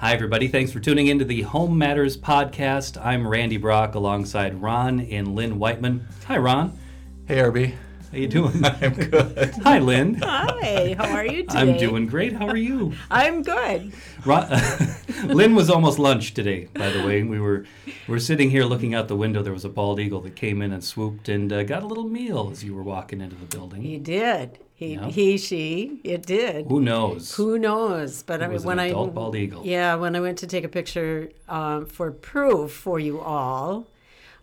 Hi, 0.00 0.14
everybody. 0.14 0.48
Thanks 0.48 0.72
for 0.72 0.80
tuning 0.80 1.08
into 1.08 1.26
the 1.26 1.42
Home 1.42 1.76
Matters 1.76 2.16
podcast. 2.16 2.98
I'm 3.04 3.28
Randy 3.28 3.58
Brock 3.58 3.94
alongside 3.94 4.54
Ron 4.62 5.00
and 5.00 5.34
Lynn 5.34 5.58
Whiteman. 5.58 6.08
Hi, 6.24 6.38
Ron. 6.38 6.78
Hey, 7.26 7.36
RB. 7.36 7.74
How 8.10 8.16
you 8.16 8.26
doing? 8.26 8.64
I'm 8.64 8.94
good. 8.94 9.54
Hi, 9.62 9.78
Lynn. 9.78 10.14
Hi, 10.14 10.94
how 10.96 11.14
are 11.14 11.26
you 11.26 11.42
today? 11.42 11.58
I'm 11.58 11.76
doing 11.76 12.06
great. 12.06 12.32
How 12.32 12.48
are 12.48 12.56
you? 12.56 12.94
I'm 13.10 13.42
good. 13.42 13.92
Ron, 14.24 14.48
Lynn 15.26 15.54
was 15.54 15.68
almost 15.68 15.98
lunch 15.98 16.32
today, 16.32 16.70
by 16.72 16.88
the 16.88 17.06
way. 17.06 17.22
We 17.22 17.38
were 17.38 17.66
we 17.84 17.92
were 18.14 18.20
sitting 18.20 18.48
here 18.48 18.64
looking 18.64 18.94
out 18.94 19.06
the 19.06 19.16
window. 19.16 19.42
There 19.42 19.52
was 19.52 19.66
a 19.66 19.68
bald 19.68 20.00
eagle 20.00 20.22
that 20.22 20.34
came 20.34 20.62
in 20.62 20.72
and 20.72 20.82
swooped 20.82 21.28
and 21.28 21.52
uh, 21.52 21.62
got 21.64 21.82
a 21.82 21.86
little 21.86 22.08
meal 22.08 22.48
as 22.50 22.64
you 22.64 22.74
were 22.74 22.82
walking 22.82 23.20
into 23.20 23.36
the 23.36 23.44
building. 23.44 23.82
He 23.82 23.98
did. 23.98 24.60
He, 24.80 24.94
Yeah. 24.94 25.08
he, 25.08 25.36
she, 25.36 26.00
it 26.04 26.24
did. 26.24 26.64
Who 26.68 26.80
knows? 26.80 27.34
Who 27.34 27.58
knows? 27.58 28.22
But 28.22 28.40
I 28.42 28.46
mean, 28.46 28.54
was 28.54 28.62
an 28.62 28.68
when 28.68 28.78
adult 28.78 29.10
I 29.10 29.12
bald 29.12 29.36
eagle. 29.36 29.60
yeah, 29.66 29.94
when 29.96 30.16
I 30.16 30.20
went 30.20 30.38
to 30.38 30.46
take 30.46 30.64
a 30.64 30.68
picture 30.70 31.28
um, 31.50 31.84
for 31.84 32.10
proof 32.10 32.72
for 32.72 32.98
you 32.98 33.20
all, 33.20 33.86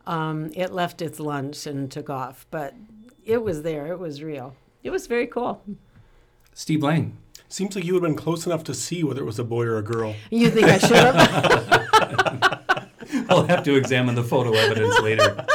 um, 0.05 0.51
it 0.53 0.71
left 0.71 1.01
its 1.01 1.19
lunch 1.19 1.65
and 1.65 1.91
took 1.91 2.07
off. 2.11 2.45
But 2.51 2.75
it 3.25 3.41
was 3.41 3.63
there. 3.63 3.87
It 3.87 3.97
was 3.97 4.21
real. 4.21 4.53
It 4.83 4.91
was 4.91 5.07
very 5.07 5.25
cool. 5.25 5.63
Steve 6.53 6.83
Lang. 6.83 7.17
Seems 7.49 7.75
like 7.75 7.83
you 7.85 7.93
would 7.95 8.03
have 8.03 8.09
been 8.11 8.15
close 8.23 8.45
enough 8.45 8.63
to 8.65 8.75
see 8.75 9.03
whether 9.03 9.21
it 9.21 9.25
was 9.25 9.39
a 9.39 9.43
boy 9.43 9.63
or 9.63 9.77
a 9.79 9.81
girl. 9.81 10.13
You 10.29 10.51
think 10.51 10.67
I 10.67 10.77
should 10.77 10.97
have? 10.97 12.63
I'll 13.29 13.47
have 13.47 13.63
to 13.63 13.73
examine 13.75 14.13
the 14.13 14.23
photo 14.23 14.53
evidence 14.53 14.99
later. 14.99 15.45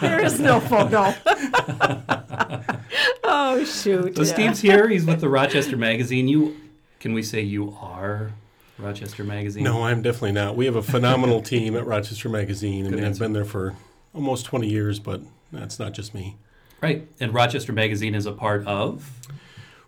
there 0.00 0.24
is 0.24 0.40
no 0.40 0.60
photo. 0.60 1.12
oh 3.24 3.64
shoot! 3.64 4.16
So 4.16 4.22
yeah. 4.22 4.32
Steve's 4.32 4.60
here. 4.60 4.88
He's 4.88 5.04
with 5.04 5.20
the 5.20 5.28
Rochester 5.28 5.76
Magazine. 5.76 6.28
You 6.28 6.56
can 7.00 7.12
we 7.12 7.22
say 7.22 7.40
you 7.40 7.76
are 7.80 8.32
Rochester 8.78 9.24
Magazine? 9.24 9.64
No, 9.64 9.84
I'm 9.84 10.02
definitely 10.02 10.32
not. 10.32 10.56
We 10.56 10.66
have 10.66 10.76
a 10.76 10.82
phenomenal 10.82 11.42
team 11.42 11.76
at 11.76 11.86
Rochester 11.86 12.28
Magazine, 12.28 12.86
and 12.86 12.94
Good 12.94 13.00
I've 13.00 13.06
answer. 13.08 13.24
been 13.24 13.32
there 13.32 13.44
for 13.44 13.74
almost 14.14 14.46
20 14.46 14.68
years, 14.68 14.98
but 14.98 15.20
that's 15.52 15.78
not 15.78 15.92
just 15.92 16.14
me. 16.14 16.36
Right. 16.80 17.08
And 17.20 17.34
Rochester 17.34 17.72
Magazine 17.72 18.14
is 18.14 18.26
a 18.26 18.32
part 18.32 18.66
of. 18.66 19.10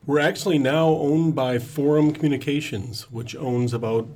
We're 0.06 0.20
actually 0.20 0.58
now 0.58 0.88
owned 0.88 1.34
by 1.34 1.58
Forum 1.58 2.12
Communications, 2.12 3.10
which 3.10 3.36
owns 3.36 3.72
about 3.74 4.08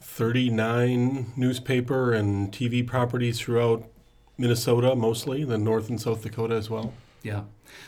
39 0.00 1.32
newspaper 1.36 2.12
and 2.12 2.50
TV 2.52 2.86
properties 2.86 3.38
throughout 3.40 3.84
Minnesota, 4.36 4.94
mostly, 4.96 5.44
then 5.44 5.64
North 5.64 5.88
and 5.88 6.00
South 6.00 6.22
Dakota 6.22 6.54
as 6.54 6.68
well. 6.68 6.92
Yeah. 7.22 7.42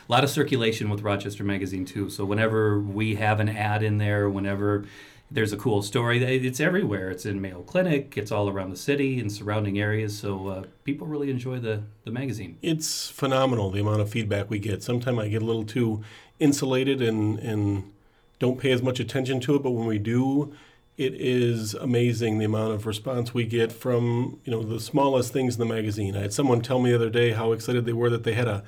A 0.07 0.11
lot 0.11 0.23
of 0.23 0.29
circulation 0.29 0.89
with 0.89 1.01
Rochester 1.01 1.43
Magazine 1.43 1.85
too. 1.85 2.09
So 2.09 2.25
whenever 2.25 2.79
we 2.79 3.15
have 3.15 3.39
an 3.39 3.49
ad 3.49 3.83
in 3.83 3.97
there, 3.97 4.29
whenever 4.29 4.85
there's 5.29 5.51
a 5.51 5.57
cool 5.57 5.81
story, 5.81 6.23
it's 6.23 6.59
everywhere. 6.59 7.09
It's 7.09 7.25
in 7.25 7.41
Mayo 7.41 7.61
Clinic. 7.63 8.17
It's 8.17 8.31
all 8.31 8.47
around 8.47 8.69
the 8.69 8.77
city 8.77 9.19
and 9.19 9.31
surrounding 9.31 9.79
areas. 9.79 10.17
So 10.17 10.47
uh, 10.47 10.63
people 10.83 11.07
really 11.07 11.29
enjoy 11.29 11.59
the 11.59 11.83
the 12.03 12.11
magazine. 12.11 12.57
It's 12.61 13.09
phenomenal 13.09 13.71
the 13.71 13.81
amount 13.81 14.01
of 14.01 14.09
feedback 14.09 14.49
we 14.49 14.59
get. 14.59 14.83
Sometimes 14.83 15.19
I 15.19 15.27
get 15.27 15.41
a 15.41 15.45
little 15.45 15.65
too 15.65 16.03
insulated 16.39 17.01
and, 17.01 17.39
and 17.39 17.91
don't 18.39 18.59
pay 18.59 18.71
as 18.71 18.81
much 18.81 18.99
attention 18.99 19.39
to 19.41 19.55
it, 19.55 19.63
but 19.63 19.71
when 19.71 19.87
we 19.87 19.97
do, 19.97 20.53
it 20.97 21.13
is 21.15 21.73
amazing 21.73 22.37
the 22.37 22.45
amount 22.45 22.73
of 22.73 22.85
response 22.85 23.33
we 23.33 23.45
get 23.45 23.71
from 23.71 24.39
you 24.45 24.51
know 24.51 24.63
the 24.63 24.79
smallest 24.79 25.33
things 25.33 25.55
in 25.55 25.59
the 25.59 25.73
magazine. 25.73 26.15
I 26.15 26.21
had 26.21 26.33
someone 26.33 26.61
tell 26.61 26.79
me 26.79 26.91
the 26.91 26.95
other 26.95 27.09
day 27.09 27.31
how 27.31 27.51
excited 27.51 27.85
they 27.85 27.93
were 27.93 28.09
that 28.09 28.23
they 28.23 28.33
had 28.33 28.47
a 28.47 28.63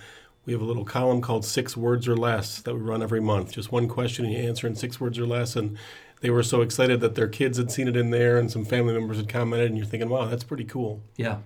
we 0.47 0.53
have 0.53 0.61
a 0.61 0.65
little 0.65 0.85
column 0.85 1.21
called 1.21 1.43
six 1.45 1.75
words 1.75 2.07
or 2.07 2.15
less 2.15 2.61
that 2.61 2.73
we 2.73 2.79
run 2.79 3.03
every 3.03 3.19
month. 3.19 3.51
Just 3.51 3.71
one 3.71 3.89
question 3.89 4.23
and 4.23 4.33
you 4.33 4.39
answer 4.39 4.65
in 4.65 4.75
six 4.75 4.99
words 4.99 5.19
or 5.19 5.27
less 5.27 5.57
and 5.57 5.77
they 6.21 6.29
were 6.29 6.41
so 6.41 6.61
excited 6.61 7.01
that 7.01 7.15
their 7.15 7.27
kids 7.27 7.57
had 7.57 7.69
seen 7.69 7.87
it 7.87 7.97
in 7.97 8.09
there 8.11 8.37
and 8.37 8.49
some 8.49 8.63
family 8.63 8.93
members 8.93 9.17
had 9.17 9.27
commented 9.27 9.67
and 9.67 9.77
you're 9.77 9.85
thinking, 9.85 10.09
wow, 10.09 10.25
that's 10.25 10.45
pretty 10.45 10.63
cool. 10.63 11.03
Yeah. 11.17 11.39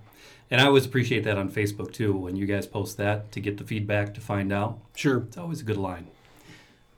And 0.52 0.62
I 0.62 0.66
always 0.66 0.86
appreciate 0.86 1.24
that 1.24 1.36
on 1.36 1.50
Facebook 1.50 1.92
too 1.92 2.16
when 2.16 2.36
you 2.36 2.46
guys 2.46 2.68
post 2.68 2.98
that 2.98 3.32
to 3.32 3.40
get 3.40 3.58
the 3.58 3.64
feedback 3.64 4.14
to 4.14 4.22
find 4.22 4.54
out. 4.54 4.78
Sure. 4.96 5.24
It's 5.28 5.38
always 5.38 5.62
a 5.62 5.66
good 5.66 5.78
line. 5.78 6.08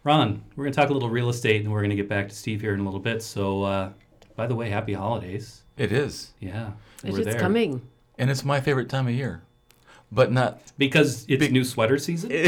Ron, 0.03 0.44
we're 0.58 0.66
going 0.66 0.74
to 0.74 0.80
talk 0.80 0.90
a 0.90 0.94
little 0.94 1.09
real 1.09 1.30
estate 1.30 1.64
and 1.64 1.72
we're 1.72 1.80
going 1.80 1.90
to 1.90 1.96
get 1.96 2.09
back 2.09 2.28
to 2.28 2.35
Steve 2.35 2.59
here 2.59 2.74
in 2.74 2.81
a 2.81 2.84
little 2.84 3.00
bit. 3.00 3.24
So, 3.24 3.64
uh, 3.64 3.91
by 4.35 4.47
the 4.47 4.56
way, 4.56 4.70
happy 4.70 4.94
holidays. 4.94 5.62
It 5.78 5.94
is. 5.94 6.34
Yeah. 6.41 6.72
It's 7.02 7.12
we're 7.14 7.24
just 7.24 7.30
there. 7.30 7.40
coming. 7.40 7.88
And 8.18 8.30
it's 8.30 8.44
my 8.44 8.59
favorite 8.59 8.90
time 8.90 9.08
of 9.08 9.14
year. 9.14 9.44
But 10.13 10.31
not 10.31 10.62
Because 10.78 11.25
it's 11.28 11.40
Big- 11.40 11.51
new 11.51 11.63
sweater 11.63 11.97
season? 11.97 12.29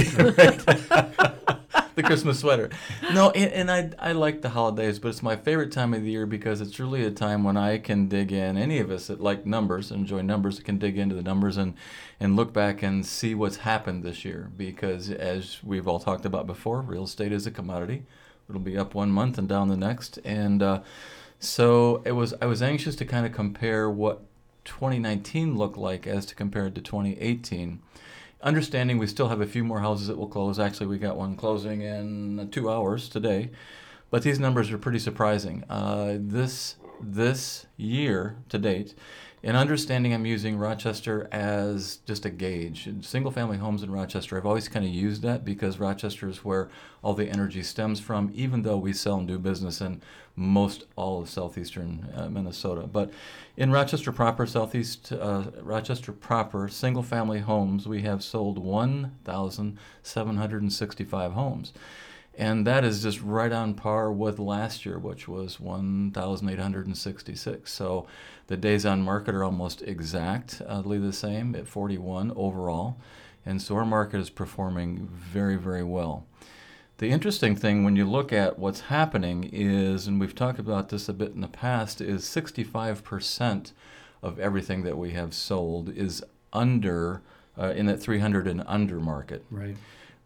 the 1.96 2.04
Christmas 2.04 2.40
sweater. 2.40 2.70
No, 3.14 3.32
and, 3.32 3.52
and 3.70 3.72
I, 3.72 4.10
I 4.10 4.12
like 4.12 4.42
the 4.42 4.50
holidays, 4.50 5.00
but 5.00 5.10
it's 5.10 5.24
my 5.24 5.36
favorite 5.36 5.72
time 5.72 5.94
of 5.94 6.04
the 6.04 6.12
year 6.12 6.26
because 6.26 6.62
it's 6.62 6.80
really 6.80 7.06
a 7.06 7.12
time 7.12 7.44
when 7.44 7.58
I 7.58 7.78
can 7.78 8.08
dig 8.08 8.32
in. 8.32 8.58
Any 8.58 8.80
of 8.80 8.92
us 8.92 9.08
that 9.08 9.22
like 9.22 9.46
numbers, 9.46 9.92
and 9.92 10.02
enjoy 10.02 10.22
numbers, 10.22 10.60
can 10.60 10.78
dig 10.78 10.98
into 10.98 11.16
the 11.16 11.24
numbers 11.24 11.58
and, 11.58 11.74
and 12.20 12.36
look 12.36 12.54
back 12.54 12.84
and 12.84 13.06
see 13.06 13.34
what's 13.34 13.58
happened 13.58 14.04
this 14.04 14.26
year. 14.26 14.52
Because 14.56 15.10
as 15.10 15.64
we've 15.64 15.88
all 15.88 16.00
talked 16.00 16.26
about 16.26 16.46
before, 16.46 16.82
real 16.82 17.06
estate 17.06 17.32
is 17.32 17.48
a 17.48 17.52
commodity. 17.52 18.04
It'll 18.50 18.62
be 18.62 18.78
up 18.78 18.94
one 18.94 19.10
month 19.10 19.38
and 19.38 19.48
down 19.48 19.70
the 19.70 19.78
next. 19.78 20.20
And 20.24 20.62
uh, 20.62 20.82
so 21.40 22.04
it 22.06 22.12
was. 22.12 22.34
I 22.42 22.46
was 22.46 22.62
anxious 22.62 22.96
to 22.98 23.06
kind 23.06 23.26
of 23.26 23.32
compare 23.32 23.90
what 23.90 24.22
2019 24.66 25.58
look 25.58 25.78
like 25.78 26.06
as 26.06 26.26
to 26.26 26.36
compared 26.36 26.76
to 26.76 26.82
2018 26.82 27.82
understanding 28.46 29.00
we 29.00 29.08
still 29.08 29.28
have 29.28 29.42
a 29.42 29.48
few 29.48 29.64
more 29.64 29.80
houses 29.80 30.08
that 30.08 30.18
will 30.18 30.28
close. 30.28 30.60
Actually, 30.60 30.88
we 30.88 31.00
got 31.00 31.18
one 31.18 31.36
closing 31.36 31.82
in 31.82 32.48
two 32.52 32.70
hours 32.70 33.10
today, 33.10 33.50
but 34.12 34.22
these 34.22 34.40
numbers 34.40 34.72
are 34.72 34.78
pretty 34.78 35.00
surprising. 35.00 35.64
Uh, 35.70 36.18
this 36.20 36.76
this 37.02 37.66
year 37.76 38.38
to 38.48 38.58
date, 38.58 38.94
in 39.44 39.56
understanding, 39.56 40.14
I'm 40.14 40.26
using 40.26 40.58
Rochester 40.58 41.28
as 41.32 41.98
just 42.08 42.26
a 42.26 42.30
gauge. 42.30 42.90
Single 43.02 43.32
family 43.32 43.58
homes 43.58 43.84
in 43.84 43.92
Rochester, 43.92 44.38
I've 44.38 44.46
always 44.46 44.70
kind 44.70 44.86
of 44.86 44.92
used 44.92 45.22
that 45.24 45.44
because 45.44 45.78
Rochester 45.78 46.30
is 46.30 46.46
where 46.46 46.70
all 47.04 47.14
the 47.14 47.30
energy 47.30 47.62
stems 47.62 48.00
from, 48.00 48.32
even 48.34 48.62
though 48.62 48.78
we 48.78 48.94
sell 48.94 49.18
and 49.18 49.28
do 49.28 49.38
business 49.38 49.82
in 49.82 50.02
most 50.36 50.86
all 50.96 51.22
of 51.22 51.30
southeastern 51.30 52.12
uh, 52.16 52.28
Minnesota. 52.30 52.88
But 52.88 53.12
in 53.56 53.72
Rochester 53.72 54.12
proper, 54.12 54.46
southeast 54.46 55.14
uh, 55.14 55.46
Rochester 55.62 56.12
proper, 56.12 56.68
single 56.68 57.04
family 57.04 57.40
homes, 57.40 57.88
we 57.88 58.02
have 58.02 58.22
sold 58.24 58.60
1,765 58.60 61.32
homes. 61.32 61.72
And 62.38 62.68
that 62.68 62.84
is 62.84 63.02
just 63.02 63.22
right 63.22 63.54
on 63.54 63.76
par 63.76 64.12
with 64.12 64.40
last 64.40 64.86
year, 64.86 65.00
which 65.00 65.26
was 65.26 65.58
1,866. 65.60 67.72
So 67.72 68.08
the 68.48 68.58
days 68.58 68.86
on 68.86 69.02
market 69.02 69.34
are 69.34 69.44
almost 69.44 69.82
exactly 69.84 71.00
the 71.00 71.14
same 71.14 71.56
at 71.56 71.68
41 71.68 72.34
overall. 72.36 72.98
And 73.46 73.62
so 73.62 73.76
our 73.76 73.86
market 73.86 74.20
is 74.20 74.30
performing 74.30 75.08
very, 75.08 75.56
very 75.56 75.84
well. 75.84 76.26
The 76.98 77.10
interesting 77.10 77.56
thing 77.58 77.84
when 77.84 77.98
you 77.98 78.06
look 78.06 78.32
at 78.32 78.58
what's 78.58 78.82
happening 78.82 79.50
is, 79.52 80.08
and 80.08 80.20
we've 80.20 80.36
talked 80.36 80.60
about 80.60 80.90
this 80.90 81.10
a 81.10 81.14
bit 81.14 81.34
in 81.34 81.42
the 81.42 81.48
past, 81.50 82.00
is 82.00 82.24
65% 82.24 83.74
of 84.24 84.40
everything 84.40 84.84
that 84.84 84.98
we 84.98 85.12
have 85.12 85.34
sold 85.34 85.90
is 85.90 86.24
under, 86.54 87.22
uh, 87.60 87.74
in 87.76 87.86
that 87.88 88.02
300 88.02 88.48
and 88.48 88.64
under 88.66 89.00
market 89.02 89.44
Right. 89.52 89.76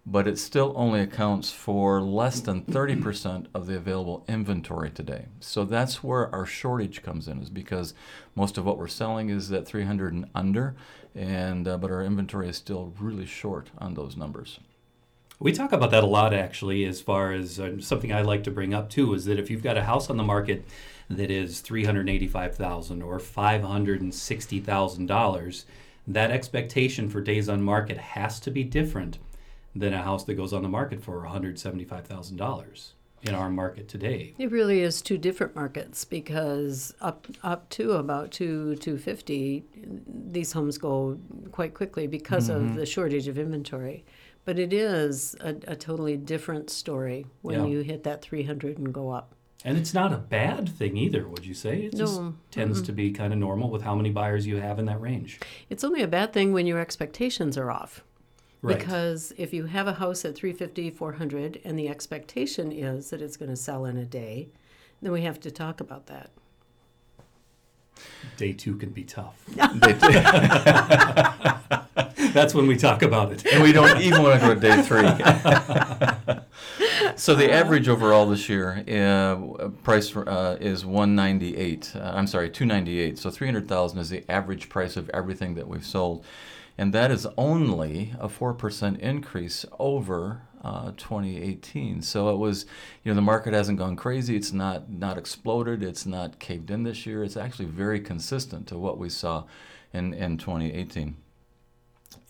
but 0.06 0.28
it 0.28 0.38
still 0.38 0.74
only 0.76 1.00
accounts 1.02 1.52
for 1.52 2.02
less 2.02 2.40
than 2.40 2.62
30% 2.62 3.48
of 3.54 3.66
the 3.66 3.76
available 3.76 4.24
inventory 4.28 4.92
today. 4.92 5.26
So 5.40 5.66
that's 5.66 6.04
where 6.04 6.34
our 6.34 6.46
shortage 6.46 7.02
comes 7.02 7.28
in, 7.28 7.42
is 7.42 7.50
because 7.50 7.96
most 8.36 8.60
of 8.60 8.66
what 8.66 8.78
we're 8.78 8.88
selling 8.88 9.30
is 9.30 9.50
that 9.50 9.66
300 9.68 10.14
and 10.14 10.30
under, 10.36 10.76
and 11.16 11.68
uh, 11.68 11.78
but 11.80 11.90
our 11.90 12.04
inventory 12.04 12.48
is 12.48 12.58
still 12.58 12.94
really 13.00 13.26
short 13.26 13.72
on 13.80 13.96
those 13.96 14.16
numbers. 14.16 14.60
We 15.42 15.54
talk 15.54 15.72
about 15.72 15.92
that 15.92 16.04
a 16.04 16.08
lot, 16.08 16.34
actually, 16.34 16.84
as 16.84 17.00
far 17.00 17.32
as 17.32 17.62
uh, 17.62 17.80
something 17.80 18.12
I 18.12 18.24
like 18.24 18.44
to 18.44 18.52
bring 18.52 18.74
up 18.74 18.90
too 18.90 19.14
is 19.14 19.24
that 19.24 19.40
if 19.40 19.50
you've 19.50 19.64
got 19.64 19.78
a 19.78 19.84
house 19.84 20.10
on 20.10 20.18
the 20.18 20.24
market 20.24 20.66
that 21.10 21.32
is 21.32 21.62
three 21.62 21.86
hundred 21.86 22.10
eighty-five 22.10 22.56
thousand 22.56 23.02
or 23.02 23.20
five 23.20 23.64
hundred 23.64 24.02
and 24.02 24.14
sixty 24.14 24.60
thousand 24.60 25.06
dollars, 25.06 25.66
that 26.06 26.30
expectation 26.30 27.10
for 27.10 27.22
days 27.22 27.48
on 27.48 27.62
market 27.62 27.98
has 27.98 28.42
to 28.42 28.52
be 28.52 28.66
different 28.66 29.18
than 29.74 29.94
a 29.94 30.02
house 30.04 30.26
that 30.26 30.34
goes 30.34 30.52
on 30.52 30.62
the 30.62 30.68
market 30.68 31.02
for 31.02 31.22
one 31.22 31.30
hundred 31.30 31.58
seventy-five 31.58 32.06
thousand 32.06 32.36
dollars 32.36 32.96
in 33.22 33.34
our 33.34 33.50
market 33.50 33.88
today. 33.88 34.34
It 34.38 34.52
really 34.52 34.82
is 34.82 35.02
two 35.02 35.18
different 35.18 35.56
markets 35.56 36.04
because 36.04 36.94
up 37.00 37.28
up 37.44 37.70
to 37.70 37.94
about 37.94 38.32
two 38.32 38.76
two 38.76 38.98
fifty, 38.98 39.64
these 40.06 40.52
homes 40.52 40.78
go 40.78 41.18
quite 41.54 41.74
quickly 41.74 42.08
because 42.08 42.50
of 42.50 42.76
the 42.76 42.86
shortage 42.86 43.30
of 43.30 43.40
inventory. 43.40 44.04
But 44.50 44.58
it 44.58 44.74
is 44.74 45.36
a, 45.42 45.50
a 45.68 45.76
totally 45.76 46.18
different 46.18 46.72
story 46.72 47.28
when 47.44 47.60
Yeah. 47.60 47.66
you 47.68 47.80
hit 47.82 48.02
that 48.06 48.24
three 48.24 48.42
hundred 48.42 48.80
and 48.80 48.92
go 48.92 49.12
up. 49.12 49.36
And 49.64 49.78
it's 49.78 49.94
not 49.94 50.12
a 50.12 50.18
bad 50.18 50.68
thing 50.68 50.98
either, 50.98 51.28
would 51.28 51.46
you 51.46 51.54
say? 51.54 51.84
It 51.84 51.96
just 51.96 52.20
No. 52.20 52.34
tends 52.50 52.82
to 52.82 52.92
be 52.92 53.12
kind 53.12 53.32
of 53.32 53.38
normal 53.38 53.70
with 53.70 53.84
how 53.84 53.94
many 53.94 54.10
buyers 54.10 54.48
you 54.48 54.56
have 54.56 54.80
in 54.80 54.86
that 54.86 55.00
range. 55.00 55.40
It's 55.70 55.84
only 55.84 56.02
a 56.02 56.08
bad 56.08 56.34
thing 56.34 56.52
when 56.52 56.66
your 56.66 56.80
expectations 56.80 57.60
are 57.60 57.70
off. 57.70 58.04
Right. 58.64 58.80
Because 58.80 59.34
if 59.38 59.54
you 59.54 59.68
have 59.68 59.86
a 59.86 59.94
house 59.94 60.26
at 60.26 60.34
350, 60.34 60.90
400, 60.90 61.62
and 61.64 61.78
the 61.78 61.88
expectation 61.88 62.72
is 62.72 63.12
that 63.12 63.22
it's 63.22 63.38
going 63.38 63.52
to 63.52 63.56
sell 63.56 63.86
in 63.86 63.98
a 63.98 64.06
day, 64.06 64.50
then 65.00 65.12
we 65.12 65.22
have 65.22 65.40
to 65.42 65.52
talk 65.52 65.80
about 65.80 66.08
that. 66.08 66.32
Day 68.36 68.54
two 68.54 68.78
can 68.78 68.90
be 68.90 69.04
tough. 69.04 69.46
That's 72.34 72.54
when 72.54 72.68
we 72.68 72.78
talk 72.78 73.02
about 73.02 73.32
it. 73.32 73.46
and 73.46 73.64
we 73.64 73.72
don't 73.72 74.02
even 74.02 74.22
want 74.22 74.40
to 74.40 74.48
go 74.48 74.54
to 74.54 74.60
day 74.60 74.82
three. 74.84 75.08
so 77.16 77.34
the 77.34 77.52
average 77.52 77.88
overall 77.88 78.28
this 78.28 78.48
year 78.48 78.84
uh, 78.88 79.70
price 79.84 80.16
uh, 80.16 80.58
is 80.60 80.86
198. 80.86 81.94
Uh, 81.96 82.00
I'm 82.14 82.28
sorry, 82.28 82.50
298. 82.50 83.18
So 83.18 83.32
300,000 83.32 84.00
is 84.00 84.10
the 84.10 84.24
average 84.30 84.70
price 84.70 84.96
of 84.96 85.10
everything 85.10 85.56
that 85.56 85.68
we've 85.68 85.86
sold, 85.86 86.24
and 86.78 86.94
that 86.94 87.10
is 87.10 87.26
only 87.38 88.14
a 88.20 88.30
four 88.30 88.54
percent 88.54 89.00
increase 89.00 89.66
over. 89.80 90.44
Uh, 90.62 90.92
2018. 90.98 92.02
So 92.02 92.34
it 92.34 92.38
was, 92.38 92.66
you 93.06 93.10
know, 93.10 93.16
the 93.16 93.22
market 93.22 93.54
hasn't 93.54 93.78
gone 93.78 93.96
crazy. 93.96 94.36
It's 94.36 94.52
not 94.52 94.90
not 94.90 95.18
exploded. 95.18 95.82
It's 95.82 96.06
not 96.06 96.38
caved 96.40 96.70
in 96.70 96.84
this 96.84 97.06
year. 97.06 97.24
It's 97.24 97.38
actually 97.38 97.68
very 97.68 98.02
consistent 98.02 98.68
to 98.68 98.78
what 98.78 98.98
we 98.98 99.08
saw 99.08 99.46
in 99.94 100.14
in 100.14 100.38
2018. 100.38 101.16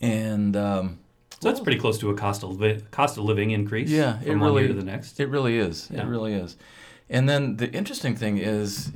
And 0.00 0.56
um, 0.56 0.98
So 1.40 1.48
that's 1.48 1.60
pretty 1.60 1.78
close 1.78 1.98
to 1.98 2.10
a 2.10 2.14
cost 2.14 2.42
of 2.42 2.58
li- 2.60 2.80
cost 2.90 3.18
of 3.18 3.24
living 3.24 3.50
increase. 3.50 3.90
Yeah, 3.90 4.20
it 4.20 4.26
from 4.28 4.40
one 4.40 4.48
really- 4.50 4.62
year 4.62 4.68
to 4.68 4.74
the 4.74 4.84
next. 4.84 5.20
It 5.20 5.28
really 5.28 5.58
is. 5.58 5.88
Yeah. 5.92 6.02
It 6.02 6.06
really 6.06 6.34
is. 6.34 6.56
And 7.08 7.28
then 7.28 7.56
the 7.56 7.70
interesting 7.72 8.14
thing 8.16 8.38
is, 8.38 8.92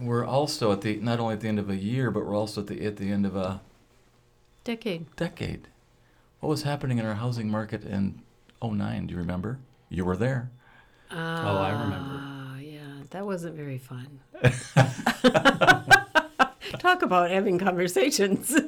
we're 0.00 0.24
also 0.24 0.72
at 0.72 0.82
the 0.82 0.96
not 1.00 1.18
only 1.20 1.34
at 1.34 1.40
the 1.40 1.48
end 1.48 1.58
of 1.58 1.68
a 1.68 1.76
year, 1.76 2.10
but 2.10 2.24
we're 2.24 2.36
also 2.36 2.60
at 2.60 2.68
the 2.68 2.84
at 2.86 2.96
the 2.96 3.10
end 3.10 3.26
of 3.26 3.34
a 3.36 3.60
Decade. 4.64 5.06
decade. 5.16 5.68
What 6.40 6.48
was 6.50 6.62
happening 6.62 6.98
in 6.98 7.06
our 7.06 7.14
housing 7.14 7.50
market 7.50 7.84
in 7.84 8.20
09? 8.62 9.06
Do 9.08 9.12
you 9.14 9.18
remember? 9.18 9.58
You 9.88 10.04
were 10.04 10.16
there. 10.16 10.50
Oh, 11.10 11.16
I 11.16 11.70
remember. 11.70 12.20
Ah, 12.20 12.58
yeah, 12.58 12.80
that 13.10 13.24
wasn't 13.24 13.54
very 13.56 13.78
fun. 13.78 14.20
Talk 16.78 17.02
about 17.02 17.30
having 17.30 17.58
conversations. 17.58 18.54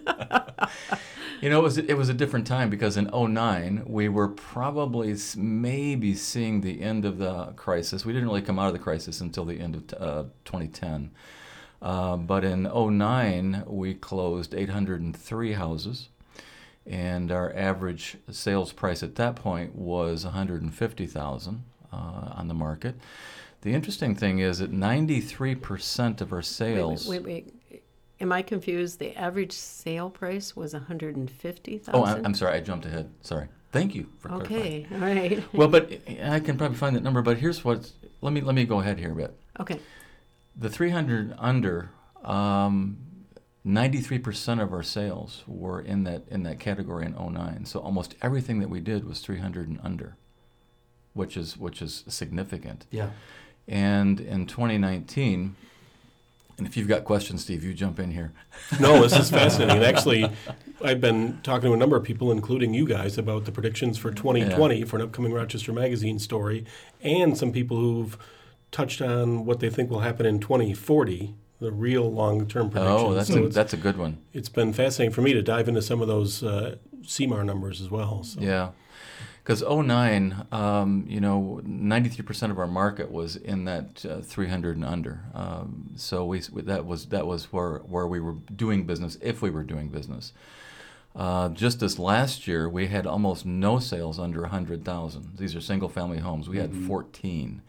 You 1.41 1.51
know, 1.51 1.61
it 1.61 1.63
was 1.63 1.79
it 1.79 1.97
was 1.97 2.09
a 2.09 2.15
different 2.15 2.47
time 2.47 2.69
because 2.69 2.97
in 2.97 3.11
09 3.13 3.85
we 3.87 4.09
were 4.09 4.29
probably 4.29 5.15
maybe 5.37 6.15
seeing 6.15 6.61
the 6.61 6.83
end 6.83 7.05
of 7.05 7.19
the 7.19 7.53
crisis. 7.57 8.05
We 8.05 8.13
didn't 8.13 8.29
really 8.29 8.43
come 8.43 8.59
out 8.59 8.67
of 8.67 8.73
the 8.73 8.81
crisis 8.81 9.21
until 9.21 9.45
the 9.45 9.61
end 9.61 9.77
of 9.77 10.03
uh, 10.03 10.23
2010. 10.45 11.11
Uh, 11.81 12.17
but 12.17 12.45
in 12.45 12.65
09 12.65 13.63
we 13.67 13.95
closed 13.95 14.53
803 14.53 15.53
houses, 15.53 16.09
and 16.85 17.31
our 17.31 17.55
average 17.55 18.17
sales 18.31 18.73
price 18.73 19.05
at 19.05 19.15
that 19.15 19.37
point 19.37 19.77
was 19.77 20.25
150,000 20.25 21.65
uh, 21.93 21.97
on 21.97 22.49
the 22.49 22.55
market. 22.55 22.97
The 23.63 23.75
interesting 23.75 24.15
thing 24.15 24.39
is 24.39 24.59
that 24.59 24.73
93% 24.73 26.21
of 26.21 26.33
our 26.33 26.39
wait, 26.39 26.45
sales. 26.45 27.09
wait, 27.09 27.25
wait. 27.25 27.55
Am 28.21 28.33
I 28.33 28.43
confused? 28.43 28.99
The 28.99 29.17
average 29.17 29.53
sale 29.53 30.11
price 30.11 30.57
was 30.57 30.73
one 30.73 30.83
hundred 30.83 31.17
and 31.17 31.31
fifty 31.31 31.81
Oh, 31.89 32.05
thousand. 32.05 32.25
I, 32.25 32.29
I'm 32.29 32.35
sorry, 32.35 32.55
I 32.57 32.61
jumped 32.61 32.87
ahead. 32.87 33.11
Sorry. 33.23 33.49
Thank 33.71 33.95
you 33.95 34.09
for 34.19 34.29
clarifying. 34.29 34.87
Okay, 34.87 34.87
all 34.95 35.01
right. 35.01 35.45
Well, 35.53 35.69
but 35.69 35.93
I 36.23 36.41
can 36.41 36.57
probably 36.57 36.77
find 36.79 36.97
that 36.97 37.03
number. 37.03 37.23
But 37.23 37.39
here's 37.39 37.65
what. 37.65 37.91
Let 38.21 38.33
me 38.33 38.41
let 38.41 38.55
me 38.55 38.65
go 38.65 38.81
ahead 38.81 38.99
here 38.99 39.13
a 39.13 39.15
bit. 39.15 39.39
Okay. 39.61 39.79
The 40.57 40.69
300 40.71 41.35
under, 41.39 41.91
um, 42.25 42.97
93% 43.65 44.61
of 44.61 44.73
our 44.73 44.83
sales 44.83 45.45
were 45.47 45.81
in 45.81 46.03
that 46.05 46.25
in 46.29 46.43
that 46.45 46.59
category 46.59 47.07
in 47.07 47.13
09. 47.13 47.65
So 47.67 47.79
almost 47.79 48.17
everything 48.23 48.59
that 48.61 48.69
we 48.71 48.81
did 48.81 49.05
was 49.07 49.21
300 49.21 49.69
and 49.69 49.79
under, 49.85 50.17
which 51.13 51.37
is 51.37 51.57
which 51.57 51.81
is 51.81 52.03
significant. 52.09 52.87
Yeah. 52.91 53.11
And 53.69 54.19
in 54.19 54.47
2019, 54.47 55.55
and 56.59 56.67
if 56.67 56.77
you've 56.77 56.89
got 56.89 57.05
questions, 57.05 57.43
Steve, 57.43 57.65
you 57.65 57.73
jump 57.73 57.99
in 57.99 58.11
here. 58.11 58.33
No, 58.81 59.01
this 59.03 59.17
is 59.19 59.31
fascinating. 59.31 59.83
Actually, 59.83 60.31
I've 60.85 61.01
been 61.01 61.39
talking 61.43 61.69
to 61.71 61.73
a 61.75 61.77
number 61.77 61.97
of 61.97 62.03
people, 62.05 62.31
including 62.31 62.75
you 62.75 62.87
guys, 62.87 63.17
about 63.17 63.45
the 63.47 63.53
predictions 63.53 63.97
for 63.97 64.11
2020 64.11 64.85
for 64.85 64.97
an 64.97 65.03
upcoming 65.03 65.33
Rochester 65.33 65.73
Magazine 65.73 66.19
story, 66.19 66.65
and 67.01 67.39
some 67.39 67.53
people 67.53 67.77
who've 67.79 68.19
touched 68.71 69.01
on 69.01 69.47
what 69.47 69.61
they 69.61 69.71
think 69.71 69.89
will 69.91 70.01
happen 70.01 70.27
in 70.27 70.39
2040, 70.41 71.35
the 71.61 71.73
real 71.73 72.13
long-term 72.13 72.69
predictions. 72.71 73.03
Oh, 73.03 73.15
that's 73.15 73.29
So 73.33 73.45
a, 73.45 73.49
that's 73.49 73.73
a 73.73 73.77
good 73.79 73.97
one. 73.97 74.19
it's 74.35 74.49
been 74.51 74.73
fascinating 74.73 75.15
for 75.15 75.23
me 75.23 75.33
to 75.33 75.43
dive 75.43 75.69
into 75.69 75.81
some 75.83 76.01
of 76.03 76.09
those 76.09 76.43
uh, 76.43 76.77
SEMAR 77.03 77.45
numbers 77.45 77.81
as 77.81 77.89
well. 77.91 78.23
So. 78.25 78.41
Yeah. 78.41 78.71
Because 79.49 79.63
09, 79.63 80.47
um, 80.53 81.07
you 81.09 81.23
know, 81.23 81.63
93% 81.65 82.51
of 82.51 82.59
our 82.59 82.67
market 82.67 83.11
was 83.11 83.35
in 83.35 83.65
that 83.65 84.05
uh, 84.05 84.21
300 84.21 84.77
and 84.77 84.85
under. 84.85 85.25
Um, 85.33 85.93
so 85.97 86.27
we 86.27 86.41
that 86.41 86.85
was 86.85 87.07
that 87.07 87.27
was 87.27 87.51
where 87.51 87.79
where 87.79 88.07
we 88.07 88.21
were 88.21 88.35
doing 88.55 88.85
business 88.85 89.17
if 89.23 89.41
we 89.41 89.49
were 89.49 89.63
doing 89.63 89.89
business. 89.89 90.35
Uh, 91.17 91.49
just 91.49 91.81
this 91.81 91.99
last 91.99 92.47
year, 92.47 92.69
we 92.69 92.89
had 92.89 93.07
almost 93.07 93.47
no 93.47 93.79
sales 93.79 94.19
under 94.19 94.43
100,000. 94.43 95.39
These 95.39 95.57
are 95.57 95.63
single 95.63 95.89
family 95.89 96.19
homes. 96.19 96.51
We 96.51 96.59
had 96.59 96.75
14. 96.75 97.63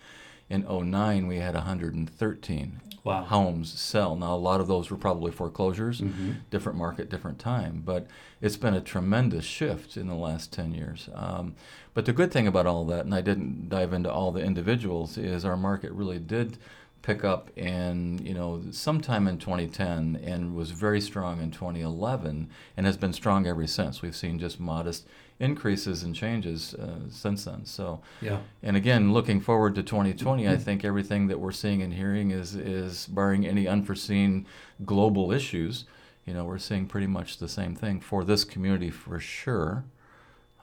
In 0.49 0.65
09, 0.67 1.27
we 1.27 1.37
had 1.37 1.53
113 1.53 2.81
Wow. 3.03 3.23
homes 3.23 3.71
sell. 3.79 4.15
Now, 4.15 4.35
a 4.35 4.37
lot 4.37 4.59
of 4.61 4.67
those 4.67 4.89
were 4.91 4.97
probably 4.97 5.31
foreclosures, 5.31 6.01
Mm-hmm. 6.01 6.31
different 6.49 6.77
market, 6.77 7.09
different 7.09 7.39
time, 7.39 7.81
but 7.85 8.07
it's 8.41 8.57
been 8.57 8.73
a 8.73 8.81
tremendous 8.81 9.45
shift 9.45 9.97
in 9.97 10.07
the 10.07 10.15
last 10.15 10.51
10 10.53 10.73
years. 10.73 11.09
Um, 11.13 11.55
but 11.93 12.05
the 12.05 12.13
good 12.13 12.31
thing 12.31 12.47
about 12.47 12.65
all 12.67 12.85
that, 12.85 13.05
and 13.05 13.13
I 13.15 13.21
didn't 13.21 13.69
dive 13.69 13.93
into 13.93 14.11
all 14.11 14.31
the 14.31 14.41
individuals, 14.43 15.17
is 15.17 15.43
our 15.45 15.57
market 15.57 15.91
really 15.91 16.19
did 16.19 16.57
pick 17.01 17.23
up 17.23 17.49
in 17.57 18.19
you 18.25 18.33
know 18.33 18.61
sometime 18.71 19.25
in 19.25 19.37
2010 19.37 20.19
and 20.21 20.53
was 20.53 20.71
very 20.71 20.99
strong 20.99 21.41
in 21.41 21.49
2011 21.49 22.49
and 22.75 22.85
has 22.85 22.97
been 22.97 23.13
strong 23.13 23.47
ever 23.47 23.65
since. 23.67 24.01
We've 24.01 24.15
seen 24.15 24.37
just 24.37 24.59
modest 24.59 25.07
increases 25.39 26.03
and 26.03 26.13
changes 26.13 26.73
uh, 26.73 26.99
since 27.09 27.45
then. 27.45 27.65
So 27.65 28.01
Yeah. 28.21 28.39
and 28.61 28.75
again, 28.75 29.13
looking 29.13 29.39
forward 29.39 29.75
to 29.75 29.83
2020, 29.83 30.47
I 30.47 30.57
think 30.57 30.83
everything 30.83 31.27
that 31.27 31.39
we're 31.39 31.53
seeing 31.53 31.81
and 31.81 31.93
hearing 31.93 32.31
is, 32.31 32.55
is 32.55 33.07
barring 33.07 33.47
any 33.47 33.67
unforeseen 33.67 34.45
global 34.85 35.31
issues, 35.31 35.85
you 36.25 36.33
know, 36.33 36.43
we're 36.43 36.57
seeing 36.59 36.85
pretty 36.87 37.07
much 37.07 37.37
the 37.37 37.47
same 37.47 37.73
thing 37.73 38.01
for 38.01 38.23
this 38.23 38.43
community 38.43 38.89
for 38.89 39.19
sure, 39.19 39.85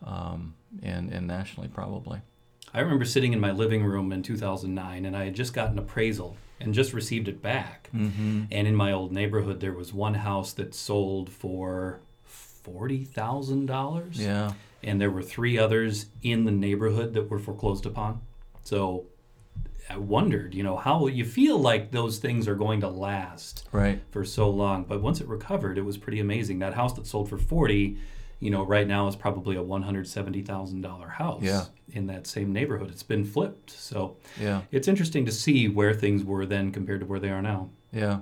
um, 0.05 0.55
and, 0.83 1.11
and 1.11 1.27
nationally 1.27 1.69
probably. 1.69 2.21
I 2.75 2.81
remember 2.81 3.07
sitting 3.07 3.33
in 3.33 3.41
my 3.41 3.53
living 3.53 3.83
room 3.83 4.13
in 4.13 4.23
2009, 4.23 5.07
and 5.07 5.17
I 5.17 5.25
had 5.25 5.35
just 5.35 5.55
got 5.55 5.71
an 5.71 5.79
appraisal 5.79 6.37
and 6.61 6.75
just 6.75 6.93
received 6.93 7.29
it 7.29 7.41
back. 7.41 7.89
Mm-hmm. 7.95 8.45
And 8.51 8.69
in 8.69 8.75
my 8.75 8.93
old 8.93 9.13
neighborhood, 9.13 9.61
there 9.61 9.73
was 9.73 9.93
one 9.95 10.15
house 10.15 10.53
that 10.55 10.75
sold 10.75 11.31
for 11.31 12.01
forty 12.67 13.05
thousand 13.05 13.67
dollars. 13.67 14.19
Yeah. 14.19 14.53
and 14.83 15.01
there 15.01 15.11
were 15.11 15.23
three 15.23 15.59
others 15.59 16.07
in 16.23 16.45
the 16.45 16.51
neighborhood 16.53 17.13
that 17.15 17.29
were 17.31 17.39
foreclosed 17.41 17.87
upon. 17.87 18.21
So 18.63 19.07
I 19.91 19.97
wondered, 19.97 20.55
you 20.55 20.63
know, 20.63 20.77
how 20.77 21.07
you 21.09 21.25
feel 21.25 21.59
like 21.59 21.91
those 21.91 22.19
things 22.19 22.47
are 22.47 22.55
going 22.55 22.81
to 22.83 22.89
last 22.89 23.67
Right. 23.73 24.01
for 24.11 24.25
so 24.25 24.49
long, 24.51 24.85
but 24.85 25.01
once 25.03 25.21
it 25.21 25.27
recovered, 25.27 25.77
it 25.79 25.83
was 25.85 25.97
pretty 25.97 26.21
amazing. 26.21 26.59
That 26.61 26.75
house 26.75 26.93
that 26.95 27.07
sold 27.07 27.29
for 27.29 27.39
40, 27.39 27.97
you 28.39 28.51
know, 28.51 28.63
right 28.65 28.87
now 28.87 29.09
is 29.09 29.17
probably 29.17 29.57
a 29.57 29.63
$170,000 29.63 31.09
house 31.11 31.43
Yeah. 31.43 31.65
in 31.93 32.07
that 32.09 32.27
same 32.27 32.53
neighborhood. 32.53 32.91
It's 32.91 33.03
been 33.03 33.25
flipped. 33.25 33.71
So 33.71 34.17
Yeah. 34.41 34.63
it's 34.71 34.87
interesting 34.89 35.25
to 35.27 35.33
see 35.33 35.69
where 35.69 35.95
things 35.95 36.23
were 36.25 36.47
then 36.47 36.71
compared 36.71 37.01
to 37.01 37.07
where 37.07 37.21
they 37.21 37.31
are 37.31 37.43
now. 37.43 37.71
Yeah. 37.93 38.21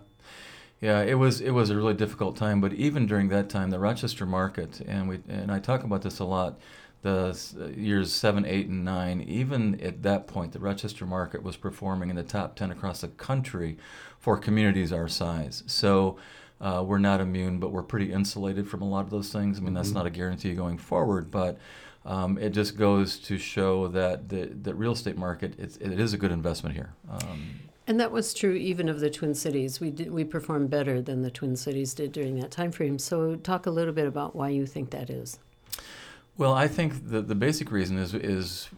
Yeah, 0.84 1.00
it 1.00 1.14
was 1.14 1.40
it 1.40 1.52
was 1.52 1.70
a 1.70 1.76
really 1.76 1.94
difficult 1.94 2.36
time, 2.36 2.60
but 2.60 2.74
even 2.74 3.06
during 3.06 3.28
that 3.30 3.48
time, 3.48 3.70
the 3.70 3.78
Rochester 3.78 4.26
market, 4.26 4.82
and 4.86 5.08
we 5.08 5.20
and 5.30 5.50
I 5.50 5.58
talk 5.58 5.82
about 5.82 6.02
this 6.02 6.18
a 6.18 6.26
lot, 6.26 6.60
the 7.00 7.34
years 7.74 8.12
seven, 8.12 8.44
eight, 8.44 8.66
and 8.68 8.84
nine. 8.84 9.22
Even 9.22 9.80
at 9.80 10.02
that 10.02 10.26
point, 10.26 10.52
the 10.52 10.58
Rochester 10.58 11.06
market 11.06 11.42
was 11.42 11.56
performing 11.56 12.10
in 12.10 12.16
the 12.16 12.22
top 12.22 12.54
ten 12.54 12.70
across 12.70 13.00
the 13.00 13.08
country 13.08 13.78
for 14.18 14.36
communities 14.36 14.92
our 14.92 15.08
size. 15.08 15.62
So. 15.66 16.18
Uh, 16.60 16.82
we're 16.86 16.98
not 16.98 17.20
immune, 17.20 17.58
but 17.58 17.72
we're 17.72 17.82
pretty 17.82 18.10
insulated 18.12 18.66
from 18.68 18.80
a 18.80 18.88
lot 18.88 19.00
of 19.04 19.10
those 19.10 19.30
things. 19.30 19.58
I 19.58 19.60
mean, 19.60 19.74
that's 19.74 19.90
Mhm. 19.90 19.94
not 19.94 20.06
a 20.06 20.10
guarantee 20.10 20.54
going 20.54 20.78
forward, 20.78 21.30
but 21.30 21.58
um, 22.06 22.38
it 22.38 22.50
just 22.50 22.78
goes 22.78 23.18
to 23.18 23.36
show 23.38 23.88
that 23.88 24.28
the, 24.28 24.46
the 24.46 24.72
real 24.72 24.92
estate 24.92 25.18
market 25.18 25.54
it's, 25.58 25.76
it 25.78 25.98
is 25.98 26.14
a 26.14 26.16
good 26.16 26.30
investment 26.30 26.74
here. 26.76 26.94
Um, 27.10 27.40
And 27.86 28.00
that 28.00 28.10
was 28.10 28.32
true 28.32 28.54
even 28.54 28.88
of 28.88 29.00
the 29.00 29.10
Twin 29.10 29.34
Cities. 29.34 29.78
We 29.78 29.90
did, 29.90 30.10
we 30.10 30.24
performed 30.24 30.70
better 30.70 31.02
than 31.02 31.22
the 31.22 31.30
Twin 31.30 31.54
Cities 31.54 31.92
did 31.92 32.12
during 32.12 32.40
that 32.40 32.50
time 32.50 32.72
frame. 32.72 32.98
So 32.98 33.36
talk 33.36 33.66
a 33.66 33.70
little 33.70 33.92
bit 33.92 34.06
about 34.06 34.34
why 34.34 34.48
you 34.48 34.66
think 34.66 34.90
that 34.90 35.10
is. 35.10 35.38
Well, 36.36 36.54
I 36.54 36.66
think 36.66 37.10
the 37.10 37.20
the 37.20 37.34
basic 37.34 37.70
reason 37.70 37.98
is 37.98 38.14
is 38.14 38.68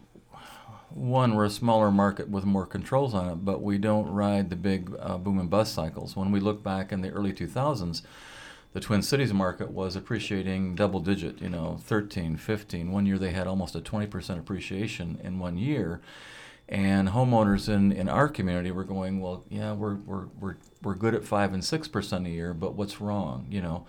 one 0.89 1.35
we're 1.35 1.45
a 1.45 1.49
smaller 1.49 1.91
market 1.91 2.29
with 2.29 2.45
more 2.45 2.65
controls 2.65 3.13
on 3.13 3.29
it, 3.29 3.45
but 3.45 3.61
we 3.61 3.77
don't 3.77 4.07
ride 4.07 4.49
the 4.49 4.55
big 4.55 4.93
uh, 4.99 5.17
boom 5.17 5.39
and 5.39 5.49
bust 5.49 5.73
cycles. 5.73 6.15
When 6.15 6.31
we 6.31 6.39
look 6.39 6.63
back 6.63 6.91
in 6.91 7.01
the 7.01 7.09
early 7.09 7.33
2000s, 7.33 8.01
the 8.73 8.79
Twin 8.79 9.01
Cities 9.01 9.33
market 9.33 9.71
was 9.71 9.95
appreciating 9.95 10.75
double 10.75 10.99
digit, 10.99 11.41
you 11.41 11.49
know, 11.49 11.79
13, 11.83 12.37
15. 12.37 12.91
One 12.91 13.05
year 13.05 13.17
they 13.17 13.31
had 13.31 13.47
almost 13.47 13.75
a 13.75 13.79
20% 13.79 14.39
appreciation 14.39 15.19
in 15.23 15.39
one 15.39 15.57
year. 15.57 16.01
And 16.69 17.09
homeowners 17.09 17.69
in, 17.73 17.91
in 17.93 18.09
our 18.09 18.27
community 18.27 18.71
were 18.71 18.83
going, 18.83 19.21
well, 19.21 19.45
yeah, 19.49 19.71
we're, 19.71 19.95
we're, 19.95 20.25
we're, 20.39 20.57
we're 20.83 20.95
good 20.95 21.15
at 21.15 21.23
five 21.23 21.53
and 21.53 21.63
six 21.63 21.87
percent 21.87 22.27
a 22.27 22.29
year, 22.29 22.53
but 22.53 22.75
what's 22.75 22.99
wrong? 22.99 23.47
You 23.49 23.61
know, 23.61 23.85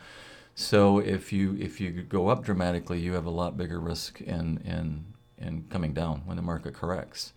so 0.54 0.99
if 0.99 1.32
you 1.32 1.56
if 1.61 1.80
you 1.80 1.90
go 1.90 2.28
up 2.28 2.44
dramatically, 2.44 3.00
you 3.00 3.14
have 3.14 3.26
a 3.26 3.30
lot 3.30 3.56
bigger 3.56 3.80
risk 3.80 4.20
in 4.20 4.58
in 4.64 5.04
in 5.38 5.64
coming 5.70 5.92
down 5.92 6.23
when 6.25 6.37
the 6.37 6.42
market 6.42 6.75
corrects. 6.75 7.32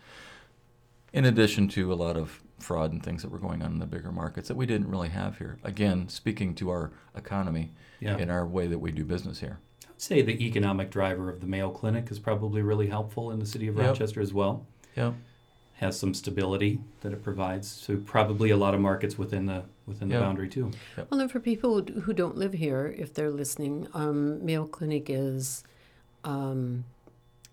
In 1.14 1.26
addition 1.26 1.68
to 1.70 1.92
a 1.92 1.96
lot 1.96 2.18
of 2.18 2.42
fraud 2.60 2.92
and 2.92 3.04
things 3.04 3.22
that 3.24 3.30
were 3.32 3.40
going 3.40 3.62
on 3.64 3.74
in 3.74 3.80
the 3.80 3.86
bigger 3.86 4.12
markets 4.12 4.48
that 4.48 4.56
we 4.56 4.66
didn't 4.66 4.90
really 4.90 5.10
have 5.10 5.38
here. 5.40 5.58
Again, 5.64 6.08
speaking 6.08 6.54
to 6.56 6.70
our 6.70 6.92
economy 7.16 7.72
Yeah. 8.00 8.18
in 8.18 8.30
our 8.30 8.46
way 8.46 8.68
that 8.68 8.80
we 8.80 8.92
do 8.92 9.04
business 9.04 9.40
here. 9.40 9.60
I'd 9.90 10.00
say 10.02 10.22
the 10.22 10.44
economic 10.46 10.90
driver 10.92 11.30
of 11.30 11.42
the 11.42 11.48
Mayo 11.48 11.70
Clinic 11.72 12.10
is 12.12 12.20
probably 12.20 12.62
really 12.62 12.88
helpful 12.88 13.32
in 13.32 13.40
the 13.40 13.46
city 13.46 13.68
of 13.68 13.76
Yep. 13.76 13.86
Rochester 13.88 14.22
as 14.22 14.34
well. 14.34 14.66
Yep. 14.96 15.16
Has 15.82 15.98
some 15.98 16.14
stability 16.14 16.80
that 17.02 17.12
it 17.12 17.24
provides. 17.24 17.82
To 17.88 17.98
probably 17.98 18.52
a 18.52 18.56
lot 18.58 18.76
of 18.76 18.80
markets 18.80 19.18
within 19.18 19.48
the 19.48 19.64
within 19.88 20.10
the 20.10 20.20
boundary 20.20 20.48
too. 20.48 20.70
Well, 21.10 21.20
and 21.22 21.32
for 21.32 21.40
people 21.40 21.82
who- 21.82 22.02
who 22.02 22.14
don't 22.14 22.38
live 22.38 22.54
here, 22.54 22.94
if 23.00 23.16
they're 23.16 23.32
listening, 23.32 23.88
um, 23.96 24.46
Mayo 24.46 24.66
Clinic 24.68 25.10
is, 25.10 25.64
um, 26.24 26.84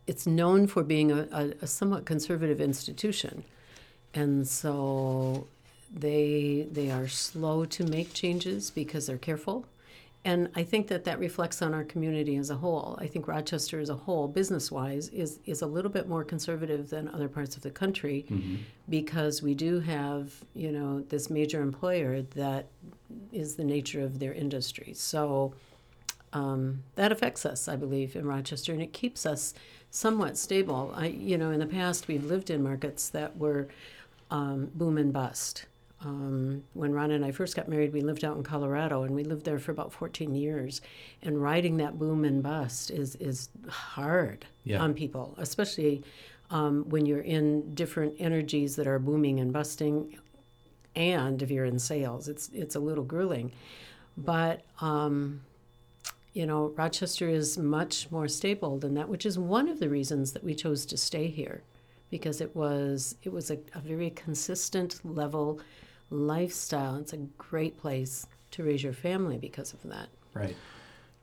it's 0.07 0.27
known 0.27 0.67
for 0.67 0.85
being 0.85 1.11
a, 1.11 1.27
a, 1.33 1.53
a 1.63 1.67
somewhat 1.67 2.05
conservative 2.05 2.61
institution, 2.61 3.45
and 4.13 4.47
so 4.47 5.47
they 5.91 6.69
they 6.71 6.91
are 6.91 7.09
slow 7.09 7.65
to 7.65 7.83
make 7.87 8.13
changes 8.13 8.71
because 8.71 9.07
they're 9.07 9.17
careful, 9.17 9.65
and 10.29 10.51
I 10.55 10.63
think 10.63 10.89
that 10.89 11.05
that 11.05 11.19
reflects 11.19 11.63
on 11.63 11.73
our 11.73 11.85
community 11.85 12.37
as 12.37 12.51
a 12.51 12.57
whole. 12.57 12.99
I 13.01 13.07
think 13.07 13.27
Rochester 13.27 13.81
as 13.81 13.89
a 13.89 13.95
whole, 13.95 14.29
business 14.29 14.71
wise, 14.71 15.09
is 15.09 15.41
is 15.47 15.63
a 15.63 15.67
little 15.67 15.91
bit 15.91 16.07
more 16.07 16.23
conservative 16.23 16.91
than 16.91 17.09
other 17.09 17.29
parts 17.29 17.57
of 17.57 17.63
the 17.63 17.71
country 17.71 18.27
because 18.91 19.43
we 19.43 19.55
do 19.55 19.81
have 19.81 20.35
you 20.55 20.71
know 20.71 21.01
this 21.09 21.31
major 21.31 21.63
employer 21.63 22.21
that 22.35 22.67
is 23.33 23.55
the 23.55 23.65
nature 23.65 24.03
of 24.03 24.19
their 24.19 24.35
industry. 24.35 24.93
So 24.93 25.55
um, 26.35 26.83
that 26.97 27.11
affects 27.11 27.47
us, 27.47 27.67
I 27.67 27.77
believe, 27.77 28.15
in 28.15 28.27
Rochester, 28.27 28.75
and 28.75 28.83
it 28.83 28.93
keeps 28.93 29.25
us 29.25 29.55
somewhat 29.91 30.37
stable. 30.37 30.93
I, 30.95 31.07
you 31.07 31.39
know, 31.39 31.53
in 31.53 31.59
the 31.59 31.67
past 31.81 32.07
we've 32.07 32.25
lived 32.25 32.51
in 32.51 32.63
markets 32.63 33.09
that 33.09 33.39
were 33.39 33.69
um, 34.31 34.71
boom 34.75 34.99
and 34.99 35.11
bust. 35.11 35.65
Um, 36.05 36.63
when 36.75 36.93
Ron 36.93 37.11
and 37.11 37.25
I 37.25 37.33
first 37.33 37.57
got 37.57 37.69
married, 37.69 37.93
we 37.93 38.03
lived 38.03 38.25
out 38.25 38.37
in 38.37 38.43
Colorado, 38.45 39.03
and 39.03 39.15
we 39.15 39.25
lived 39.25 39.45
there 39.45 39.59
for 39.59 39.73
about 39.73 39.93
14 39.93 40.35
years. 40.35 40.81
And 41.23 41.43
riding 41.43 41.79
that 41.79 41.99
boom 41.99 42.25
and 42.25 42.43
bust 42.43 42.91
is 42.91 43.17
is 43.17 43.49
hard 43.69 44.47
Yeah. 44.65 44.81
on 44.81 44.95
people, 44.95 45.35
especially 45.39 46.03
um, 46.51 46.85
when 46.89 47.05
you're 47.05 47.21
in 47.21 47.75
different 47.75 48.15
energies 48.19 48.77
that 48.77 48.87
are 48.87 48.99
booming 48.99 49.41
and 49.41 49.53
busting 49.53 50.19
and 50.97 51.43
if 51.43 51.51
you're 51.51 51.65
in 51.67 51.79
sales, 51.79 52.29
it's 52.29 52.49
it's 52.53 52.75
a 52.75 52.81
little 52.81 53.05
grueling. 53.05 53.53
But 54.17 54.63
um, 54.81 55.43
you 56.33 56.47
know, 56.47 56.73
Rochester 56.77 57.29
is 57.29 57.59
much 57.59 58.11
more 58.11 58.29
stable 58.29 58.79
than 58.79 58.95
that, 58.95 59.09
which 59.09 59.27
is 59.27 59.39
one 59.39 59.69
of 59.69 59.81
the 59.81 59.89
reasons 59.89 60.33
that 60.33 60.43
we 60.45 60.55
chose 60.55 60.87
to 60.87 60.97
stay 60.97 61.27
here, 61.29 61.63
because 62.11 62.41
it 62.41 62.55
was 62.57 63.17
it 63.23 63.33
was 63.33 63.51
a, 63.51 63.59
a 63.75 63.81
very 63.81 64.11
consistent 64.11 65.01
level 65.05 65.61
lifestyle. 66.11 66.97
It's 66.97 67.13
a 67.13 67.19
great 67.39 67.79
place 67.79 68.27
to 68.53 68.65
raise 68.65 68.83
your 68.83 68.93
family 68.93 69.39
because 69.39 69.73
of 69.73 69.83
that. 69.85 70.09
Right. 70.35 70.57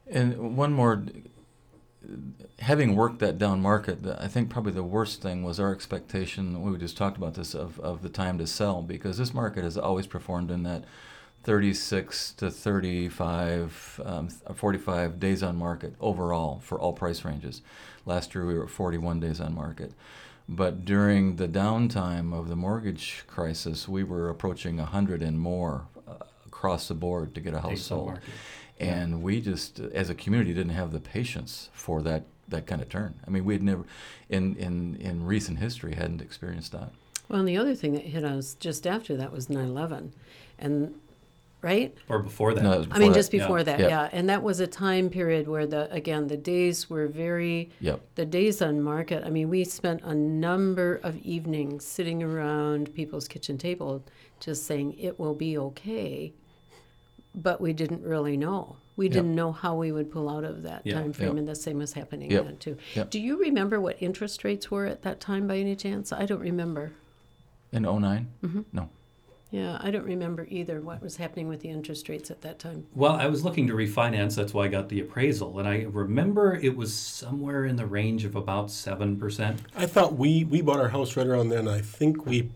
And 0.07 0.55
one 0.55 0.73
more, 0.73 1.03
having 2.59 2.95
worked 2.95 3.19
that 3.19 3.37
down 3.37 3.61
market, 3.61 3.99
I 4.19 4.27
think 4.27 4.49
probably 4.49 4.73
the 4.73 4.83
worst 4.83 5.21
thing 5.21 5.43
was 5.43 5.59
our 5.59 5.73
expectation. 5.73 6.61
We 6.61 6.77
just 6.77 6.97
talked 6.97 7.17
about 7.17 7.33
this 7.33 7.55
of, 7.55 7.79
of 7.79 8.01
the 8.01 8.09
time 8.09 8.37
to 8.37 8.47
sell 8.47 8.81
because 8.81 9.17
this 9.17 9.33
market 9.33 9.63
has 9.63 9.77
always 9.77 10.07
performed 10.07 10.51
in 10.51 10.63
that 10.63 10.83
36 11.43 12.33
to 12.33 12.49
35, 12.49 14.01
um, 14.03 14.29
45 14.29 15.19
days 15.19 15.43
on 15.43 15.55
market 15.55 15.93
overall 15.99 16.59
for 16.63 16.79
all 16.79 16.93
price 16.93 17.23
ranges. 17.23 17.61
Last 18.05 18.33
year 18.33 18.45
we 18.45 18.55
were 18.55 18.63
at 18.63 18.69
41 18.71 19.19
days 19.19 19.39
on 19.39 19.53
market. 19.53 19.93
But 20.47 20.85
during 20.85 21.37
the 21.37 21.47
downtime 21.47 22.33
of 22.37 22.49
the 22.49 22.55
mortgage 22.55 23.23
crisis, 23.27 23.87
we 23.87 24.03
were 24.03 24.29
approaching 24.29 24.77
100 24.77 25.21
and 25.21 25.39
more 25.39 25.87
uh, 26.07 26.13
across 26.45 26.87
the 26.87 26.93
board 26.93 27.33
to 27.35 27.41
get 27.41 27.53
a 27.53 27.61
house 27.61 27.81
sold. 27.81 28.07
market. 28.07 28.23
and 28.79 29.23
we 29.23 29.41
just 29.41 29.79
as 29.79 30.09
a 30.09 30.15
community 30.15 30.53
didn't 30.53 30.73
have 30.73 30.91
the 30.91 30.99
patience 30.99 31.69
for 31.73 32.01
that 32.03 32.25
that 32.47 32.67
kind 32.67 32.81
of 32.81 32.89
turn. 32.89 33.15
I 33.25 33.31
mean 33.31 33.43
we 33.43 33.53
had 33.55 33.63
never 33.63 33.85
in 34.29 34.55
in 34.57 34.95
in 34.97 35.25
recent 35.25 35.57
history 35.59 35.95
hadn't 35.95 36.21
experienced 36.21 36.71
that. 36.73 36.91
Well, 37.27 37.39
and 37.39 37.47
the 37.47 37.57
other 37.57 37.73
thing 37.73 37.93
that 37.93 38.03
hit 38.03 38.23
us 38.23 38.53
just 38.53 38.85
after 38.85 39.17
that 39.17 39.31
was 39.31 39.47
9/11, 39.47 40.11
and 40.59 40.93
right 41.65 41.93
Or 42.07 42.19
before 42.19 42.53
that. 42.53 42.63
No, 42.63 42.71
it 42.73 42.77
was 42.79 42.87
I 42.91 42.99
mean, 42.99 43.11
that. 43.11 43.17
just 43.17 43.31
before 43.31 43.57
Yeah. 43.59 43.63
that, 43.69 43.79
Yep. 43.79 43.89
yeah. 43.89 44.09
And 44.13 44.29
that 44.29 44.41
was 44.43 44.59
a 44.59 44.67
time 44.67 45.09
period 45.09 45.47
where 45.47 45.65
the 45.65 45.91
again 45.91 46.27
the 46.27 46.37
days 46.37 46.89
were 46.89 47.07
very 47.07 47.69
yep 47.81 47.99
the 48.15 48.25
days 48.25 48.61
on 48.61 48.81
market. 48.81 49.23
I 49.25 49.29
mean, 49.31 49.49
we 49.49 49.63
spent 49.63 50.01
a 50.03 50.13
number 50.15 50.99
of 51.03 51.17
evenings 51.17 51.83
sitting 51.83 52.21
around 52.23 52.93
people's 52.93 53.27
kitchen 53.27 53.57
table, 53.57 54.03
just 54.39 54.65
saying 54.65 54.93
it 54.99 55.19
will 55.19 55.33
be 55.33 55.57
okay, 55.57 56.33
but 57.33 57.59
we 57.59 57.73
didn't 57.73 58.03
really 58.03 58.37
know. 58.37 58.77
We 58.97 59.09
didn't 59.09 59.35
know 59.35 59.51
how 59.51 59.75
we 59.75 59.91
would 59.91 60.09
pull 60.09 60.29
out 60.29 60.45
of 60.45 60.63
that 60.63 60.81
Yeah. 60.85 60.93
time 61.01 61.11
frame, 61.11 61.29
Yep. 61.31 61.37
and 61.39 61.47
the 61.49 61.55
same 61.55 61.79
was 61.79 61.91
happening 61.93 62.31
Yep. 62.31 62.45
then 62.45 62.57
too. 62.57 62.77
Yep. 62.95 63.09
Do 63.09 63.19
you 63.19 63.37
remember 63.37 63.81
what 63.81 63.97
interest 64.01 64.45
rates 64.45 64.71
were 64.71 64.85
at 64.85 65.01
that 65.01 65.19
time 65.19 65.45
by 65.47 65.57
any 65.57 65.75
chance? 65.75 66.13
I 66.13 66.25
don't 66.25 66.39
remember. 66.51 66.91
in 67.73 67.81
9 67.83 68.27
Mm-hmm. 68.41 68.61
no 68.71 68.87
Yeah, 69.55 69.77
I 69.79 69.89
don't 69.89 70.03
remember 70.03 70.45
either 70.49 70.81
what 70.81 71.01
was 71.01 71.15
happening 71.15 71.47
with 71.47 71.61
the 71.61 71.69
interest 71.69 72.09
rates 72.09 72.29
at 72.29 72.41
that 72.41 72.59
time. 72.59 72.87
Well, 72.93 73.13
I 73.13 73.27
was 73.27 73.45
looking 73.45 73.67
to 73.67 73.73
refinance. 73.73 74.35
That's 74.35 74.53
why 74.53 74.65
I 74.65 74.67
got 74.67 74.89
the 74.89 74.99
appraisal, 74.99 75.57
and 75.59 75.67
I 75.67 75.85
remember 75.89 76.55
it 76.55 76.75
was 76.75 76.93
somewhere 76.93 77.63
in 77.65 77.77
the 77.77 77.85
range 77.85 78.25
of 78.25 78.35
about 78.35 78.69
seven 78.69 79.17
percent. 79.17 79.61
I 79.75 79.85
thought 79.85 80.17
we 80.17 80.43
we 80.43 80.61
bought 80.61 80.79
our 80.81 80.89
house 80.89 81.15
right 81.15 81.25
around 81.25 81.49
then. 81.49 81.69
I 81.69 81.79
think 81.79 82.25
we, 82.25 82.49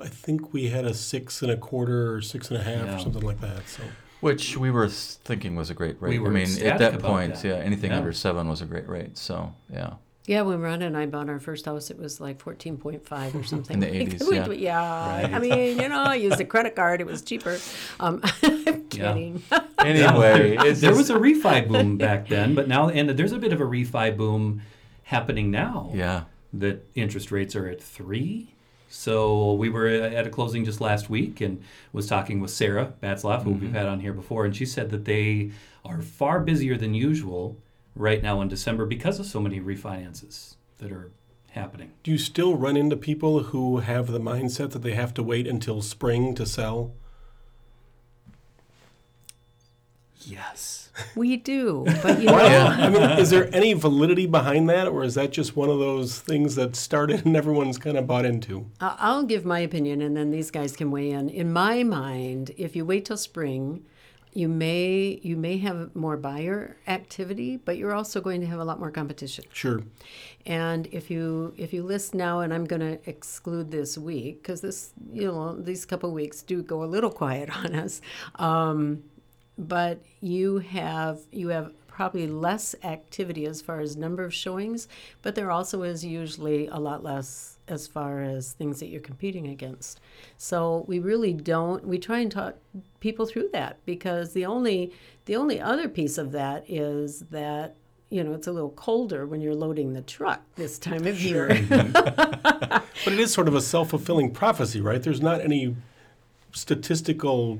I 0.00 0.08
think 0.08 0.54
we 0.54 0.70
had 0.70 0.86
a 0.86 0.94
six 0.94 1.42
and 1.42 1.50
a 1.50 1.58
quarter 1.58 2.14
or 2.14 2.22
six 2.22 2.50
and 2.50 2.58
a 2.58 2.62
half 2.62 2.86
Yeah. 2.86 2.96
or 2.96 2.98
something 2.98 3.22
like 3.22 3.40
that. 3.42 3.68
So 3.68 3.82
which 4.20 4.56
we 4.56 4.70
were 4.70 4.88
thinking 4.88 5.56
was 5.56 5.68
a 5.68 5.74
great 5.74 6.00
rate 6.00 6.10
We 6.10 6.18
were 6.20 6.28
i 6.28 6.32
mean 6.32 6.62
at 6.62 6.78
that 6.78 7.00
point 7.00 7.34
that. 7.34 7.44
yeah 7.44 7.54
anything 7.56 7.90
Yeah. 7.90 7.98
under 7.98 8.12
seven 8.12 8.48
was 8.48 8.60
a 8.62 8.66
great 8.66 8.88
rate 8.88 9.18
so 9.18 9.52
yeah 9.68 9.94
Yeah, 10.26 10.42
when 10.42 10.58
Rhonda 10.60 10.82
and 10.84 10.96
I 10.96 11.06
bought 11.06 11.28
our 11.28 11.40
first 11.40 11.64
house, 11.66 11.90
it 11.90 11.98
was 11.98 12.20
like 12.20 12.40
fourteen 12.40 12.76
point 12.76 13.04
five 13.06 13.34
or 13.34 13.42
something. 13.52 13.74
In 13.74 13.80
the 13.80 13.86
80s, 14.14 14.18
that. 14.18 14.28
We- 14.28 14.36
yeah. 14.36 14.48
we- 14.48 14.56
yeah. 14.58 15.22
Right. 15.24 15.34
I 15.34 15.38
mean, 15.40 15.80
you 15.80 15.88
know, 15.88 16.00
I 16.02 16.14
used 16.14 16.40
a 16.40 16.44
credit 16.44 16.76
card; 16.76 17.00
it 17.00 17.06
was 17.06 17.22
cheaper. 17.22 17.58
Um, 17.98 18.20
I'm 18.42 18.64
Yeah. 18.66 18.78
kidding. 18.88 19.42
anyway 19.78 20.56
there, 20.56 20.56
there 20.56 20.74
just- 20.74 20.96
was 20.96 21.10
a 21.10 21.14
refi 21.16 21.66
boom 21.66 21.96
back 21.98 22.28
then, 22.28 22.54
but 22.54 22.68
now 22.68 22.88
and 22.88 23.10
there's 23.10 23.32
a 23.32 23.38
bit 23.38 23.52
of 23.52 23.60
a 23.60 23.64
refi 23.64 24.16
boom 24.16 24.62
happening 25.04 25.50
now. 25.50 25.90
yeah 25.94 26.24
that 26.54 26.86
interest 26.94 27.32
rates 27.32 27.56
are 27.56 27.66
at 27.66 27.82
three. 27.82 28.54
So 28.90 29.54
we 29.54 29.70
were 29.70 29.86
at 29.88 30.26
a 30.26 30.28
closing 30.30 30.66
just 30.66 30.82
last 30.82 31.08
week 31.08 31.40
and 31.40 31.62
was 31.94 32.06
talking 32.06 32.40
with 32.40 32.50
Sarah 32.50 32.92
Batzlaff, 33.02 33.42
who 33.44 33.52
we've 33.52 33.72
had 33.72 33.86
on 33.86 34.00
here 34.00 34.12
before, 34.12 34.44
and 34.44 34.54
she 34.54 34.66
said 34.66 34.90
that 34.90 35.06
they 35.06 35.50
are 35.82 36.02
far 36.02 36.40
busier 36.40 36.76
than 36.76 36.92
usual 36.92 37.56
right 37.94 38.22
now 38.22 38.40
in 38.40 38.48
December 38.48 38.86
because 38.86 39.18
of 39.18 39.26
so 39.26 39.40
many 39.40 39.60
refinances 39.60 40.56
that 40.78 40.92
are 40.92 41.10
happening. 41.50 41.92
do 42.02 42.10
you 42.10 42.16
still 42.18 42.56
run 42.56 42.78
into 42.78 42.96
people 42.96 43.42
who 43.44 43.78
have 43.78 44.06
the 44.06 44.18
mindset 44.18 44.70
that 44.70 44.78
they 44.80 44.94
have 44.94 45.12
to 45.12 45.22
wait 45.22 45.46
until 45.46 45.82
spring 45.82 46.34
to 46.34 46.46
sell? 46.46 46.94
Yes. 50.24 50.82
We 51.14 51.36
do, 51.36 51.84
but 52.02 52.20
you 52.20 52.26
know, 52.26 52.34
I 52.34 52.88
mean, 52.88 53.02
is 53.18 53.30
there 53.30 53.54
any 53.54 53.72
validity 53.72 54.26
behind 54.26 54.68
that, 54.68 54.88
or 54.88 55.02
is 55.04 55.14
that 55.14 55.32
just 55.32 55.56
one 55.56 55.70
of 55.70 55.78
those 55.78 56.20
things 56.20 56.54
that 56.56 56.76
started 56.76 57.24
and 57.24 57.34
everyone's 57.34 57.78
kind 57.78 57.96
of 57.96 58.06
bought 58.06 58.24
into? 58.24 58.66
I'll 58.80 59.22
give 59.22 59.44
my 59.44 59.60
opinion, 59.60 60.02
and 60.02 60.16
then 60.16 60.30
these 60.30 60.50
guys 60.50 60.76
can 60.76 60.90
weigh 60.90 61.10
in. 61.10 61.28
In 61.28 61.52
my 61.52 61.82
mind, 61.82 62.52
if 62.56 62.76
you 62.76 62.84
wait 62.84 63.06
till 63.06 63.16
spring, 63.16 63.84
you 64.34 64.48
may 64.48 65.20
you 65.22 65.36
may 65.36 65.58
have 65.58 65.94
more 65.94 66.16
buyer 66.16 66.76
activity, 66.86 67.58
but 67.58 67.76
you're 67.76 67.94
also 67.94 68.20
going 68.20 68.40
to 68.40 68.46
have 68.46 68.60
a 68.60 68.64
lot 68.64 68.78
more 68.78 68.90
competition. 68.90 69.44
Sure. 69.52 69.82
And 70.46 70.86
if 70.90 71.10
you 71.10 71.54
if 71.56 71.72
you 71.72 71.82
list 71.82 72.14
now, 72.14 72.40
and 72.40 72.52
I'm 72.52 72.64
going 72.64 72.80
to 72.80 72.98
exclude 73.08 73.70
this 73.70 73.98
week 73.98 74.42
because 74.42 74.62
this 74.62 74.92
you 75.12 75.26
know 75.26 75.54
these 75.56 75.84
couple 75.84 76.12
weeks 76.12 76.42
do 76.42 76.62
go 76.62 76.82
a 76.82 76.86
little 76.86 77.10
quiet 77.10 77.54
on 77.64 77.74
us, 77.74 78.00
um, 78.36 79.04
but 79.58 80.00
you 80.20 80.58
have 80.58 81.20
you 81.30 81.48
have 81.48 81.72
probably 81.86 82.26
less 82.26 82.74
activity 82.82 83.44
as 83.44 83.60
far 83.60 83.80
as 83.80 83.96
number 83.96 84.24
of 84.24 84.32
showings, 84.32 84.88
but 85.20 85.34
there 85.34 85.50
also 85.50 85.82
is 85.82 86.02
usually 86.02 86.66
a 86.68 86.78
lot 86.78 87.04
less 87.04 87.51
as 87.68 87.86
far 87.86 88.22
as 88.22 88.52
things 88.52 88.80
that 88.80 88.86
you're 88.86 89.00
competing 89.00 89.48
against. 89.48 90.00
So 90.36 90.84
we 90.88 90.98
really 90.98 91.32
don't 91.32 91.86
we 91.86 91.98
try 91.98 92.18
and 92.18 92.30
talk 92.30 92.56
people 93.00 93.26
through 93.26 93.50
that 93.52 93.78
because 93.86 94.32
the 94.32 94.46
only 94.46 94.92
the 95.26 95.36
only 95.36 95.60
other 95.60 95.88
piece 95.88 96.18
of 96.18 96.32
that 96.32 96.64
is 96.68 97.20
that 97.30 97.76
you 98.10 98.22
know, 98.22 98.34
it's 98.34 98.46
a 98.46 98.52
little 98.52 98.70
colder 98.72 99.24
when 99.24 99.40
you're 99.40 99.54
loading 99.54 99.94
the 99.94 100.02
truck 100.02 100.42
this 100.56 100.78
time 100.78 101.06
of 101.06 101.20
year. 101.20 101.48
But 103.04 103.14
it 103.14 103.18
is 103.18 103.32
sort 103.32 103.48
of 103.48 103.54
a 103.54 103.60
self 103.60 103.90
fulfilling 103.90 104.30
prophecy, 104.30 104.80
right? 104.80 105.02
There's 105.02 105.20
not 105.20 105.40
any 105.40 105.74
statistical 106.52 107.58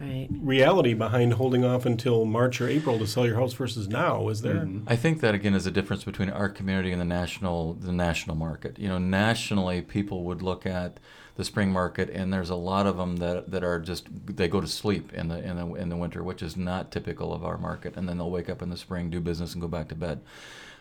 right. 0.00 0.28
reality 0.30 0.94
behind 0.94 1.34
holding 1.34 1.64
off 1.64 1.86
until 1.86 2.24
March 2.24 2.60
or 2.60 2.68
April 2.68 2.98
to 2.98 3.06
sell 3.06 3.26
your 3.26 3.36
house 3.36 3.52
versus 3.52 3.88
now, 3.88 4.28
is 4.28 4.42
there? 4.42 4.68
I 4.86 4.96
think 4.96 5.20
that 5.20 5.34
again 5.34 5.54
is 5.54 5.66
a 5.66 5.70
difference 5.70 6.04
between 6.04 6.30
our 6.30 6.48
community 6.48 6.92
and 6.92 7.00
the 7.00 7.06
national 7.06 7.74
the 7.74 7.92
national 7.92 8.36
market. 8.36 8.78
You 8.78 8.88
know, 8.88 8.98
nationally, 8.98 9.82
people 9.82 10.24
would 10.24 10.42
look 10.42 10.66
at 10.66 10.98
the 11.36 11.44
spring 11.44 11.72
market, 11.72 12.10
and 12.10 12.32
there's 12.32 12.50
a 12.50 12.54
lot 12.54 12.86
of 12.86 12.96
them 12.96 13.16
that, 13.16 13.50
that 13.50 13.64
are 13.64 13.80
just 13.80 14.06
they 14.26 14.48
go 14.48 14.60
to 14.60 14.66
sleep 14.66 15.12
in 15.12 15.28
the 15.28 15.38
in 15.38 15.56
the 15.56 15.74
in 15.74 15.88
the 15.88 15.96
winter, 15.96 16.22
which 16.22 16.42
is 16.42 16.56
not 16.56 16.92
typical 16.92 17.32
of 17.32 17.44
our 17.44 17.58
market, 17.58 17.96
and 17.96 18.08
then 18.08 18.18
they'll 18.18 18.30
wake 18.30 18.50
up 18.50 18.62
in 18.62 18.70
the 18.70 18.76
spring, 18.76 19.10
do 19.10 19.20
business, 19.20 19.52
and 19.52 19.62
go 19.62 19.68
back 19.68 19.88
to 19.88 19.94
bed. 19.94 20.20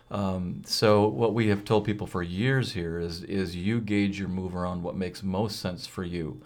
Um, 0.10 0.64
so 0.66 1.08
what 1.08 1.34
we 1.34 1.48
have 1.48 1.64
told 1.64 1.86
people 1.86 2.06
for 2.06 2.22
years 2.22 2.74
here 2.74 3.00
is 3.00 3.24
is 3.24 3.56
you 3.56 3.80
gauge 3.80 4.20
your 4.20 4.28
move 4.28 4.56
around 4.56 4.84
what 4.84 4.96
makes 4.96 5.24
most 5.24 5.60
sense 5.60 5.88
for 5.88 6.04
you 6.04 6.42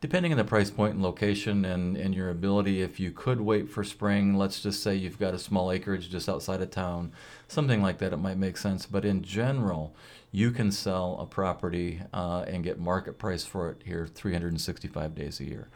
depending 0.00 0.32
on 0.32 0.38
the 0.38 0.44
price 0.44 0.70
point 0.70 0.94
and 0.94 1.02
location 1.02 1.64
and, 1.64 1.96
and 1.96 2.14
your 2.14 2.30
ability, 2.30 2.82
if 2.82 3.00
you 3.00 3.10
could 3.10 3.40
wait 3.40 3.68
for 3.68 3.82
spring, 3.82 4.34
let's 4.36 4.60
just 4.60 4.82
say 4.82 4.94
you've 4.94 5.18
got 5.18 5.34
a 5.34 5.38
small 5.38 5.72
acreage 5.72 6.08
just 6.08 6.28
outside 6.28 6.60
of 6.60 6.70
town, 6.70 7.12
something 7.48 7.82
like 7.82 7.98
that, 7.98 8.12
it 8.12 8.18
might 8.18 8.38
make 8.38 8.56
sense. 8.56 8.86
But 8.86 9.04
in 9.04 9.22
general, 9.22 9.94
you 10.30 10.50
can 10.50 10.70
sell 10.70 11.18
a 11.20 11.26
property 11.26 12.02
uh, 12.12 12.44
and 12.46 12.62
get 12.62 12.78
market 12.78 13.18
price 13.18 13.44
for 13.44 13.70
it 13.70 13.82
here 13.84 14.06
365 14.06 15.14
days 15.14 15.40
a 15.40 15.44
year. 15.44 15.68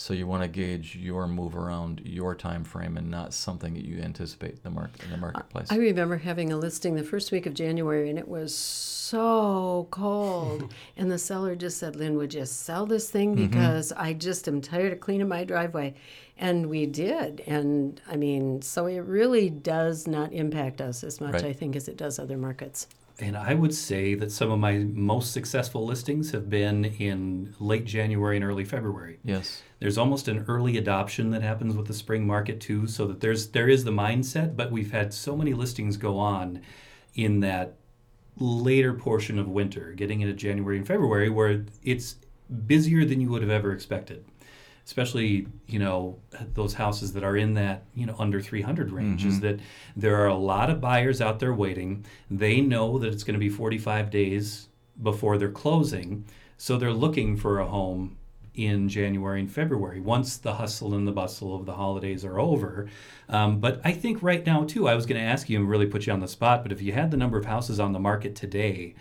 So 0.00 0.14
you 0.14 0.28
want 0.28 0.44
to 0.44 0.48
gauge 0.48 0.94
your 0.94 1.26
move 1.26 1.56
around 1.56 2.02
your 2.04 2.36
time 2.36 2.62
frame 2.62 2.96
and 2.96 3.10
not 3.10 3.34
something 3.34 3.74
that 3.74 3.84
you 3.84 4.00
anticipate 4.00 4.62
the 4.62 4.70
market 4.70 5.02
in 5.02 5.10
the 5.10 5.16
marketplace. 5.16 5.66
I 5.72 5.76
remember 5.76 6.16
having 6.18 6.52
a 6.52 6.56
listing 6.56 6.94
the 6.94 7.02
first 7.02 7.32
week 7.32 7.46
of 7.46 7.54
January, 7.54 8.08
and 8.08 8.16
it 8.16 8.28
was 8.28 8.54
so 8.54 9.88
cold. 9.90 10.72
and 10.96 11.10
the 11.10 11.18
seller 11.18 11.56
just 11.56 11.78
said, 11.78 11.96
"Lynn, 11.96 12.16
would 12.16 12.32
you 12.32 12.46
sell 12.46 12.86
this 12.86 13.10
thing 13.10 13.34
mm-hmm. 13.34 13.48
because 13.48 13.90
I 13.90 14.12
just 14.12 14.46
am 14.46 14.60
tired 14.60 14.92
of 14.92 15.00
cleaning 15.00 15.26
my 15.26 15.42
driveway." 15.42 15.94
And 16.38 16.70
we 16.70 16.86
did, 16.86 17.42
and 17.48 18.00
I 18.06 18.14
mean, 18.14 18.62
so 18.62 18.86
it 18.86 19.00
really 19.00 19.50
does 19.50 20.06
not 20.06 20.32
impact 20.32 20.80
us 20.80 21.02
as 21.02 21.20
much, 21.20 21.32
Right. 21.34 21.46
I 21.46 21.52
think, 21.52 21.74
as 21.74 21.88
it 21.88 21.96
does 21.96 22.20
other 22.20 22.38
markets. 22.38 22.86
And 23.20 23.36
I 23.36 23.54
would 23.54 23.74
say 23.74 24.14
that 24.14 24.30
some 24.30 24.52
of 24.52 24.60
my 24.60 24.78
most 24.78 25.32
successful 25.32 25.84
listings 25.84 26.30
have 26.30 26.48
been 26.48 26.84
in 26.84 27.54
late 27.58 27.84
January 27.84 28.36
and 28.36 28.44
early 28.44 28.64
February. 28.64 29.18
yes. 29.24 29.62
There's 29.80 29.98
almost 29.98 30.26
an 30.26 30.44
early 30.48 30.76
adoption 30.76 31.30
that 31.30 31.42
happens 31.42 31.76
with 31.76 31.86
the 31.86 31.94
spring 31.94 32.26
market 32.26 32.60
too, 32.60 32.86
so 32.88 33.06
that 33.06 33.20
there's 33.20 33.48
there 33.50 33.68
is 33.68 33.84
the 33.84 33.92
mindset, 33.92 34.56
but 34.56 34.72
we've 34.72 34.90
had 34.90 35.14
so 35.14 35.36
many 35.36 35.54
listings 35.54 35.96
go 35.96 36.18
on 36.18 36.60
in 37.14 37.40
that 37.40 37.76
later 38.38 38.92
portion 38.92 39.38
of 39.38 39.48
winter, 39.48 39.92
getting 39.92 40.20
into 40.20 40.34
January 40.34 40.78
and 40.78 40.86
February, 40.86 41.28
where 41.28 41.64
it's 41.84 42.16
busier 42.66 43.04
than 43.04 43.20
you 43.20 43.28
would 43.30 43.42
have 43.42 43.50
ever 43.50 43.72
expected. 43.72 44.24
Especially, 44.88 45.46
you 45.66 45.78
know, 45.78 46.18
those 46.54 46.72
houses 46.72 47.12
that 47.12 47.22
are 47.22 47.36
in 47.36 47.52
that, 47.52 47.82
you 47.94 48.06
know, 48.06 48.16
under 48.18 48.40
300 48.40 48.90
range, 48.90 49.22
is 49.28 49.40
that 49.40 49.60
there 49.94 50.16
are 50.16 50.28
a 50.28 50.34
lot 50.34 50.70
of 50.70 50.80
buyers 50.80 51.20
out 51.20 51.40
there 51.40 51.52
waiting. 51.52 52.06
They 52.30 52.62
know 52.62 52.98
that 52.98 53.12
it's 53.12 53.22
going 53.22 53.34
to 53.34 53.38
be 53.38 53.50
45 53.50 54.10
days 54.10 54.68
before 55.02 55.36
they're 55.36 55.50
closing, 55.50 56.24
so 56.56 56.78
they're 56.78 56.90
looking 56.90 57.36
for 57.36 57.60
a 57.60 57.66
home 57.66 58.16
in 58.54 58.88
January 58.88 59.40
and 59.40 59.52
February 59.52 60.00
once 60.00 60.38
the 60.38 60.54
hustle 60.54 60.94
and 60.94 61.06
the 61.06 61.12
bustle 61.12 61.54
of 61.54 61.66
the 61.66 61.74
holidays 61.74 62.24
are 62.24 62.40
over. 62.40 62.88
Um, 63.28 63.60
but 63.60 63.82
I 63.84 63.92
think 63.92 64.22
right 64.22 64.44
now, 64.44 64.64
too, 64.64 64.88
I 64.88 64.94
was 64.94 65.04
going 65.04 65.20
to 65.20 65.26
ask 65.26 65.50
you 65.50 65.58
and 65.58 65.68
really 65.68 65.86
put 65.86 66.06
you 66.06 66.14
on 66.14 66.20
the 66.20 66.26
spot, 66.26 66.62
but 66.62 66.72
if 66.72 66.80
you 66.80 66.92
had 66.92 67.10
the 67.10 67.16
number 67.18 67.36
of 67.38 67.44
houses 67.44 67.78
on 67.78 67.92
the 67.92 68.00
market 68.00 68.34
today, 68.34 68.94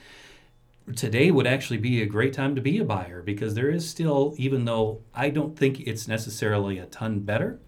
today 0.96 1.32
would 1.32 1.48
actually 1.48 1.78
be 1.78 2.02
a 2.02 2.06
great 2.06 2.34
time 2.34 2.56
to 2.56 2.62
be 2.62 2.78
a 2.80 2.86
buyer 2.86 3.22
because 3.22 3.56
there 3.56 3.70
is 3.70 3.90
still, 3.90 4.34
even 4.38 4.66
though 4.66 5.02
I 5.14 5.30
don't 5.30 5.58
think 5.58 5.82
it's 5.82 6.08
necessarily 6.08 6.78
a 6.78 6.86
ton 6.86 7.20
better 7.20 7.60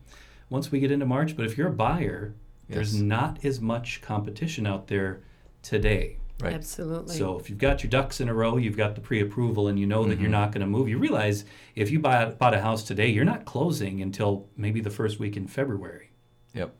once 0.49 0.71
we 0.71 0.79
get 0.79 0.91
into 0.91 1.05
March, 1.05 1.35
but 1.35 1.45
if 1.45 1.57
you're 1.57 1.67
a 1.67 1.73
buyer, 1.73 2.33
there's 2.67 3.01
not 3.01 3.43
as 3.43 3.59
much 3.59 4.01
competition 4.01 4.67
out 4.67 4.87
there 4.87 5.21
today. 5.63 6.17
Right. 6.39 6.53
Absolutely. 6.53 7.15
So 7.15 7.37
if 7.37 7.49
you've 7.49 7.59
got 7.59 7.83
your 7.83 7.89
ducks 7.89 8.21
in 8.21 8.29
a 8.29 8.33
row, 8.33 8.57
you've 8.57 8.77
got 8.77 8.95
the 8.95 9.01
pre-approval, 9.01 9.67
and 9.67 9.77
you 9.77 9.85
know 9.85 10.05
that 10.05 10.19
you're 10.19 10.29
mm-hmm. 10.29 10.31
not 10.31 10.51
going 10.51 10.61
to 10.61 10.67
move. 10.67 10.87
You 10.87 10.97
realize 10.97 11.43
if 11.75 11.91
you 11.91 11.99
buy 11.99 12.25
bought 12.25 12.53
a 12.53 12.61
house 12.61 12.83
today, 12.83 13.07
you're 13.07 13.25
not 13.25 13.43
closing 13.43 14.01
until 14.01 14.47
maybe 14.55 14.79
the 14.79 14.89
first 14.89 15.19
week 15.19 15.35
in 15.35 15.47
February. 15.47 16.11
Yep. 16.53 16.73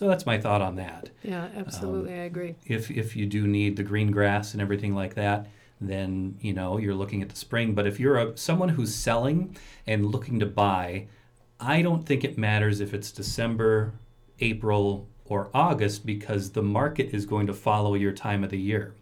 So 0.00 0.08
that's 0.08 0.24
my 0.24 0.38
thought 0.38 0.62
on 0.62 0.76
that. 0.76 1.10
yeah, 1.22 1.48
absolutely, 1.54 2.14
um, 2.14 2.20
I 2.20 2.22
agree. 2.22 2.54
If 2.64 2.90
if 2.90 3.16
you 3.16 3.26
do 3.26 3.46
need 3.46 3.76
the 3.76 3.82
green 3.82 4.10
grass 4.10 4.54
and 4.54 4.62
everything 4.62 4.94
like 4.94 5.12
that, 5.16 5.48
then 5.78 6.38
you 6.40 6.54
know 6.54 6.78
you're 6.78 6.94
looking 6.94 7.20
at 7.20 7.28
the 7.28 7.36
spring. 7.36 7.74
But 7.74 7.86
if 7.86 8.00
you're 8.00 8.16
a 8.16 8.34
someone 8.34 8.70
who's 8.70 8.94
selling 8.94 9.58
and 9.86 10.06
looking 10.06 10.40
to 10.40 10.46
buy, 10.46 11.08
I 11.60 11.82
don't 11.82 12.06
think 12.06 12.24
it 12.24 12.38
matters 12.38 12.80
if 12.80 12.94
it's 12.94 13.12
December, 13.12 13.92
April, 14.38 15.06
or 15.26 15.50
August 15.52 16.06
because 16.06 16.52
the 16.52 16.62
market 16.62 17.10
is 17.12 17.26
going 17.26 17.46
to 17.48 17.52
follow 17.52 17.92
your 17.92 18.12
time 18.12 18.42
of 18.42 18.48
the 18.48 18.58
year. 18.58 18.94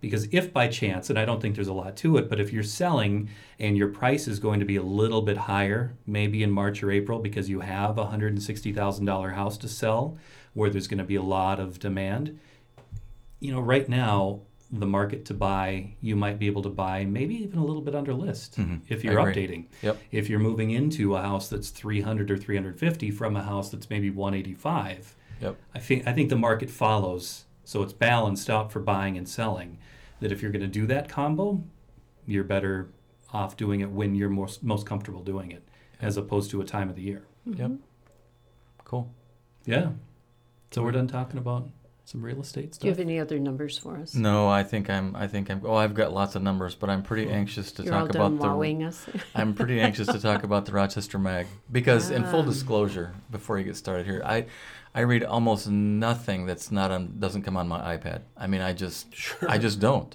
Because 0.00 0.28
if 0.30 0.52
by 0.52 0.68
chance, 0.68 1.10
and 1.10 1.18
I 1.18 1.24
don't 1.24 1.40
think 1.40 1.54
there's 1.54 1.68
a 1.68 1.72
lot 1.72 1.96
to 1.98 2.16
it, 2.16 2.28
but 2.28 2.40
if 2.40 2.52
you're 2.52 2.62
selling 2.62 3.28
and 3.58 3.76
your 3.76 3.88
price 3.88 4.28
is 4.28 4.38
going 4.38 4.60
to 4.60 4.66
be 4.66 4.76
a 4.76 4.82
little 4.82 5.22
bit 5.22 5.36
higher, 5.36 5.96
maybe 6.06 6.42
in 6.42 6.50
March 6.50 6.82
or 6.82 6.90
April, 6.90 7.18
because 7.18 7.48
you 7.48 7.60
have 7.60 7.98
a 7.98 8.06
$160,000 8.06 9.34
house 9.34 9.58
to 9.58 9.68
sell 9.68 10.16
where 10.54 10.70
there's 10.70 10.88
going 10.88 10.98
to 10.98 11.04
be 11.04 11.16
a 11.16 11.22
lot 11.22 11.60
of 11.60 11.78
demand, 11.78 12.38
you 13.40 13.52
know, 13.52 13.60
right 13.60 13.88
now, 13.88 14.40
the 14.70 14.86
market 14.86 15.24
to 15.24 15.34
buy, 15.34 15.94
you 16.02 16.14
might 16.14 16.38
be 16.38 16.46
able 16.46 16.62
to 16.62 16.68
buy 16.68 17.04
maybe 17.04 17.34
even 17.42 17.58
a 17.58 17.64
little 17.64 17.80
bit 17.80 17.94
under 17.94 18.12
list 18.12 18.58
mm-hmm. 18.58 18.76
if 18.88 19.02
you're 19.02 19.14
updating. 19.14 19.64
Yep. 19.80 19.98
If 20.10 20.28
you're 20.28 20.38
moving 20.38 20.72
into 20.72 21.16
a 21.16 21.22
house 21.22 21.48
that's 21.48 21.70
300 21.70 22.30
or 22.30 22.36
350 22.36 23.10
from 23.12 23.36
a 23.36 23.42
house 23.42 23.70
that's 23.70 23.88
maybe 23.88 24.10
185, 24.10 25.16
Yep. 25.40 25.56
I 25.74 25.78
think 25.78 26.06
I 26.06 26.12
think 26.12 26.30
the 26.30 26.36
market 26.36 26.70
follows, 26.70 27.44
so 27.68 27.82
it's 27.82 27.92
balanced 27.92 28.48
out 28.48 28.72
for 28.72 28.80
buying 28.80 29.18
and 29.18 29.28
selling. 29.28 29.76
That 30.20 30.32
if 30.32 30.40
you're 30.40 30.50
going 30.50 30.62
to 30.62 30.66
do 30.80 30.86
that 30.86 31.06
combo, 31.06 31.62
you're 32.26 32.42
better 32.42 32.88
off 33.30 33.58
doing 33.58 33.80
it 33.80 33.90
when 33.90 34.14
you're 34.14 34.30
most 34.30 34.62
most 34.64 34.86
comfortable 34.86 35.22
doing 35.22 35.50
it, 35.52 35.62
as 36.00 36.16
opposed 36.16 36.50
to 36.52 36.62
a 36.62 36.64
time 36.64 36.88
of 36.88 36.96
the 36.96 37.02
year. 37.02 37.24
Yep. 37.44 37.72
Cool. 38.84 39.12
Yeah. 39.66 39.90
So 40.70 40.82
we're 40.82 40.92
done 40.92 41.08
talking 41.08 41.36
about 41.38 41.68
some 42.04 42.22
real 42.22 42.40
estate 42.40 42.74
stuff. 42.74 42.80
Do 42.80 42.86
you 42.88 42.92
have 42.92 43.00
any 43.00 43.18
other 43.20 43.38
numbers 43.38 43.76
for 43.76 43.98
us? 43.98 44.14
No, 44.14 44.48
I 44.48 44.62
think 44.64 44.88
I'm. 44.88 45.14
I 45.14 45.26
think 45.28 45.50
I'm. 45.50 45.60
Oh, 45.64 45.74
I've 45.74 45.92
got 45.94 46.12
lots 46.14 46.34
of 46.36 46.42
numbers, 46.42 46.74
but 46.74 46.88
I'm 46.88 47.02
pretty 47.02 47.28
anxious 47.30 47.70
to 47.72 47.82
You're 47.82 47.94
all 47.94 48.06
talk 48.06 48.12
done 48.12 48.38
about 48.38 48.60
the. 48.62 48.84
us. 48.86 49.06
I'm 49.34 49.52
pretty 49.54 49.78
anxious 49.78 50.08
to 50.08 50.18
talk 50.18 50.42
about 50.42 50.64
the 50.64 50.72
Rochester 50.72 51.18
Mag 51.18 51.46
because, 51.70 52.10
in 52.10 52.24
full 52.24 52.40
Ah. 52.40 52.46
disclosure, 52.46 53.12
before 53.30 53.58
you 53.58 53.64
get 53.64 53.76
started 53.76 54.06
here, 54.06 54.22
I, 54.24 54.46
I 54.94 55.00
read 55.00 55.22
almost 55.24 55.68
nothing 55.68 56.46
that's 56.46 56.70
not 56.70 56.90
on 56.90 57.18
doesn't 57.18 57.42
come 57.42 57.56
on 57.56 57.68
my 57.68 57.96
iPad. 57.96 58.22
I 58.36 58.46
mean, 58.46 58.60
I 58.60 58.72
just, 58.72 59.06
I 59.48 59.58
just 59.58 59.80
don't. 59.80 60.14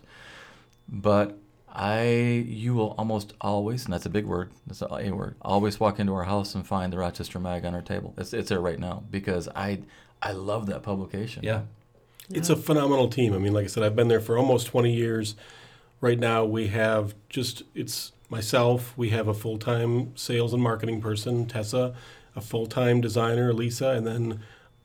But 0.88 1.38
I, 1.70 2.04
you 2.48 2.74
will 2.74 2.96
almost 2.98 3.34
always, 3.42 3.86
and 3.86 3.94
that's 3.94 4.06
a 4.06 4.10
big 4.10 4.26
word, 4.26 4.52
that's 4.68 4.82
a, 4.82 4.88
a 4.88 5.12
word, 5.12 5.36
always 5.42 5.80
walk 5.80 6.00
into 6.00 6.14
our 6.14 6.24
house 6.24 6.54
and 6.56 6.66
find 6.66 6.94
the 6.94 6.98
Rochester 6.98 7.40
Mag 7.40 7.66
on 7.66 7.74
our 7.74 7.82
table. 7.82 8.14
It's, 8.18 8.34
it's 8.34 8.50
there 8.50 8.62
right 8.62 8.80
now 8.80 9.04
because 9.10 9.48
I, 9.56 9.80
I 10.22 10.34
love 10.34 10.68
that 10.68 10.84
publication. 10.84 11.44
yeah. 11.44 11.62
It's 12.30 12.50
a 12.50 12.56
phenomenal 12.56 13.10
team. 13.10 13.34
I 13.34 13.38
mean, 13.38 13.54
like 13.54 13.66
I 13.66 13.68
said, 13.68 13.84
I've 13.84 13.98
been 13.98 14.08
there 14.08 14.22
for 14.22 14.38
almost 14.38 14.68
20 14.68 14.94
years. 14.94 15.36
Right 16.00 16.18
now, 16.18 16.46
we 16.46 16.68
have 16.68 17.16
just, 17.30 17.64
it's 17.76 18.14
myself, 18.30 18.98
we 18.98 19.10
have 19.10 19.28
a 19.28 19.34
full 19.34 19.58
time 19.58 20.16
sales 20.16 20.54
and 20.54 20.64
marketing 20.64 21.02
person, 21.02 21.46
Tessa, 21.46 21.94
a 22.36 22.42
full 22.42 22.66
time 22.66 23.02
designer, 23.02 23.54
Lisa, 23.54 23.90
and 23.90 24.08
then 24.08 24.40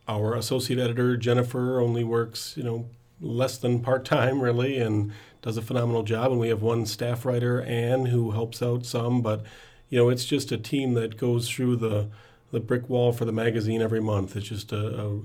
our 0.09 0.35
associate 0.35 0.79
editor, 0.79 1.17
Jennifer, 1.17 1.81
only 1.81 2.03
works, 2.03 2.57
you 2.57 2.63
know, 2.63 2.89
less 3.21 3.59
than 3.59 3.81
part 3.81 4.05
time, 4.05 4.41
really, 4.41 4.79
and 4.79 5.13
does 5.43 5.57
a 5.57 5.63
phenomenal 5.63 6.03
job. 6.03 6.33
And 6.33 6.41
we 6.41 6.49
have 6.49 6.63
one 6.63 6.87
staff 6.87 7.25
writer, 7.25 7.61
Anne, 7.63 8.07
who 8.07 8.31
helps 8.31 8.63
out 8.63 8.87
some, 8.87 9.21
but, 9.21 9.43
you 9.89 9.99
know, 9.99 10.09
it's 10.09 10.25
just 10.25 10.51
a 10.51 10.59
team 10.59 10.95
that 10.95 11.17
goes 11.17 11.49
through 11.49 11.77
the, 11.77 12.09
the 12.51 12.61
brick 12.61 12.89
wall 12.89 13.13
for 13.13 13.25
the 13.25 13.33
magazine 13.33 13.83
every 13.83 14.01
month. 14.01 14.35
It's 14.37 14.49
just 14.49 14.73
a, 14.73 15.01
a 15.01 15.21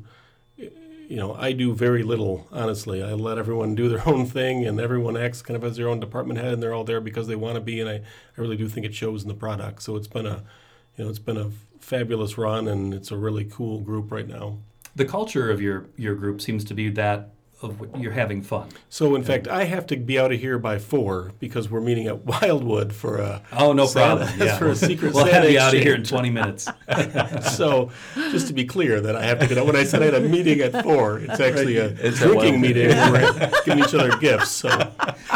you 1.07 1.17
know, 1.17 1.35
I 1.35 1.51
do 1.51 1.73
very 1.73 2.01
little, 2.01 2.47
honestly. 2.51 3.03
I 3.03 3.13
let 3.13 3.37
everyone 3.37 3.75
do 3.75 3.89
their 3.89 4.07
own 4.07 4.25
thing, 4.25 4.65
and 4.65 4.79
everyone 4.79 5.17
acts 5.17 5.41
kind 5.41 5.55
of 5.55 5.63
as 5.63 5.77
their 5.77 5.87
own 5.87 5.99
department 5.99 6.39
head, 6.39 6.53
and 6.53 6.63
they're 6.63 6.73
all 6.73 6.83
there 6.83 7.01
because 7.01 7.27
they 7.27 7.35
want 7.35 7.55
to 7.55 7.61
be. 7.61 7.79
And 7.79 7.89
I, 7.89 7.95
I 7.95 8.01
really 8.37 8.57
do 8.57 8.67
think 8.67 8.85
it 8.85 8.95
shows 8.95 9.23
in 9.23 9.27
the 9.27 9.35
product. 9.35 9.83
So 9.83 9.95
it's 9.95 10.07
been 10.07 10.25
a, 10.25 10.43
you 10.97 11.03
know, 11.03 11.09
it's 11.09 11.19
been 11.19 11.37
a 11.37 11.51
fabulous 11.79 12.37
run, 12.37 12.67
and 12.67 12.93
it's 12.93 13.11
a 13.11 13.17
really 13.17 13.45
cool 13.45 13.79
group 13.79 14.11
right 14.11 14.27
now. 14.27 14.57
The 14.95 15.05
culture 15.05 15.49
of 15.49 15.61
your 15.61 15.87
your 15.97 16.15
group 16.15 16.41
seems 16.41 16.63
to 16.65 16.73
be 16.73 16.89
that 16.91 17.33
of 17.63 17.79
what 17.79 17.97
you're 17.99 18.11
having 18.11 18.41
fun. 18.41 18.69
So, 18.89 19.15
in 19.15 19.23
fact, 19.23 19.47
I 19.47 19.63
have 19.65 19.87
to 19.87 19.97
be 19.97 20.19
out 20.19 20.31
of 20.31 20.39
here 20.39 20.59
by 20.59 20.79
four 20.79 21.31
because 21.39 21.69
we're 21.69 21.81
meeting 21.81 22.07
at 22.07 22.23
Wildwood 22.25 22.93
for 22.93 23.17
a 23.17 23.41
Oh, 23.51 23.73
no 23.73 23.85
Santa- 23.85 24.25
problem. 24.25 24.47
Yeah. 24.47 24.57
for 24.59 24.67
a 24.67 24.75
secret 24.75 25.13
we'll 25.13 25.25
Santa 25.25 25.41
have 25.41 25.51
you 25.51 25.59
out 25.59 25.73
of 25.73 25.81
here 25.81 25.95
in 25.95 26.03
20 26.03 26.29
minutes. 26.29 26.67
so 27.55 27.89
just 28.15 28.47
to 28.47 28.53
be 28.53 28.65
clear 28.65 29.01
that 29.01 29.15
I 29.15 29.23
have 29.25 29.39
to 29.39 29.47
get 29.47 29.57
out. 29.57 29.65
When 29.65 29.75
I 29.75 29.83
said 29.83 30.01
I 30.01 30.05
had 30.05 30.15
a 30.15 30.19
meeting 30.21 30.59
at 30.61 30.83
four, 30.83 31.19
it's 31.19 31.39
actually 31.39 31.77
a 31.77 31.85
It's 31.87 32.17
drinking 32.19 32.37
Wildwood. 32.37 32.61
meeting 32.61 32.87
where 32.89 33.11
we're 33.33 33.51
giving 33.65 33.83
each 33.83 33.93
other 33.93 34.15
gifts. 34.17 34.51
So 34.51 34.69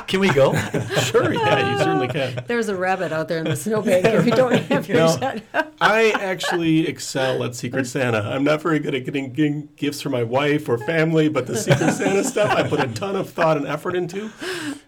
Can 0.07 0.19
we 0.19 0.31
go? 0.33 0.53
sure, 1.01 1.33
yeah, 1.33 1.71
you 1.71 1.77
certainly 1.77 2.07
can. 2.07 2.43
There's 2.47 2.69
a 2.69 2.75
rabbit 2.75 3.11
out 3.11 3.27
there 3.27 3.39
in 3.39 3.45
the 3.45 3.55
snowbank 3.55 4.05
if 4.05 4.25
you 4.25 4.31
don't 4.31 4.53
have 4.53 4.87
your 4.87 4.97
No. 4.97 5.17
shut. 5.17 5.43
I 5.79 6.09
actually 6.11 6.87
excel 6.87 7.43
at 7.43 7.55
Secret 7.55 7.85
Santa. 7.87 8.19
I'm 8.19 8.43
not 8.43 8.61
very 8.61 8.79
good 8.79 8.95
at 8.95 9.05
getting, 9.05 9.31
getting 9.33 9.69
gifts 9.75 10.01
for 10.01 10.09
my 10.09 10.23
wife 10.23 10.67
or 10.69 10.77
family, 10.77 11.29
but 11.29 11.45
the 11.47 11.55
Secret 11.55 11.93
Santa 11.93 12.16
stuff 12.23 12.51
I 12.51 12.67
put 12.67 12.79
a 12.79 12.87
ton 12.87 13.15
of 13.15 13.29
thought 13.29 13.57
and 13.57 13.67
effort 13.67 13.95
into. 13.95 14.31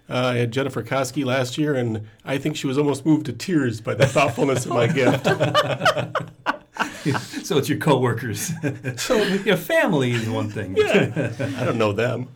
Uh, 0.10 0.32
I 0.34 0.38
had 0.38 0.52
Jennifer 0.52 0.84
Koski 0.84 1.26
last 1.26 1.58
year, 1.58 1.76
and 1.76 2.08
I 2.26 2.38
think 2.38 2.56
she 2.56 2.68
was 2.68 2.78
almost 2.78 3.06
moved 3.06 3.26
to 3.28 3.34
tears 3.34 3.82
by 3.82 3.94
the 3.94 4.08
thoughtfulness 4.08 4.66
of 4.66 4.72
my 4.72 4.88
gift. 5.00 5.26
so 7.46 7.58
it's 7.58 7.70
your 7.70 7.78
coworkers. 7.78 8.52
so 8.98 9.18
your 9.46 9.58
family 9.58 10.12
is 10.12 10.30
one 10.30 10.50
thing. 10.50 10.76
Yeah, 10.78 11.32
I 11.58 11.66
don't 11.66 11.78
know 11.78 11.94
them. 11.94 12.30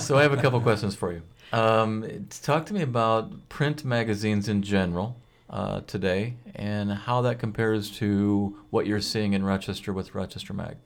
so 0.00 0.16
I 0.16 0.22
have 0.22 0.32
a 0.32 0.36
couple 0.40 0.60
questions 0.60 0.94
for 0.94 1.12
you. 1.12 1.22
Um, 1.52 2.26
talk 2.42 2.66
to 2.66 2.74
me 2.74 2.82
about 2.82 3.48
print 3.48 3.84
magazines 3.84 4.48
in 4.48 4.62
general 4.62 5.16
uh, 5.50 5.80
today 5.82 6.34
and 6.54 6.92
how 6.92 7.20
that 7.22 7.38
compares 7.38 7.90
to 7.98 8.56
what 8.70 8.86
you're 8.86 9.00
seeing 9.00 9.34
in 9.34 9.44
Rochester 9.44 9.92
with 9.92 10.14
Rochester 10.14 10.54
Mag. 10.54 10.76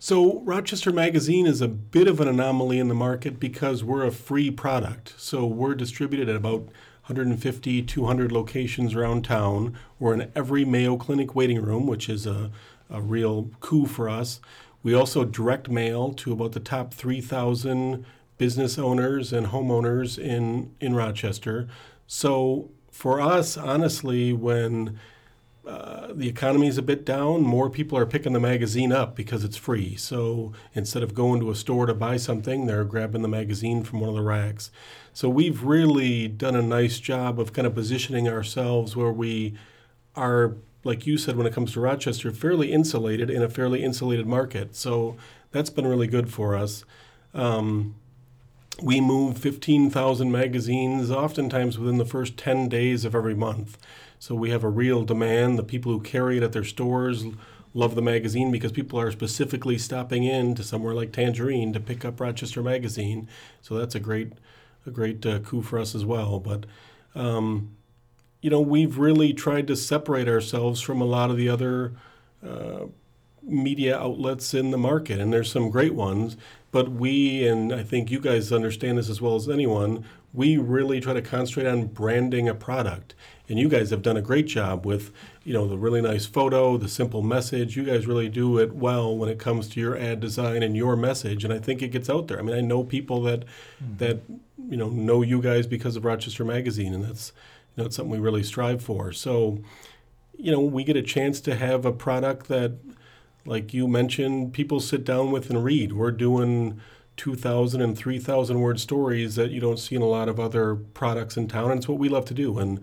So, 0.00 0.38
Rochester 0.42 0.92
Magazine 0.92 1.44
is 1.44 1.60
a 1.60 1.66
bit 1.66 2.06
of 2.06 2.20
an 2.20 2.28
anomaly 2.28 2.78
in 2.78 2.86
the 2.86 2.94
market 2.94 3.40
because 3.40 3.82
we're 3.82 4.06
a 4.06 4.12
free 4.12 4.48
product. 4.48 5.14
So, 5.16 5.44
we're 5.44 5.74
distributed 5.74 6.28
at 6.28 6.36
about 6.36 6.66
150, 7.06 7.82
200 7.82 8.30
locations 8.30 8.94
around 8.94 9.24
town. 9.24 9.76
We're 9.98 10.14
in 10.14 10.30
every 10.36 10.64
Mayo 10.64 10.96
Clinic 10.96 11.34
waiting 11.34 11.60
room, 11.60 11.88
which 11.88 12.08
is 12.08 12.28
a, 12.28 12.52
a 12.88 13.02
real 13.02 13.50
coup 13.58 13.86
for 13.86 14.08
us. 14.08 14.40
We 14.84 14.94
also 14.94 15.24
direct 15.24 15.68
mail 15.68 16.12
to 16.12 16.32
about 16.32 16.52
the 16.52 16.60
top 16.60 16.94
3,000 16.94 18.06
business 18.36 18.78
owners 18.78 19.32
and 19.32 19.48
homeowners 19.48 20.16
in, 20.16 20.72
in 20.80 20.94
Rochester. 20.94 21.66
So, 22.06 22.70
for 22.92 23.20
us, 23.20 23.56
honestly, 23.56 24.32
when 24.32 24.96
uh, 25.68 26.14
the 26.14 26.28
economy 26.28 26.66
is 26.66 26.78
a 26.78 26.82
bit 26.82 27.04
down, 27.04 27.42
more 27.42 27.68
people 27.68 27.98
are 27.98 28.06
picking 28.06 28.32
the 28.32 28.40
magazine 28.40 28.90
up 28.90 29.14
because 29.14 29.44
it's 29.44 29.58
free. 29.58 29.96
So 29.96 30.54
instead 30.72 31.02
of 31.02 31.14
going 31.14 31.40
to 31.40 31.50
a 31.50 31.54
store 31.54 31.84
to 31.84 31.92
buy 31.92 32.16
something, 32.16 32.64
they're 32.64 32.84
grabbing 32.84 33.20
the 33.20 33.28
magazine 33.28 33.84
from 33.84 34.00
one 34.00 34.08
of 34.08 34.16
the 34.16 34.22
racks. 34.22 34.70
So 35.12 35.28
we've 35.28 35.62
really 35.62 36.26
done 36.26 36.56
a 36.56 36.62
nice 36.62 36.98
job 36.98 37.38
of 37.38 37.52
kind 37.52 37.66
of 37.66 37.74
positioning 37.74 38.28
ourselves 38.28 38.96
where 38.96 39.12
we 39.12 39.58
are, 40.16 40.56
like 40.84 41.06
you 41.06 41.18
said, 41.18 41.36
when 41.36 41.46
it 41.46 41.52
comes 41.52 41.74
to 41.74 41.80
Rochester, 41.80 42.30
fairly 42.30 42.72
insulated 42.72 43.28
in 43.28 43.42
a 43.42 43.50
fairly 43.50 43.84
insulated 43.84 44.26
market. 44.26 44.74
So 44.74 45.18
that's 45.50 45.68
been 45.68 45.86
really 45.86 46.06
good 46.06 46.32
for 46.32 46.56
us. 46.56 46.86
Um, 47.34 47.94
we 48.82 49.02
move 49.02 49.36
15,000 49.36 50.32
magazines 50.32 51.10
oftentimes 51.10 51.78
within 51.78 51.98
the 51.98 52.06
first 52.06 52.38
10 52.38 52.70
days 52.70 53.04
of 53.04 53.14
every 53.14 53.34
month. 53.34 53.76
So 54.18 54.34
we 54.34 54.50
have 54.50 54.64
a 54.64 54.68
real 54.68 55.04
demand. 55.04 55.58
The 55.58 55.64
people 55.64 55.92
who 55.92 56.00
carry 56.00 56.36
it 56.36 56.42
at 56.42 56.52
their 56.52 56.64
stores 56.64 57.24
love 57.74 57.94
the 57.94 58.02
magazine 58.02 58.50
because 58.50 58.72
people 58.72 58.98
are 58.98 59.12
specifically 59.12 59.78
stopping 59.78 60.24
in 60.24 60.54
to 60.54 60.62
somewhere 60.62 60.94
like 60.94 61.12
Tangerine 61.12 61.72
to 61.72 61.80
pick 61.80 62.04
up 62.04 62.20
Rochester 62.20 62.62
Magazine. 62.62 63.28
So 63.62 63.76
that's 63.76 63.94
a 63.94 64.00
great, 64.00 64.32
a 64.86 64.90
great 64.90 65.24
uh, 65.24 65.38
coup 65.40 65.62
for 65.62 65.78
us 65.78 65.94
as 65.94 66.04
well. 66.04 66.40
But 66.40 66.66
um, 67.14 67.76
you 68.40 68.50
know, 68.50 68.60
we've 68.60 68.98
really 68.98 69.32
tried 69.32 69.66
to 69.66 69.76
separate 69.76 70.28
ourselves 70.28 70.80
from 70.80 71.00
a 71.00 71.04
lot 71.04 71.30
of 71.30 71.36
the 71.36 71.48
other 71.48 71.92
uh, 72.46 72.86
media 73.42 73.98
outlets 73.98 74.54
in 74.54 74.70
the 74.70 74.78
market, 74.78 75.20
and 75.20 75.32
there's 75.32 75.50
some 75.50 75.70
great 75.70 75.94
ones. 75.94 76.36
But 76.70 76.90
we, 76.90 77.46
and 77.46 77.72
I 77.72 77.82
think 77.82 78.10
you 78.10 78.20
guys 78.20 78.52
understand 78.52 78.98
this 78.98 79.08
as 79.08 79.20
well 79.20 79.34
as 79.34 79.48
anyone, 79.48 80.04
we 80.32 80.56
really 80.56 81.00
try 81.00 81.12
to 81.14 81.22
concentrate 81.22 81.66
on 81.66 81.86
branding 81.86 82.48
a 82.48 82.54
product. 82.54 83.14
And 83.48 83.58
you 83.58 83.68
guys 83.68 83.90
have 83.90 84.02
done 84.02 84.16
a 84.16 84.22
great 84.22 84.46
job 84.46 84.84
with, 84.84 85.10
you 85.42 85.54
know, 85.54 85.66
the 85.66 85.78
really 85.78 86.02
nice 86.02 86.26
photo, 86.26 86.76
the 86.76 86.88
simple 86.88 87.22
message. 87.22 87.76
You 87.76 87.84
guys 87.84 88.06
really 88.06 88.28
do 88.28 88.58
it 88.58 88.74
well 88.74 89.16
when 89.16 89.30
it 89.30 89.38
comes 89.38 89.68
to 89.70 89.80
your 89.80 89.96
ad 89.96 90.20
design 90.20 90.62
and 90.62 90.76
your 90.76 90.96
message. 90.96 91.44
And 91.44 91.52
I 91.52 91.58
think 91.58 91.80
it 91.80 91.88
gets 91.88 92.10
out 92.10 92.28
there. 92.28 92.38
I 92.38 92.42
mean, 92.42 92.54
I 92.54 92.60
know 92.60 92.84
people 92.84 93.22
that 93.22 93.44
hmm. 93.78 93.96
that 93.96 94.20
you 94.68 94.76
know 94.76 94.90
know 94.90 95.22
you 95.22 95.40
guys 95.40 95.66
because 95.66 95.96
of 95.96 96.04
Rochester 96.04 96.44
Magazine, 96.44 96.92
and 96.92 97.04
that's 97.04 97.32
you 97.74 97.82
know 97.82 97.86
it's 97.86 97.96
something 97.96 98.12
we 98.12 98.18
really 98.18 98.42
strive 98.42 98.82
for. 98.82 99.12
So, 99.12 99.60
you 100.36 100.52
know, 100.52 100.60
we 100.60 100.84
get 100.84 100.96
a 100.96 101.02
chance 101.02 101.40
to 101.42 101.54
have 101.54 101.86
a 101.86 101.92
product 101.92 102.48
that 102.48 102.72
like 103.48 103.72
you 103.72 103.88
mentioned, 103.88 104.52
people 104.52 104.78
sit 104.78 105.04
down 105.04 105.30
with 105.30 105.48
and 105.48 105.64
read. 105.64 105.94
We're 105.94 106.10
doing 106.10 106.80
2,000 107.18 107.82
and 107.82 107.96
3,000 107.96 108.60
word 108.60 108.80
stories 108.80 109.34
that 109.34 109.50
you 109.50 109.60
don't 109.60 109.78
see 109.78 109.94
in 109.94 110.02
a 110.02 110.06
lot 110.06 110.28
of 110.28 110.40
other 110.40 110.74
products 110.74 111.36
in 111.36 111.48
town, 111.48 111.70
and 111.70 111.78
it's 111.78 111.88
what 111.88 111.98
we 111.98 112.08
love 112.08 112.24
to 112.26 112.34
do. 112.34 112.58
And 112.58 112.80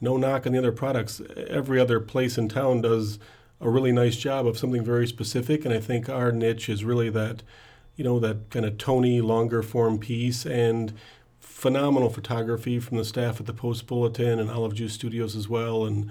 no 0.00 0.16
knock 0.16 0.46
on 0.46 0.52
the 0.52 0.58
other 0.58 0.72
products. 0.72 1.20
Every 1.48 1.80
other 1.80 1.98
place 2.00 2.38
in 2.38 2.48
town 2.48 2.82
does 2.82 3.18
a 3.60 3.68
really 3.68 3.92
nice 3.92 4.16
job 4.16 4.46
of 4.46 4.58
something 4.58 4.84
very 4.84 5.06
specific, 5.06 5.64
and 5.64 5.74
I 5.74 5.80
think 5.80 6.08
our 6.08 6.30
niche 6.30 6.68
is 6.68 6.84
really 6.84 7.10
that, 7.10 7.42
you 7.96 8.04
know, 8.04 8.20
that 8.20 8.50
kind 8.50 8.64
of 8.64 8.78
Tony 8.78 9.20
longer 9.20 9.62
form 9.62 9.98
piece 9.98 10.46
and 10.46 10.92
phenomenal 11.40 12.10
photography 12.10 12.78
from 12.78 12.98
the 12.98 13.04
staff 13.04 13.40
at 13.40 13.46
the 13.46 13.52
Post 13.52 13.88
Bulletin 13.88 14.38
and 14.38 14.48
Olive 14.48 14.74
Juice 14.74 14.92
Studios 14.92 15.34
as 15.34 15.48
well, 15.48 15.84
and 15.84 16.10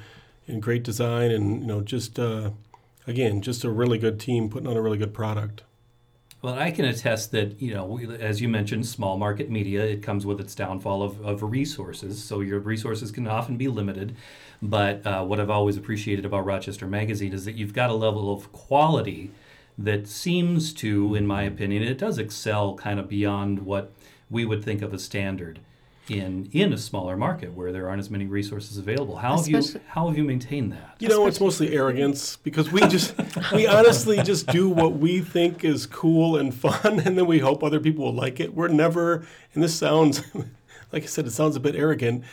and 0.50 0.62
great 0.62 0.84
design, 0.84 1.32
and 1.32 1.62
you 1.62 1.68
know, 1.68 1.82
just 1.82 2.20
uh, 2.20 2.52
again, 3.06 3.42
just 3.42 3.64
a 3.64 3.70
really 3.70 3.98
good 3.98 4.20
team 4.20 4.50
putting 4.50 4.68
on 4.68 4.78
a 4.78 4.82
really 4.82 4.98
good 4.98 5.14
product. 5.14 5.64
Well, 6.42 6.54
I 6.54 6.70
can 6.70 6.86
attest 6.86 7.32
that, 7.32 7.60
you 7.60 7.74
know, 7.74 8.00
as 8.00 8.42
you 8.42 8.48
mentioned, 8.48 8.86
small 8.86 9.18
market 9.18 9.50
media, 9.50 9.84
it 9.84 10.04
comes 10.04 10.24
with 10.24 10.40
its 10.40 10.54
downfall 10.54 11.02
of, 11.02 11.20
of 11.26 11.42
resources. 11.42 12.24
So 12.24 12.42
your 12.42 12.60
resources 12.60 13.12
can 13.12 13.28
often 13.28 13.58
be 13.58 13.68
limited. 13.68 14.16
But 14.62 15.06
uh, 15.06 15.24
what 15.24 15.40
I've 15.40 15.50
always 15.50 15.78
appreciated 15.78 16.26
about 16.26 16.46
Rochester 16.46 16.86
Magazine 16.86 17.34
is 17.34 17.46
that 17.46 17.56
you've 17.56 17.74
got 17.74 17.90
a 17.90 17.96
level 17.96 18.32
of 18.32 18.52
quality 18.52 19.32
that 19.80 20.08
seems 20.08 20.74
to, 20.74 21.16
in 21.16 21.26
my 21.26 21.44
opinion, 21.44 21.82
it 21.82 21.98
does 21.98 22.20
excel 22.20 22.76
kind 22.76 23.00
of 23.00 23.10
beyond 23.10 23.66
what 23.66 23.92
we 24.30 24.46
would 24.46 24.64
think 24.64 24.84
of 24.84 24.94
a 24.94 25.00
standard 25.00 25.60
in 26.10 26.50
in 26.54 26.74
a 26.74 26.78
smaller 26.78 27.18
market 27.18 27.54
where 27.54 27.72
there 27.72 27.88
aren't 27.88 28.00
as 28.00 28.10
many 28.10 28.26
resources 28.26 28.78
available. 28.78 29.18
How 29.18 29.38
have 29.38 29.48
you 29.48 29.62
how 29.88 30.08
have 30.08 30.18
you 30.18 30.24
maintained 30.24 30.72
that? 30.72 30.96
You 31.00 31.10
know, 31.10 31.28
it's 31.28 31.40
mostly 31.40 31.76
arrogance 31.76 32.38
because 32.38 32.72
we 32.72 32.82
just, 32.88 33.14
we 33.54 33.68
honestly 33.68 34.22
just 34.24 34.48
do 34.48 34.70
what 34.70 34.98
we 34.98 35.20
think 35.22 35.64
is 35.64 35.86
cool 35.86 36.38
and 36.38 36.54
fun, 36.54 37.00
and 37.06 37.18
then 37.18 37.26
we 37.26 37.40
hope 37.40 37.64
other 37.64 37.80
people 37.80 38.06
will 38.06 38.14
like 38.14 38.40
it. 38.40 38.54
We're 38.54 38.68
never, 38.68 39.26
and 39.54 39.64
this 39.64 39.76
sounds, 39.76 40.24
like 40.92 41.04
I 41.04 41.08
said, 41.08 41.28
it 41.28 41.32
sounds 41.32 41.56
a 41.56 41.60
bit 41.60 41.76
arrogant, 41.76 42.24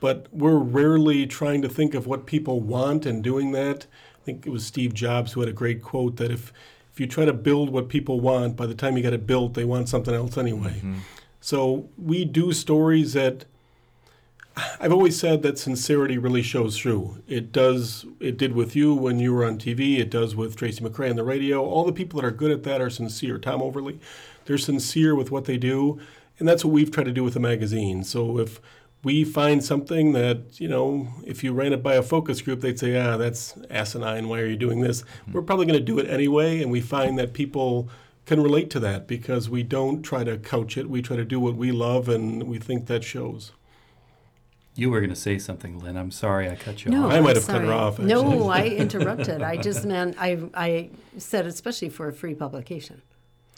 but 0.00 0.26
we're 0.32 0.58
rarely 0.58 1.26
trying 1.26 1.62
to 1.62 1.68
think 1.68 1.94
of 1.94 2.06
what 2.06 2.26
people 2.26 2.60
want 2.60 3.06
and 3.06 3.22
doing 3.22 3.52
that. 3.52 3.86
I 4.20 4.24
think 4.24 4.46
it 4.46 4.50
was 4.50 4.66
Steve 4.66 4.92
Jobs 4.92 5.32
who 5.32 5.40
had 5.40 5.48
a 5.48 5.54
great 5.54 5.82
quote 5.82 6.16
that 6.16 6.30
if, 6.30 6.52
if 6.92 7.00
you 7.00 7.06
try 7.06 7.24
to 7.24 7.32
build 7.32 7.70
what 7.70 7.88
people 7.88 8.20
want, 8.20 8.56
by 8.56 8.66
the 8.66 8.74
time 8.74 8.96
you 8.96 9.02
get 9.02 9.14
it 9.14 9.26
built, 9.26 9.54
they 9.54 9.64
want 9.64 9.88
something 9.88 10.14
else 10.14 10.36
anyway. 10.36 10.74
Mm-hmm. 10.76 10.98
So 11.40 11.88
we 11.96 12.24
do 12.24 12.52
stories 12.52 13.14
that 13.14 13.44
I've 14.80 14.92
always 14.92 15.18
said 15.18 15.42
that 15.42 15.58
sincerity 15.58 16.18
really 16.18 16.42
shows 16.42 16.78
through. 16.78 17.22
It 17.28 17.52
does. 17.52 18.04
It 18.18 18.36
did 18.36 18.54
with 18.54 18.76
you 18.76 18.94
when 18.94 19.18
you 19.18 19.32
were 19.32 19.44
on 19.44 19.58
TV. 19.58 19.98
It 19.98 20.10
does 20.10 20.36
with 20.36 20.56
Tracy 20.56 20.82
McCray 20.84 21.10
on 21.10 21.16
the 21.16 21.24
radio. 21.24 21.64
All 21.64 21.84
the 21.84 21.92
people 21.92 22.20
that 22.20 22.26
are 22.26 22.32
good 22.32 22.50
at 22.50 22.62
that 22.64 22.80
are 22.80 22.90
sincere. 22.90 23.38
Tom 23.38 23.62
Overly, 23.62 24.00
they're 24.44 24.58
sincere 24.58 25.14
with 25.14 25.30
what 25.30 25.44
they 25.44 25.56
do, 25.56 26.00
and 26.38 26.48
that's 26.48 26.64
what 26.64 26.72
we've 26.72 26.90
tried 26.90 27.04
to 27.04 27.12
do 27.12 27.24
with 27.24 27.34
the 27.34 27.40
magazine. 27.40 28.04
So 28.04 28.38
if 28.38 28.60
we 29.02 29.24
find 29.24 29.64
something 29.64 30.12
that 30.12 30.60
you 30.60 30.68
know, 30.68 31.08
if 31.24 31.42
you 31.42 31.52
ran 31.52 31.72
it 31.72 31.82
by 31.82 31.94
a 31.94 32.02
focus 32.02 32.42
group, 32.42 32.60
they'd 32.60 32.78
say, 32.78 33.00
"Ah, 33.00 33.16
that's 33.16 33.54
asinine. 33.70 34.28
Why 34.28 34.40
are 34.40 34.46
you 34.46 34.56
doing 34.56 34.80
this?" 34.80 35.04
We're 35.32 35.42
probably 35.42 35.66
going 35.66 35.78
to 35.78 35.84
do 35.84 35.98
it 35.98 36.10
anyway, 36.10 36.60
and 36.60 36.70
we 36.70 36.80
find 36.80 37.18
that 37.18 37.32
people 37.32 37.88
can 38.30 38.40
relate 38.40 38.70
to 38.70 38.78
that 38.78 39.08
because 39.08 39.50
we 39.50 39.64
don't 39.64 40.02
try 40.02 40.22
to 40.22 40.38
couch 40.38 40.76
it. 40.78 40.88
We 40.88 41.02
try 41.02 41.16
to 41.16 41.24
do 41.24 41.40
what 41.40 41.56
we 41.56 41.72
love, 41.72 42.08
and 42.08 42.44
we 42.44 42.58
think 42.58 42.86
that 42.86 43.02
shows. 43.02 43.50
You 44.76 44.88
were 44.90 45.00
going 45.00 45.10
to 45.10 45.16
say 45.16 45.36
something, 45.36 45.80
Lynn. 45.80 45.96
I'm 45.96 46.12
sorry 46.12 46.48
I 46.48 46.54
cut 46.54 46.84
you 46.84 46.92
No, 46.92 47.06
off. 47.06 47.12
I 47.12 47.18
might 47.18 47.30
I'm 47.30 47.34
have 47.34 47.46
cut 47.48 47.60
her 47.62 47.66
sorry. 47.66 47.78
off, 47.78 47.98
No. 47.98 48.48
I 48.48 48.66
interrupted. 48.84 49.42
I 49.42 49.56
just 49.56 49.84
meant 49.84 50.14
I 50.18 50.38
I 50.54 50.90
said 51.18 51.44
especially 51.46 51.88
for 51.88 52.06
a 52.06 52.12
free 52.12 52.34
publication, 52.36 53.02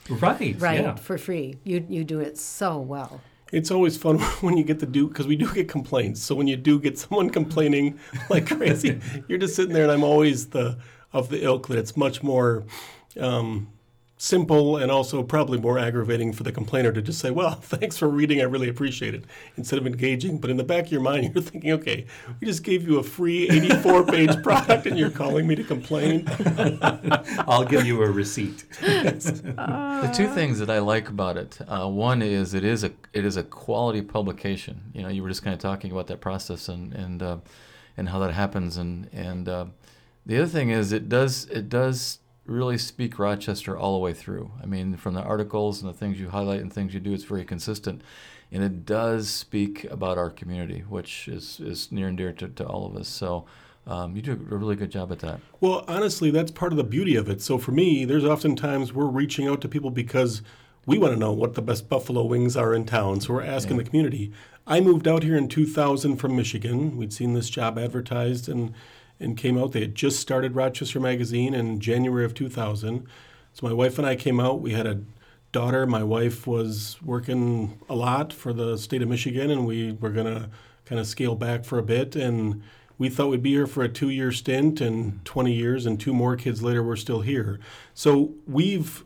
Right. 0.09 0.57
right? 0.59 0.81
Yeah. 0.81 0.95
For 0.95 1.19
free, 1.19 1.59
you 1.65 1.85
you 1.91 2.03
do 2.03 2.21
it 2.21 2.39
so 2.39 2.79
well. 2.79 3.21
It's 3.53 3.71
always 3.71 3.99
fun 3.99 4.19
when 4.41 4.57
you 4.57 4.65
get 4.65 4.81
to 4.81 4.87
do 4.87 5.07
because 5.07 5.27
we 5.27 5.37
do 5.37 5.53
get 5.53 5.69
complaints. 5.69 6.23
So 6.23 6.35
when 6.35 6.47
you 6.47 6.57
do 6.57 6.81
get 6.81 6.99
someone 6.99 7.29
complaining 7.29 8.01
like 8.31 8.47
crazy, 8.47 8.99
you're 9.29 9.39
just 9.47 9.55
sitting 9.55 9.75
there, 9.75 9.83
and 9.83 9.93
I'm 9.93 10.03
always 10.05 10.47
the 10.49 10.79
of 11.13 11.29
the 11.29 11.45
ilk 11.45 11.69
that 11.69 11.77
it's 11.77 11.95
much 11.95 12.23
more 12.23 12.65
um, 13.21 13.69
simple 14.23 14.77
and 14.77 14.89
also 14.89 15.21
probably 15.21 15.59
more 15.59 15.81
aggravating 15.81 16.33
for 16.33 16.45
the 16.45 16.53
complainer 16.53 16.93
to 16.93 17.03
just 17.03 17.19
say, 17.19 17.31
"Well, 17.31 17.55
thanks 17.61 17.99
for 17.99 18.09
reading. 18.09 18.41
I 18.41 18.45
really 18.45 18.69
appreciate 18.69 19.15
it," 19.15 19.25
instead 19.57 19.81
of 19.81 19.87
engaging. 19.87 20.39
But 20.39 20.51
in 20.51 20.57
the 20.57 20.65
back 20.65 20.87
of 20.87 20.93
your 20.93 21.01
mind, 21.01 21.25
you're 21.35 21.43
thinking, 21.43 21.73
"Okay, 21.73 22.07
we 22.41 22.47
just 22.47 22.63
gave 22.63 22.87
you 22.87 22.99
a 22.99 23.03
free 23.03 23.49
84-page 23.49 24.43
product, 24.45 24.87
and 24.87 24.97
you're 24.97 25.11
calling 25.11 25.47
me 25.47 25.57
to 25.57 25.65
complain." 25.65 26.25
I'll 27.49 27.65
give 27.65 27.85
you 27.85 28.01
a 28.03 28.11
receipt. 28.11 28.65
the 28.81 30.13
two 30.15 30.29
things 30.29 30.61
that 30.61 30.71
I 30.71 30.79
like 30.79 31.09
about 31.09 31.37
it, 31.37 31.59
uh, 31.67 31.89
one 31.89 32.23
is 32.23 32.55
it 32.55 32.65
is 32.65 32.85
a 32.85 32.93
it 33.13 33.25
is 33.25 33.37
a 33.37 33.43
quality 33.43 34.03
publication. 34.03 34.93
You 34.95 35.03
know, 35.03 35.09
you 35.09 35.23
were 35.23 35.29
just 35.29 35.43
kind 35.43 35.55
of 35.55 35.61
talking 35.61 35.91
about 35.91 36.07
that 36.07 36.21
process 36.21 36.69
and 36.69 36.95
and 36.95 37.23
uh, 37.23 37.39
and 37.97 38.09
how 38.09 38.21
that 38.21 38.33
happens, 38.33 38.77
and 38.77 39.09
and 39.13 39.49
uh, 39.49 39.67
the 40.25 40.39
other 40.39 40.47
thing 40.47 40.71
is 40.71 40.93
it 40.93 41.09
does 41.09 41.47
it 41.47 41.69
does 41.69 42.21
really 42.53 42.79
speak 42.79 43.19
Rochester 43.19 43.77
all 43.77 43.95
the 43.95 43.99
way 43.99 44.13
through. 44.13 44.53
I 44.63 44.67
mean, 44.67 44.97
from 44.97 45.15
the 45.15 45.23
articles 45.23 45.83
and 45.83 45.93
the 45.93 45.97
things 45.97 46.21
you 46.21 46.29
highlight 46.29 46.61
and 46.61 46.73
things 46.73 46.95
you 46.95 47.01
do, 47.01 47.13
it's 47.13 47.25
very 47.25 47.45
consistent. 47.45 48.03
And 48.51 48.63
it 48.63 48.85
does 48.85 49.31
speak 49.31 49.85
about 49.85 50.19
our 50.19 50.31
community, 50.31 50.81
which 50.81 51.27
is, 51.27 51.59
is 51.61 51.91
near 51.91 52.09
and 52.09 52.17
dear 52.17 52.33
to, 52.35 52.49
to 52.49 52.67
all 52.67 52.87
of 52.87 52.97
us. 52.97 53.09
So 53.09 53.47
um, 53.87 54.15
you 54.15 54.23
do 54.23 54.33
a 54.33 54.37
really 54.37 54.77
good 54.77 54.91
job 54.91 55.11
at 55.11 55.21
that. 55.21 55.41
Well, 55.61 55.85
honestly, 55.89 56.31
that's 56.31 56.51
part 56.51 56.73
of 56.73 56.77
the 56.77 56.85
beauty 56.85 57.17
of 57.17 57.29
it. 57.29 57.41
So 57.41 57.59
for 57.59 57.73
me, 57.73 58.05
there's 58.05 58.25
often 58.25 58.55
times 58.55 58.93
we're 58.93 59.07
reaching 59.07 59.49
out 59.49 59.61
to 59.63 59.69
people 59.69 59.91
because 59.91 60.43
we 60.87 60.99
want 60.99 61.15
to 61.15 61.19
know 61.19 61.33
what 61.33 61.55
the 61.55 61.63
best 61.63 61.89
buffalo 61.89 62.25
wings 62.25 62.57
are 62.57 62.75
in 62.75 62.85
town. 62.85 63.21
So 63.21 63.35
we're 63.35 63.43
asking 63.43 63.77
yeah. 63.77 63.83
the 63.83 63.89
community. 63.89 64.33
I 64.67 64.81
moved 64.81 65.09
out 65.09 65.23
here 65.23 65.37
in 65.37 65.49
2000 65.49 66.17
from 66.17 66.37
Michigan. 66.37 66.97
We'd 66.97 67.13
seen 67.13 67.35
this 67.35 67.51
job 67.51 67.79
advertised 67.79 68.49
and 68.49 68.75
and 69.23 69.37
came 69.37 69.59
out. 69.59 69.73
They 69.73 69.81
had 69.81 69.95
just 69.95 70.21
started 70.21 70.55
Rochester 70.55 71.01
Magazine 71.01 71.55
in 71.55 71.81
January 71.81 72.25
of 72.25 72.35
2000. 72.35 73.07
So 73.55 73.67
my 73.67 73.73
wife 73.73 73.99
and 73.99 74.07
I 74.07 74.17
came 74.17 74.41
out. 74.41 74.61
We 74.61 74.73
had 74.73 74.87
a 74.87 75.01
daughter. 75.53 75.87
My 75.87 76.03
wife 76.03 76.47
was 76.47 76.97
working 77.03 77.79
a 77.89 77.95
lot 77.95 78.33
for 78.33 78.53
the 78.53 78.77
state 78.79 79.03
of 79.03 79.09
Michigan, 79.09 79.51
and 79.51 79.67
we 79.67 79.93
were 79.93 80.11
going 80.11 80.27
to 80.27 80.49
kind 80.85 80.99
of 80.99 81.07
scale 81.07 81.35
back 81.35 81.65
for 81.65 81.79
a 81.79 81.83
bit. 81.83 82.17
And 82.17 82.63
we 82.99 83.09
thought 83.09 83.29
we'd 83.29 83.43
be 83.43 83.53
here 83.53 83.67
for 83.67 83.83
a 83.83 83.89
two 83.89 84.11
year 84.11 84.33
stint, 84.33 84.81
and 84.81 85.25
20 85.25 85.53
years, 85.53 85.87
and 85.87 86.01
two 86.01 86.15
more 86.15 86.37
kids 86.37 86.63
later, 86.63 86.83
we're 86.83 86.97
still 86.97 87.21
here. 87.21 87.61
So 87.95 88.33
we've 88.47 89.05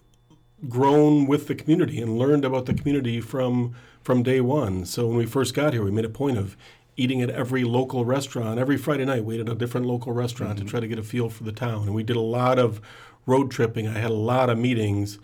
grown 0.68 1.26
with 1.26 1.48
the 1.48 1.54
community 1.54 2.00
and 2.00 2.18
learned 2.18 2.44
about 2.44 2.66
the 2.66 2.74
community 2.74 3.20
from 3.20 3.74
from 4.02 4.22
day 4.22 4.40
one. 4.40 4.84
So 4.84 5.08
when 5.08 5.16
we 5.16 5.26
first 5.26 5.52
got 5.52 5.72
here, 5.72 5.82
we 5.82 5.90
made 5.90 6.04
a 6.04 6.08
point 6.08 6.38
of 6.38 6.56
eating 6.96 7.22
at 7.22 7.30
every 7.30 7.64
local 7.64 8.04
restaurant. 8.04 8.58
Every 8.58 8.76
Friday 8.76 9.04
night, 9.04 9.24
we 9.24 9.34
ate 9.36 9.40
at 9.40 9.48
a 9.48 9.54
different 9.54 9.86
local 9.86 10.12
restaurant 10.12 10.56
mm-hmm. 10.56 10.64
to 10.64 10.70
try 10.70 10.80
to 10.80 10.88
get 10.88 10.98
a 10.98 11.02
feel 11.02 11.28
for 11.28 11.44
the 11.44 11.52
town. 11.52 11.82
And 11.82 11.94
we 11.94 12.02
did 12.02 12.16
a 12.16 12.20
lot 12.20 12.58
of 12.58 12.80
road 13.26 13.50
tripping. 13.50 13.86
I 13.86 13.98
had 13.98 14.10
a 14.10 14.14
lot 14.14 14.48
of 14.48 14.58
meetings, 14.58 15.18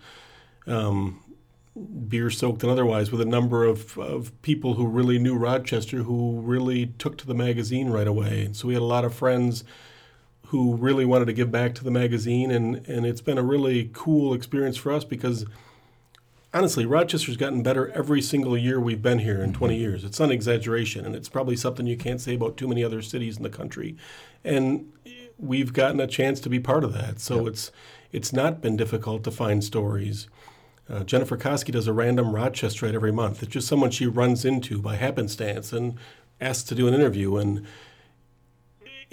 um, 0.67 1.19
beer 2.07 2.29
soaked 2.29 2.61
and 2.61 2.71
otherwise, 2.71 3.11
with 3.11 3.21
a 3.21 3.25
number 3.25 3.65
of, 3.65 3.97
of 3.97 4.39
people 4.41 4.75
who 4.75 4.85
really 4.85 5.17
knew 5.17 5.35
Rochester, 5.35 6.03
who 6.03 6.39
really 6.41 6.87
took 6.99 7.17
to 7.19 7.27
the 7.27 7.33
magazine 7.33 7.89
right 7.89 8.07
away. 8.07 8.45
And 8.45 8.55
so 8.55 8.67
we 8.67 8.75
had 8.75 8.83
a 8.83 8.85
lot 8.85 9.05
of 9.05 9.13
friends 9.13 9.63
who 10.47 10.75
really 10.75 11.05
wanted 11.05 11.25
to 11.25 11.33
give 11.33 11.51
back 11.51 11.73
to 11.75 11.83
the 11.83 11.89
magazine. 11.89 12.51
And, 12.51 12.87
and 12.87 13.05
it's 13.05 13.21
been 13.21 13.39
a 13.39 13.43
really 13.43 13.89
cool 13.93 14.33
experience 14.33 14.77
for 14.77 14.91
us 14.91 15.03
because– 15.03 15.45
honestly, 16.53 16.85
Rochester's 16.85 17.37
gotten 17.37 17.63
better 17.63 17.89
every 17.91 18.21
single 18.21 18.57
year 18.57 18.79
we've 18.79 19.01
been 19.01 19.19
here 19.19 19.41
in 19.41 19.53
20 19.53 19.75
years. 19.77 20.03
It's 20.03 20.19
not 20.19 20.25
an 20.25 20.31
exaggeration, 20.31 21.05
and 21.05 21.15
it's 21.15 21.29
probably 21.29 21.55
something 21.55 21.87
you 21.87 21.97
can't 21.97 22.21
say 22.21 22.35
about 22.35 22.57
too 22.57 22.67
many 22.67 22.83
other 22.83 23.01
cities 23.01 23.37
in 23.37 23.43
the 23.43 23.49
country. 23.49 23.97
And 24.43 24.91
we've 25.37 25.73
gotten 25.73 25.99
a 25.99 26.07
chance 26.07 26.39
to 26.41 26.49
be 26.49 26.59
part 26.59 26.83
of 26.83 26.93
that. 26.93 27.19
So 27.19 27.39
yep. 27.39 27.47
it's 27.47 27.71
it's 28.11 28.31
not 28.31 28.61
been 28.61 28.77
difficult 28.77 29.23
to 29.23 29.31
find 29.31 29.63
stories. 29.63 30.27
Uh, 30.89 31.03
Jennifer 31.03 31.37
Koski 31.37 31.71
does 31.71 31.87
a 31.87 31.93
random 31.93 32.27
Rochesterite 32.27 32.93
every 32.93 33.11
month. 33.11 33.41
It's 33.41 33.53
just 33.53 33.67
someone 33.67 33.89
she 33.89 34.05
runs 34.05 34.45
into 34.45 34.79
by 34.79 34.97
happenstance 34.97 35.73
and 35.73 35.97
asks 36.39 36.63
to 36.65 36.75
do 36.75 36.87
an 36.87 36.93
interview. 36.93 37.37
And 37.37 37.65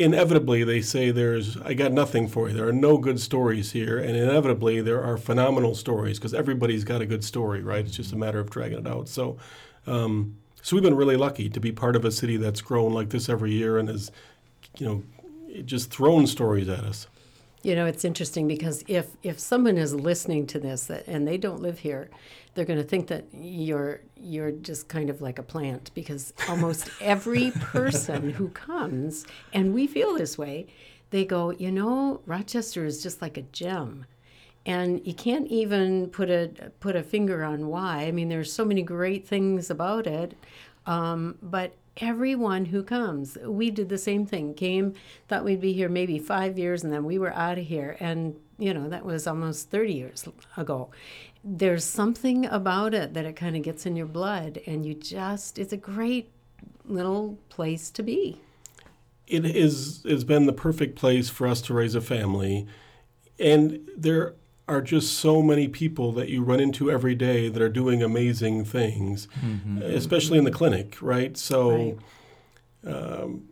inevitably 0.00 0.64
they 0.64 0.80
say 0.80 1.10
there's 1.10 1.58
I 1.58 1.74
got 1.74 1.92
nothing 1.92 2.26
for 2.26 2.48
you. 2.48 2.54
There 2.54 2.66
are 2.66 2.72
no 2.72 2.96
good 2.96 3.20
stories 3.20 3.72
here, 3.72 3.98
and 3.98 4.16
inevitably 4.16 4.80
there 4.80 5.02
are 5.04 5.18
phenomenal 5.18 5.74
stories 5.74 6.18
because 6.18 6.32
everybody's 6.32 6.84
got 6.84 7.02
a 7.02 7.06
good 7.06 7.22
story, 7.22 7.62
right? 7.62 7.84
It's 7.84 7.96
just 7.96 8.12
a 8.12 8.16
matter 8.16 8.40
of 8.40 8.48
dragging 8.48 8.78
it 8.78 8.86
out. 8.86 9.08
So, 9.08 9.36
um, 9.86 10.36
so 10.62 10.74
we've 10.74 10.82
been 10.82 10.96
really 10.96 11.16
lucky 11.16 11.50
to 11.50 11.60
be 11.60 11.70
part 11.70 11.96
of 11.96 12.04
a 12.04 12.10
city 12.10 12.38
that's 12.38 12.62
grown 12.62 12.94
like 12.94 13.10
this 13.10 13.28
every 13.28 13.52
year 13.52 13.78
and 13.78 13.88
has, 13.88 14.10
you 14.78 14.86
know, 14.86 15.02
just 15.64 15.90
thrown 15.90 16.26
stories 16.26 16.68
at 16.68 16.80
us. 16.80 17.06
You 17.62 17.74
know, 17.74 17.84
it's 17.84 18.04
interesting 18.04 18.48
because 18.48 18.82
if 18.88 19.08
if 19.22 19.38
someone 19.38 19.76
is 19.76 19.94
listening 19.94 20.46
to 20.46 20.58
this 20.58 20.88
and 20.88 21.28
they 21.28 21.36
don't 21.36 21.60
live 21.60 21.80
here, 21.80 22.08
they're 22.54 22.64
going 22.64 22.78
to 22.78 22.84
think 22.84 23.06
that 23.08 23.24
you're 23.32 24.00
you're 24.16 24.50
just 24.50 24.88
kind 24.88 25.08
of 25.10 25.20
like 25.20 25.38
a 25.38 25.42
plant 25.42 25.90
because 25.94 26.32
almost 26.48 26.90
every 27.00 27.50
person 27.60 28.30
who 28.30 28.48
comes 28.50 29.26
and 29.52 29.72
we 29.72 29.86
feel 29.86 30.14
this 30.14 30.36
way 30.36 30.66
they 31.10 31.24
go 31.24 31.50
you 31.50 31.70
know 31.70 32.20
rochester 32.26 32.84
is 32.84 33.02
just 33.02 33.22
like 33.22 33.36
a 33.36 33.42
gem. 33.42 34.06
And 34.66 35.04
you 35.06 35.14
can't 35.14 35.46
even 35.46 36.08
put 36.08 36.28
a 36.28 36.50
put 36.80 36.94
a 36.94 37.02
finger 37.02 37.42
on 37.42 37.68
why. 37.68 38.04
I 38.04 38.12
mean 38.12 38.28
there's 38.28 38.52
so 38.52 38.64
many 38.64 38.82
great 38.82 39.26
things 39.26 39.70
about 39.70 40.06
it 40.06 40.36
um, 40.86 41.36
but 41.42 41.74
everyone 41.96 42.66
who 42.66 42.82
comes 42.82 43.36
we 43.44 43.70
did 43.70 43.88
the 43.88 43.98
same 43.98 44.26
thing. 44.26 44.54
Came 44.54 44.94
thought 45.28 45.44
we'd 45.44 45.60
be 45.60 45.72
here 45.72 45.88
maybe 45.88 46.18
five 46.18 46.58
years 46.58 46.84
and 46.84 46.92
then 46.92 47.04
we 47.04 47.18
were 47.18 47.32
out 47.32 47.58
of 47.58 47.66
here. 47.66 47.96
And 48.00 48.36
you 48.58 48.74
know 48.74 48.88
that 48.90 49.04
was 49.04 49.26
almost 49.26 49.70
30 49.70 49.92
years 49.94 50.28
ago 50.56 50.90
there's 51.42 51.85
something 51.85 52.44
about 52.46 52.92
it 52.92 53.14
that 53.14 53.24
it 53.24 53.35
kind 53.35 53.57
of 53.57 53.62
gets 53.62 53.87
in 53.87 53.96
your 53.96 54.07
blood 54.07 54.61
and 54.66 54.85
you 54.85 54.94
just 54.94 55.59
it's 55.59 55.72
a 55.72 55.76
great 55.76 56.31
little 56.85 57.38
place 57.48 57.90
to 57.90 58.03
be 58.03 58.40
it 59.26 59.44
is 59.44 60.05
has 60.09 60.24
been 60.24 60.46
the 60.46 60.53
perfect 60.53 60.96
place 60.96 61.29
for 61.29 61.46
us 61.46 61.61
to 61.62 61.72
raise 61.72 61.94
a 61.94 62.00
family 62.00 62.66
and 63.38 63.88
there 63.96 64.35
are 64.68 64.81
just 64.81 65.14
so 65.14 65.42
many 65.42 65.66
people 65.66 66.12
that 66.12 66.29
you 66.29 66.42
run 66.42 66.61
into 66.61 66.90
every 66.90 67.14
day 67.14 67.48
that 67.48 67.62
are 67.62 67.70
doing 67.70 68.03
amazing 68.03 68.64
things 68.64 69.26
mm-hmm. 69.42 69.81
especially 69.83 70.37
in 70.37 70.44
the 70.44 70.50
clinic 70.50 71.00
right 71.00 71.37
so 71.38 71.96
right. 72.85 72.94
Um, 72.94 73.48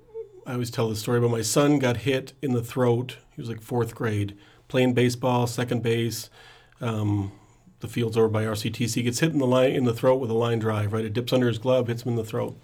i 0.47 0.53
always 0.53 0.71
tell 0.71 0.89
the 0.89 0.97
story 0.97 1.19
about 1.19 1.31
my 1.31 1.43
son 1.43 1.79
got 1.79 1.99
hit 1.99 2.35
in 2.43 2.53
the 2.53 2.63
throat 2.63 3.17
he 3.35 3.41
was 3.41 3.49
like 3.49 3.63
fourth 3.63 3.95
grade 3.95 4.37
playing 4.69 4.93
baseball 4.93 5.47
second 5.47 5.83
base 5.83 6.29
um, 6.81 7.33
the 7.81 7.89
field's 7.89 8.17
over 8.17 8.29
by 8.29 8.45
RCTC. 8.45 8.95
He 8.95 9.03
gets 9.03 9.21
hit 9.21 9.33
in 9.33 9.39
the 9.39 9.47
line 9.47 9.73
in 9.73 9.85
the 9.85 9.95
throat 9.95 10.17
with 10.17 10.31
a 10.31 10.35
line 10.35 10.59
drive. 10.59 10.93
Right, 10.93 11.05
it 11.05 11.13
dips 11.13 11.33
under 11.33 11.49
his 11.49 11.59
glove, 11.59 11.89
hits 11.89 12.03
him 12.03 12.11
in 12.11 12.17
the 12.17 12.25
throat. 12.25 12.59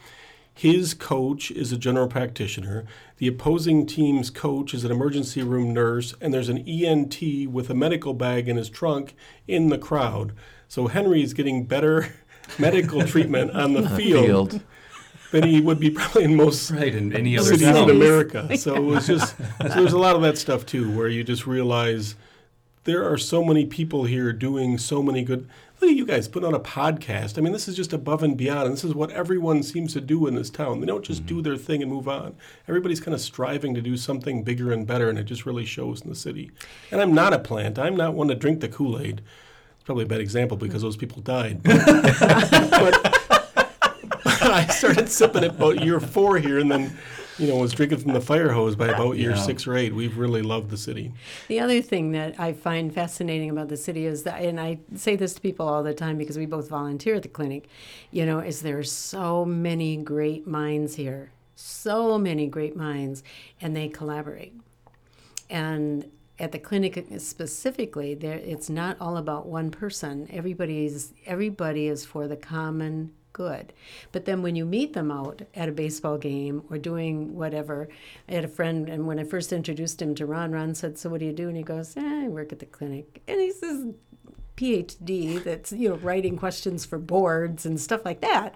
His 0.57 0.94
coach 0.94 1.50
is 1.50 1.72
a 1.72 1.77
general 1.77 2.07
practitioner. 2.07 2.85
The 3.16 3.27
opposing 3.27 3.87
team's 3.87 4.31
coach 4.31 4.72
is 4.72 4.85
an 4.85 4.92
emergency 4.92 5.42
room 5.42 5.74
nurse, 5.74 6.14
and 6.20 6.33
there's 6.33 6.48
an 6.48 6.59
ENT 6.59 7.50
with 7.50 7.70
a 7.70 7.74
medical 7.74 8.14
bag 8.14 8.48
in 8.48 8.57
his 8.57 8.70
trunk 8.70 9.16
in 9.48 9.68
the 9.68 9.79
crowd. 9.79 10.33
So 10.68 10.87
Henry 10.87 11.22
is 11.22 11.35
getting 11.35 11.64
better 11.64 12.14
medical 12.59 13.05
treatment 13.05 13.50
on 13.55 13.72
the 13.72 13.88
field, 13.90 14.53
field, 14.53 14.61
than 15.33 15.42
he 15.42 15.61
would 15.61 15.81
be 15.81 15.90
probably 15.90 16.22
in 16.22 16.37
most 16.37 16.70
right 16.72 16.94
in 16.94 17.14
any 17.14 17.37
other 17.37 17.48
cities 17.48 17.66
in 17.66 17.90
America. 17.90 18.57
So 18.57 18.77
it 18.77 18.81
was 18.81 19.09
just 19.09 19.37
so 19.37 19.68
there's 19.68 19.92
a 19.92 19.98
lot 19.98 20.14
of 20.14 20.22
that 20.22 20.38
stuff 20.38 20.64
too, 20.64 20.96
where 20.96 21.09
you 21.09 21.24
just 21.24 21.48
realize 21.48 22.14
there 22.84 23.10
are 23.10 23.18
so 23.18 23.42
many 23.42 23.66
people 23.66 24.04
here 24.04 24.32
doing 24.32 24.78
so 24.78 25.02
many 25.02 25.24
good. 25.24 25.48
Look 25.80 25.90
at 25.90 25.96
you 25.96 26.06
guys 26.06 26.28
putting 26.28 26.46
on 26.46 26.54
a 26.54 26.60
podcast. 26.60 27.36
I 27.36 27.40
mean, 27.40 27.52
this 27.52 27.66
is 27.66 27.76
just 27.76 27.92
above 27.92 28.22
and 28.22 28.36
beyond. 28.36 28.72
This 28.72 28.84
is 28.84 28.94
what 28.94 29.10
everyone 29.10 29.62
seems 29.62 29.92
to 29.94 30.00
do 30.00 30.26
in 30.26 30.34
this 30.34 30.50
town. 30.50 30.80
They 30.80 30.86
don't 30.86 31.04
just 31.04 31.24
mm-hmm. 31.24 31.36
do 31.36 31.42
their 31.42 31.56
thing 31.56 31.82
and 31.82 31.90
move 31.90 32.08
on. 32.08 32.36
Everybody's 32.68 33.00
kind 33.00 33.14
of 33.14 33.20
striving 33.20 33.74
to 33.74 33.82
do 33.82 33.96
something 33.96 34.44
bigger 34.44 34.72
and 34.72 34.86
better, 34.86 35.08
and 35.08 35.18
it 35.18 35.24
just 35.24 35.44
really 35.46 35.64
shows 35.64 36.02
in 36.02 36.08
the 36.08 36.14
city. 36.14 36.50
And 36.90 37.00
I'm 37.00 37.14
not 37.14 37.32
a 37.32 37.38
plant. 37.38 37.78
I'm 37.78 37.96
not 37.96 38.14
one 38.14 38.28
to 38.28 38.34
drink 38.34 38.60
the 38.60 38.68
Kool 38.68 39.00
Aid. 39.00 39.22
It's 39.74 39.84
probably 39.84 40.04
a 40.04 40.08
bad 40.08 40.20
example 40.20 40.56
because 40.56 40.82
those 40.82 40.96
people 40.96 41.22
died. 41.22 41.62
But, 41.62 41.84
but 42.70 43.20
I 44.24 44.66
started 44.68 45.08
sipping 45.08 45.44
it 45.44 45.50
about 45.50 45.84
year 45.84 46.00
four 46.00 46.38
here, 46.38 46.58
and 46.58 46.70
then 46.70 46.96
you 47.38 47.48
know, 47.48 47.56
was 47.56 47.72
drinking 47.72 47.98
from 47.98 48.12
the 48.12 48.20
fire 48.20 48.52
hose 48.52 48.76
by 48.76 48.88
about 48.88 49.16
year 49.16 49.30
yeah. 49.30 49.36
six 49.36 49.66
or 49.66 49.76
eight. 49.76 49.94
We've 49.94 50.16
really 50.16 50.42
loved 50.42 50.70
the 50.70 50.76
city. 50.76 51.12
The 51.48 51.60
other 51.60 51.82
thing 51.82 52.12
that 52.12 52.38
I 52.38 52.52
find 52.52 52.94
fascinating 52.94 53.50
about 53.50 53.68
the 53.68 53.76
city 53.76 54.06
is 54.06 54.22
that, 54.22 54.42
and 54.42 54.60
I 54.60 54.78
say 54.94 55.16
this 55.16 55.34
to 55.34 55.40
people 55.40 55.68
all 55.68 55.82
the 55.82 55.94
time 55.94 56.16
because 56.16 56.38
we 56.38 56.46
both 56.46 56.68
volunteer 56.68 57.16
at 57.16 57.22
the 57.22 57.28
clinic, 57.28 57.68
you 58.10 58.24
know, 58.24 58.38
is 58.38 58.62
there 58.62 58.78
are 58.78 58.84
so 58.84 59.44
many 59.44 59.96
great 59.96 60.46
minds 60.46 60.94
here, 60.94 61.32
so 61.56 62.18
many 62.18 62.46
great 62.46 62.76
minds, 62.76 63.22
and 63.60 63.76
they 63.76 63.88
collaborate. 63.88 64.54
And 65.50 66.10
at 66.38 66.52
the 66.52 66.58
clinic 66.58 67.04
specifically, 67.18 68.14
there 68.14 68.34
it's 68.34 68.68
not 68.68 68.96
all 69.00 69.16
about 69.16 69.46
one 69.46 69.70
person. 69.70 70.28
Everybody's 70.32 71.12
everybody 71.26 71.86
is 71.86 72.04
for 72.04 72.26
the 72.26 72.36
common 72.36 73.12
good. 73.34 73.74
But 74.12 74.24
then 74.24 74.40
when 74.40 74.56
you 74.56 74.64
meet 74.64 74.94
them 74.94 75.10
out 75.10 75.42
at 75.54 75.68
a 75.68 75.72
baseball 75.72 76.16
game 76.16 76.62
or 76.70 76.78
doing 76.78 77.34
whatever, 77.34 77.88
I 78.26 78.32
had 78.32 78.44
a 78.46 78.48
friend, 78.48 78.88
and 78.88 79.06
when 79.06 79.18
I 79.18 79.24
first 79.24 79.52
introduced 79.52 80.00
him 80.00 80.14
to 80.14 80.24
Ron, 80.24 80.52
Ron 80.52 80.74
said, 80.74 80.96
So 80.96 81.10
what 81.10 81.20
do 81.20 81.26
you 81.26 81.32
do? 81.32 81.48
And 81.48 81.56
he 81.58 81.62
goes, 81.62 81.94
eh, 81.98 82.24
I 82.24 82.28
work 82.28 82.50
at 82.50 82.60
the 82.60 82.66
clinic. 82.66 83.20
And 83.28 83.38
he 83.38 83.52
says, 83.52 83.88
PhD 84.56 85.42
that's 85.42 85.72
you 85.72 85.88
know 85.88 85.96
writing 85.96 86.36
questions 86.36 86.84
for 86.84 86.98
boards 86.98 87.66
and 87.66 87.80
stuff 87.80 88.04
like 88.04 88.20
that, 88.20 88.54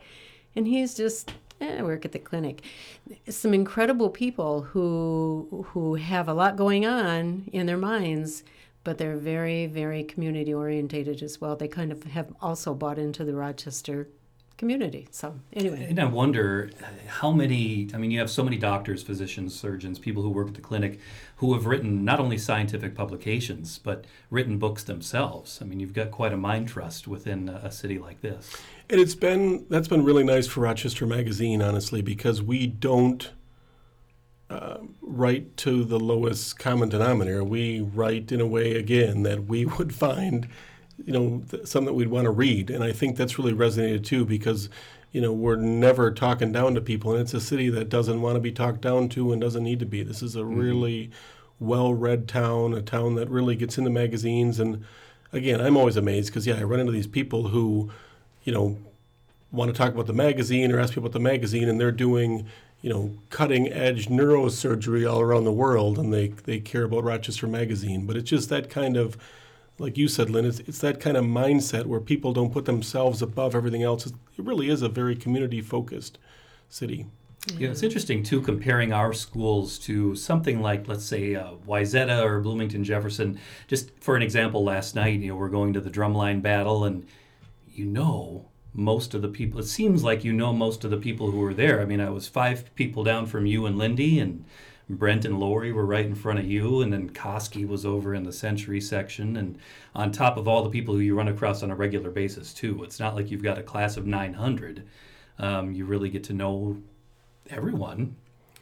and 0.55 0.67
he's 0.67 0.95
just 0.95 1.33
eh, 1.61 1.83
work 1.83 2.05
at 2.05 2.13
the 2.13 2.19
clinic. 2.19 2.63
Some 3.29 3.53
incredible 3.53 4.11
people 4.11 4.63
who 4.63 5.67
who 5.71 5.97
have 5.97 6.29
a 6.29 6.35
lot 6.35 6.57
going 6.57 6.87
on 6.87 7.49
in 7.53 7.67
their 7.67 7.77
minds, 7.77 8.45
but 8.85 8.99
they're 8.99 9.17
very 9.17 9.67
very 9.67 10.05
community 10.05 10.55
orientated 10.55 11.23
as 11.23 11.41
well. 11.41 11.57
They 11.57 11.69
kind 11.69 11.91
of 11.91 12.05
have 12.05 12.33
also 12.41 12.75
bought 12.75 12.99
into 12.99 13.25
the 13.25 13.35
Rochester 13.35 14.09
community. 14.59 15.09
So 15.13 15.39
anyway, 15.53 15.87
And 15.89 16.01
I 16.01 16.05
wonder 16.05 16.71
uh, 16.83 16.87
how 17.07 17.31
many. 17.31 17.89
I 17.95 17.99
mean, 17.99 18.11
you 18.11 18.19
have 18.19 18.31
so 18.31 18.43
many 18.43 18.59
doctors, 18.59 19.03
physicians, 19.03 19.59
surgeons, 19.59 19.99
people 19.99 20.23
who 20.23 20.31
work 20.31 20.49
at 20.49 20.55
the 20.55 20.61
clinic, 20.61 20.99
who 21.37 21.55
have 21.55 21.65
written 21.65 22.05
not 22.05 22.19
only 22.19 22.37
scientific 22.37 22.95
publications 22.95 23.79
but 23.79 24.05
written 24.31 24.59
books 24.59 24.83
themselves. 24.83 25.61
I 25.63 25.65
mean, 25.65 25.79
you've 25.79 25.93
got 25.95 26.11
quite 26.11 26.33
a 26.33 26.37
mind 26.37 26.69
trust 26.69 27.07
within 27.07 27.49
a 27.49 27.69
a 27.69 27.71
city 27.71 27.99
like 27.99 28.21
this. 28.21 28.57
And 28.91 29.01
it's 29.01 29.15
been 29.15 29.67
that's 29.69 29.89
been 29.89 30.05
really 30.05 30.25
nice 30.25 30.47
for 30.47 30.61
Rochester 30.61 31.07
Magazine, 31.07 31.63
honestly, 31.63 32.03
because 32.03 32.43
we 32.43 32.67
don't 32.67 33.31
uh, 34.51 34.79
write 35.01 35.57
to 35.59 35.85
the 35.85 36.01
lowest 36.01 36.59
common 36.59 36.89
denominator. 36.89 37.45
We 37.45 37.81
write 37.81 38.33
in 38.33 38.41
a 38.41 38.47
way 38.47 38.75
again 38.75 39.23
that 39.23 39.45
we 39.45 39.67
would 39.79 39.95
find, 39.95 40.49
you 41.05 41.13
know, 41.13 41.43
th- 41.51 41.67
something 41.67 41.87
that 41.87 41.95
we'd 41.95 42.09
want 42.09 42.25
to 42.25 42.31
read, 42.31 42.71
and 42.71 42.85
I 42.85 42.93
think 42.93 43.17
that's 43.17 43.39
really 43.39 43.53
resonated 43.53 44.05
too 44.05 44.25
because. 44.25 44.69
You 45.11 45.23
know, 45.23 45.33
we're 45.33 45.57
never 45.57 46.11
talking 46.11 46.53
down 46.53 46.75
to 46.75 46.83
people, 46.83 47.13
and 47.13 47.23
it's 47.23 47.33
a 47.33 47.41
city 47.41 47.71
that 47.71 47.89
doesn't 47.89 48.21
want 48.21 48.37
to 48.37 48.41
be 48.41 48.53
talked 48.53 48.83
down 48.83 49.09
to 49.09 49.33
and 49.33 49.41
doesn't 49.41 49.65
need 49.65 49.81
to 49.81 49.87
be. 49.87 50.03
This 50.03 50.23
is 50.23 50.37
a 50.37 50.41
mm-hmm. 50.41 50.59
really 50.59 51.11
well 51.59 51.95
read 51.95 52.29
town, 52.29 52.75
a 52.75 52.83
town 52.83 53.15
that 53.15 53.31
really 53.31 53.57
gets 53.57 53.79
into 53.79 53.89
magazines. 53.89 54.61
And 54.61 54.85
again, 55.33 55.63
I'm 55.63 55.79
always 55.79 55.97
amazed 55.97 56.29
because, 56.29 56.47
yeah, 56.47 56.57
I 56.57 56.63
run 56.63 56.79
into 56.79 56.93
these 56.93 57.07
people 57.07 57.49
who, 57.49 57.91
you 58.45 58.53
know, 58.53 58.77
want 59.51 59.73
to 59.73 59.77
talk 59.77 59.95
about 59.95 60.07
the 60.07 60.13
magazine 60.13 60.71
or 60.71 60.79
ask 60.79 60.93
people 60.93 61.07
about 61.07 61.15
the 61.15 61.21
magazine, 61.21 61.71
and 61.71 61.81
they're 61.81 61.91
doing, 61.91 62.47
you 62.83 62.91
know, 62.91 63.15
cutting 63.31 63.73
edge 63.73 64.09
neurosurgery 64.09 65.11
all 65.11 65.23
around 65.23 65.45
the 65.45 65.53
world, 65.53 65.99
and 65.99 66.13
they 66.13 66.29
they 66.45 66.61
care 66.61 66.85
about 66.85 67.03
Rochester 67.03 67.47
Magazine. 67.47 68.05
But 68.05 68.17
it's 68.19 68.29
just 68.29 68.51
that 68.51 68.69
kind 68.69 68.99
of, 68.99 69.17
like 69.79 69.97
you 69.97 70.09
said, 70.09 70.29
Lynn, 70.31 70.45
it's, 70.45 70.61
it's 70.61 70.81
that 70.81 71.01
kind 71.01 71.17
of 71.17 71.25
mindset 71.25 71.87
where 71.87 72.01
people 72.01 72.33
don't 72.33 72.53
put 72.53 72.65
themselves 72.65 73.23
above 73.23 73.55
everything 73.55 73.83
else. 73.83 74.07
It 74.07 74.15
really 74.37 74.69
is 74.69 74.83
a 74.83 74.89
very 74.89 75.15
community 75.15 75.61
focused 75.61 76.19
city. 76.69 77.07
Yeah, 77.57 77.71
it's 77.71 77.83
interesting 77.83 78.23
too 78.23 78.43
comparing 78.43 78.93
our 78.93 79.13
schools 79.13 79.79
to 79.81 80.15
something 80.17 80.61
like, 80.61 80.89
let's 80.89 81.05
say, 81.05 81.35
uh, 81.35 81.53
Wayzata 81.67 82.23
or 82.23 82.41
Bloomington 82.41 82.85
Jefferson. 82.85 83.39
Just 83.69 83.91
for 84.01 84.17
an 84.17 84.23
example, 84.23 84.65
last 84.65 84.95
night, 84.95 85.21
you 85.21 85.29
know, 85.29 85.37
we're 85.37 85.49
going 85.49 85.73
to 85.73 85.81
the 85.81 85.91
drumline 85.91 86.43
battle, 86.43 86.85
and 86.85 87.07
you 87.67 87.87
know 87.87 88.49
most 88.75 89.15
of 89.15 89.23
the 89.23 89.29
people. 89.29 89.61
It 89.61 89.67
seems 89.67 90.05
like 90.05 90.25
you 90.25 90.33
know 90.33 90.53
most 90.53 90.85
of 90.85 90.91
the 90.91 90.97
people 90.97 91.31
who 91.31 91.39
were 91.39 91.55
there. 91.55 91.81
I 91.81 91.85
mean, 91.85 92.01
I 92.01 92.11
was 92.11 92.29
five 92.29 92.75
people 92.75 93.05
down 93.05 93.27
from 93.27 93.47
you 93.47 93.67
and 93.67 93.79
Lindy, 93.79 94.19
and 94.19 94.45
Brent 94.91 95.25
and 95.25 95.39
Lori 95.39 95.71
were 95.71 95.85
right 95.85 96.07
in 96.07 96.15
front 96.15 96.39
of 96.39 96.47
you, 96.47 96.81
and 96.81 96.93
then 96.93 97.11
Koski 97.11 97.67
was 97.67 97.85
over 97.85 98.15
in 98.15 98.25
the 98.25 98.33
Century 98.33 98.81
section, 98.81 99.37
and 99.37 99.59
on 99.95 100.13
top 100.13 100.37
of 100.37 100.49
all 100.49 100.63
the 100.63 100.71
people 100.71 100.95
who 100.95 101.01
you 101.01 101.15
run 101.15 101.29
across 101.29 101.63
on 101.63 101.71
a 101.71 101.77
regular 101.77 102.11
basis 102.11 102.55
too. 102.55 102.83
It's 102.85 102.99
not 102.99 103.15
like 103.15 103.31
you've 103.31 103.43
got 103.43 103.59
a 103.59 103.63
class 103.63 103.97
of 103.97 104.07
900. 104.07 104.85
Um, 105.39 105.73
you 105.73 105.85
really 105.85 106.09
get 106.09 106.25
to 106.25 106.33
know 106.33 106.79
everyone. 107.51 108.17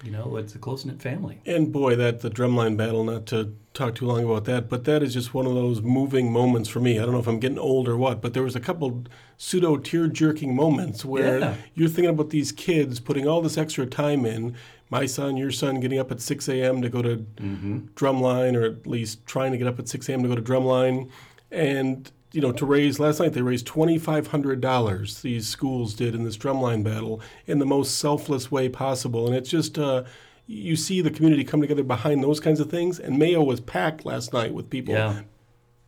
You 0.04 0.10
know, 0.10 0.36
it's 0.36 0.54
a 0.54 0.58
close 0.58 0.84
knit 0.84 1.00
family. 1.00 1.40
And 1.46 1.72
boy, 1.72 1.96
that 1.96 2.20
the 2.20 2.30
drumline 2.30 2.76
battle, 2.76 3.02
not 3.02 3.26
to 3.26 3.56
talk 3.72 3.94
too 3.94 4.06
long 4.06 4.24
about 4.24 4.44
that, 4.44 4.68
but 4.68 4.84
that 4.84 5.02
is 5.02 5.14
just 5.14 5.32
one 5.32 5.46
of 5.46 5.54
those 5.54 5.80
moving 5.80 6.30
moments 6.30 6.68
for 6.68 6.80
me. 6.80 6.98
I 6.98 7.02
don't 7.02 7.12
know 7.12 7.18
if 7.18 7.26
I'm 7.26 7.40
getting 7.40 7.58
old 7.58 7.88
or 7.88 7.96
what, 7.96 8.20
but 8.20 8.34
there 8.34 8.42
was 8.42 8.54
a 8.54 8.60
couple 8.60 9.04
pseudo 9.38 9.76
tear 9.78 10.06
jerking 10.06 10.54
moments 10.54 11.04
where 11.04 11.38
Yeah. 11.38 11.54
you're 11.74 11.88
thinking 11.88 12.10
about 12.10 12.30
these 12.30 12.52
kids 12.52 13.00
putting 13.00 13.26
all 13.26 13.40
this 13.40 13.56
extra 13.58 13.86
time 13.86 14.26
in. 14.26 14.54
My 14.90 15.06
son, 15.06 15.36
your 15.36 15.50
son, 15.50 15.80
getting 15.80 15.98
up 15.98 16.12
at 16.12 16.20
6 16.20 16.48
a.m. 16.48 16.82
to 16.82 16.88
go 16.88 17.02
to 17.02 17.16
mm-hmm. 17.16 17.78
drumline, 17.96 18.54
or 18.54 18.64
at 18.64 18.86
least 18.86 19.26
trying 19.26 19.50
to 19.52 19.58
get 19.58 19.66
up 19.66 19.78
at 19.78 19.88
6 19.88 20.08
a.m. 20.08 20.22
to 20.22 20.28
go 20.28 20.34
to 20.36 20.42
drumline. 20.42 21.10
And, 21.50 22.10
you 22.32 22.40
know, 22.40 22.52
to 22.52 22.66
raise, 22.66 22.98
last 23.00 23.20
night 23.20 23.32
they 23.32 23.42
raised 23.42 23.66
$2,500, 23.66 25.20
these 25.22 25.46
schools 25.46 25.94
did 25.94 26.14
in 26.14 26.24
this 26.24 26.36
drumline 26.36 26.82
battle, 26.82 27.20
in 27.46 27.58
the 27.58 27.66
most 27.66 27.98
selfless 27.98 28.50
way 28.50 28.68
possible. 28.68 29.26
And 29.26 29.34
it's 29.34 29.50
just, 29.50 29.78
uh, 29.78 30.04
you 30.46 30.76
see 30.76 31.00
the 31.00 31.10
community 31.10 31.44
come 31.44 31.60
together 31.60 31.82
behind 31.82 32.22
those 32.22 32.40
kinds 32.40 32.60
of 32.60 32.70
things. 32.70 32.98
And 32.98 33.18
Mayo 33.18 33.42
was 33.42 33.60
packed 33.60 34.04
last 34.04 34.32
night 34.32 34.52
with 34.52 34.70
people, 34.70 34.94
Yeah, 34.94 35.22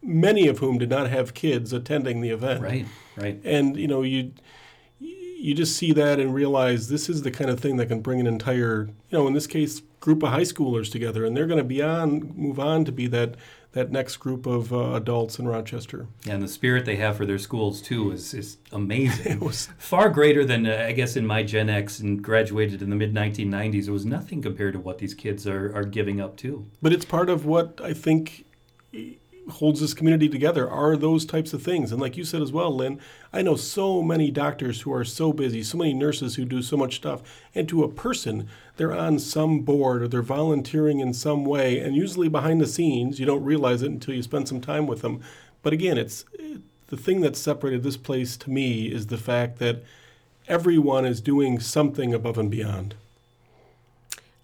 many 0.02 0.48
of 0.48 0.58
whom 0.58 0.78
did 0.78 0.90
not 0.90 1.10
have 1.10 1.34
kids 1.34 1.72
attending 1.72 2.20
the 2.20 2.30
event. 2.30 2.62
right, 2.62 2.86
right. 3.16 3.40
And 3.44 3.76
you 3.76 3.88
know, 3.88 4.02
you 4.02 4.32
you 5.00 5.54
just 5.54 5.76
see 5.76 5.92
that 5.92 6.18
and 6.18 6.34
realize 6.34 6.88
this 6.88 7.08
is 7.08 7.22
the 7.22 7.30
kind 7.30 7.48
of 7.48 7.60
thing 7.60 7.76
that 7.76 7.86
can 7.86 8.00
bring 8.00 8.18
an 8.18 8.26
entire, 8.26 8.88
you 9.08 9.18
know, 9.18 9.28
in 9.28 9.34
this 9.34 9.46
case, 9.46 9.82
group 10.00 10.24
of 10.24 10.30
high 10.30 10.40
schoolers 10.42 10.90
together, 10.90 11.24
and 11.24 11.36
they're 11.36 11.46
going 11.46 11.58
to 11.58 11.64
be 11.64 11.80
on, 11.80 12.32
move 12.34 12.58
on 12.58 12.84
to 12.84 12.90
be 12.90 13.06
that 13.06 13.36
that 13.72 13.90
next 13.90 14.16
group 14.16 14.46
of 14.46 14.72
uh, 14.72 14.94
adults 14.94 15.38
in 15.38 15.46
Rochester. 15.46 16.06
Yeah, 16.24 16.34
and 16.34 16.42
the 16.42 16.48
spirit 16.48 16.84
they 16.84 16.96
have 16.96 17.16
for 17.16 17.26
their 17.26 17.38
schools 17.38 17.80
too 17.82 18.10
is 18.12 18.34
is 18.34 18.58
amazing. 18.72 19.32
It 19.38 19.40
was 19.40 19.68
Far 19.78 20.08
greater 20.08 20.44
than 20.44 20.66
uh, 20.66 20.86
I 20.88 20.92
guess 20.92 21.16
in 21.16 21.26
my 21.26 21.42
Gen 21.42 21.68
X 21.68 22.00
and 22.00 22.22
graduated 22.22 22.82
in 22.82 22.90
the 22.90 22.96
mid 22.96 23.14
1990s. 23.14 23.88
It 23.88 23.90
was 23.90 24.06
nothing 24.06 24.42
compared 24.42 24.72
to 24.74 24.80
what 24.80 24.98
these 24.98 25.14
kids 25.14 25.46
are, 25.46 25.74
are 25.74 25.84
giving 25.84 26.20
up 26.20 26.36
to. 26.38 26.66
But 26.80 26.92
it's 26.92 27.04
part 27.04 27.28
of 27.28 27.44
what 27.44 27.80
I 27.82 27.92
think 27.92 28.46
holds 29.50 29.80
this 29.80 29.94
community 29.94 30.28
together 30.28 30.68
are 30.68 30.96
those 30.96 31.24
types 31.24 31.52
of 31.52 31.62
things. 31.62 31.92
And 31.92 32.00
like 32.00 32.16
you 32.16 32.24
said 32.24 32.42
as 32.42 32.52
well, 32.52 32.74
Lynn, 32.74 33.00
I 33.32 33.42
know 33.42 33.56
so 33.56 34.02
many 34.02 34.30
doctors 34.30 34.82
who 34.82 34.92
are 34.92 35.04
so 35.04 35.32
busy, 35.32 35.62
so 35.62 35.78
many 35.78 35.94
nurses 35.94 36.34
who 36.34 36.44
do 36.44 36.62
so 36.62 36.76
much 36.76 36.96
stuff. 36.96 37.22
And 37.54 37.68
to 37.68 37.84
a 37.84 37.88
person, 37.88 38.48
they're 38.76 38.96
on 38.96 39.18
some 39.18 39.60
board 39.60 40.02
or 40.02 40.08
they're 40.08 40.22
volunteering 40.22 41.00
in 41.00 41.14
some 41.14 41.44
way. 41.44 41.78
And 41.78 41.96
usually 41.96 42.28
behind 42.28 42.60
the 42.60 42.66
scenes, 42.66 43.18
you 43.18 43.26
don't 43.26 43.44
realize 43.44 43.82
it 43.82 43.90
until 43.90 44.14
you 44.14 44.22
spend 44.22 44.48
some 44.48 44.60
time 44.60 44.86
with 44.86 45.02
them. 45.02 45.20
But 45.62 45.72
again, 45.72 45.98
it's 45.98 46.24
the 46.88 46.96
thing 46.96 47.20
that 47.22 47.36
separated 47.36 47.82
this 47.82 47.96
place 47.96 48.36
to 48.38 48.50
me 48.50 48.86
is 48.86 49.06
the 49.06 49.18
fact 49.18 49.58
that 49.58 49.82
everyone 50.46 51.04
is 51.04 51.20
doing 51.20 51.60
something 51.60 52.14
above 52.14 52.38
and 52.38 52.50
beyond. 52.50 52.94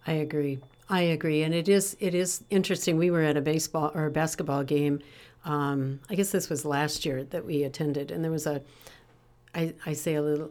I 0.07 0.13
agree. 0.13 0.59
I 0.89 1.01
agree, 1.03 1.43
and 1.43 1.55
it 1.55 1.69
is 1.69 1.97
it 2.01 2.15
is 2.15 2.45
interesting. 2.51 2.99
We 2.99 3.11
were 3.11 3.23
at 3.23 3.37
a 3.37 3.41
baseball 3.41 3.91
or 3.95 4.07
a 4.07 4.11
basketball 4.11 4.65
game. 4.65 5.01
Um, 5.45 6.01
I 6.11 6.15
guess 6.15 6.31
this 6.31 6.49
was 6.49 6.65
last 6.65 7.05
year 7.05 7.25
that 7.25 7.45
we 7.45 7.65
attended, 7.65 8.11
and 8.11 8.23
there 8.23 8.31
was 8.31 8.47
a. 8.47 8.63
I, 9.55 9.75
I 9.87 9.93
say 9.95 10.15
a 10.17 10.23
little. 10.23 10.51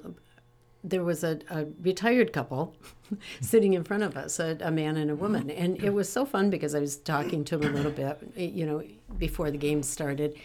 There 0.83 1.03
was 1.03 1.23
a, 1.23 1.39
a 1.49 1.65
retired 1.81 2.33
couple 2.33 2.75
sitting 3.41 3.73
in 3.73 3.83
front 3.83 4.03
of 4.03 4.17
us, 4.17 4.39
a, 4.39 4.57
a 4.61 4.71
man 4.71 4.97
and 4.97 5.09
a 5.11 5.15
woman, 5.15 5.49
and 5.49 5.81
it 5.81 5.91
was 5.91 6.11
so 6.11 6.25
fun 6.25 6.49
because 6.49 6.75
I 6.75 6.79
was 6.79 6.97
talking 6.97 7.43
to 7.45 7.57
them 7.57 7.73
a 7.73 7.77
little 7.77 7.91
bit, 7.91 8.19
eh, 8.37 8.45
you 8.45 8.65
know, 8.65 8.83
before 9.17 9.51
the 9.51 9.57
game 9.57 9.83
started, 9.83 10.35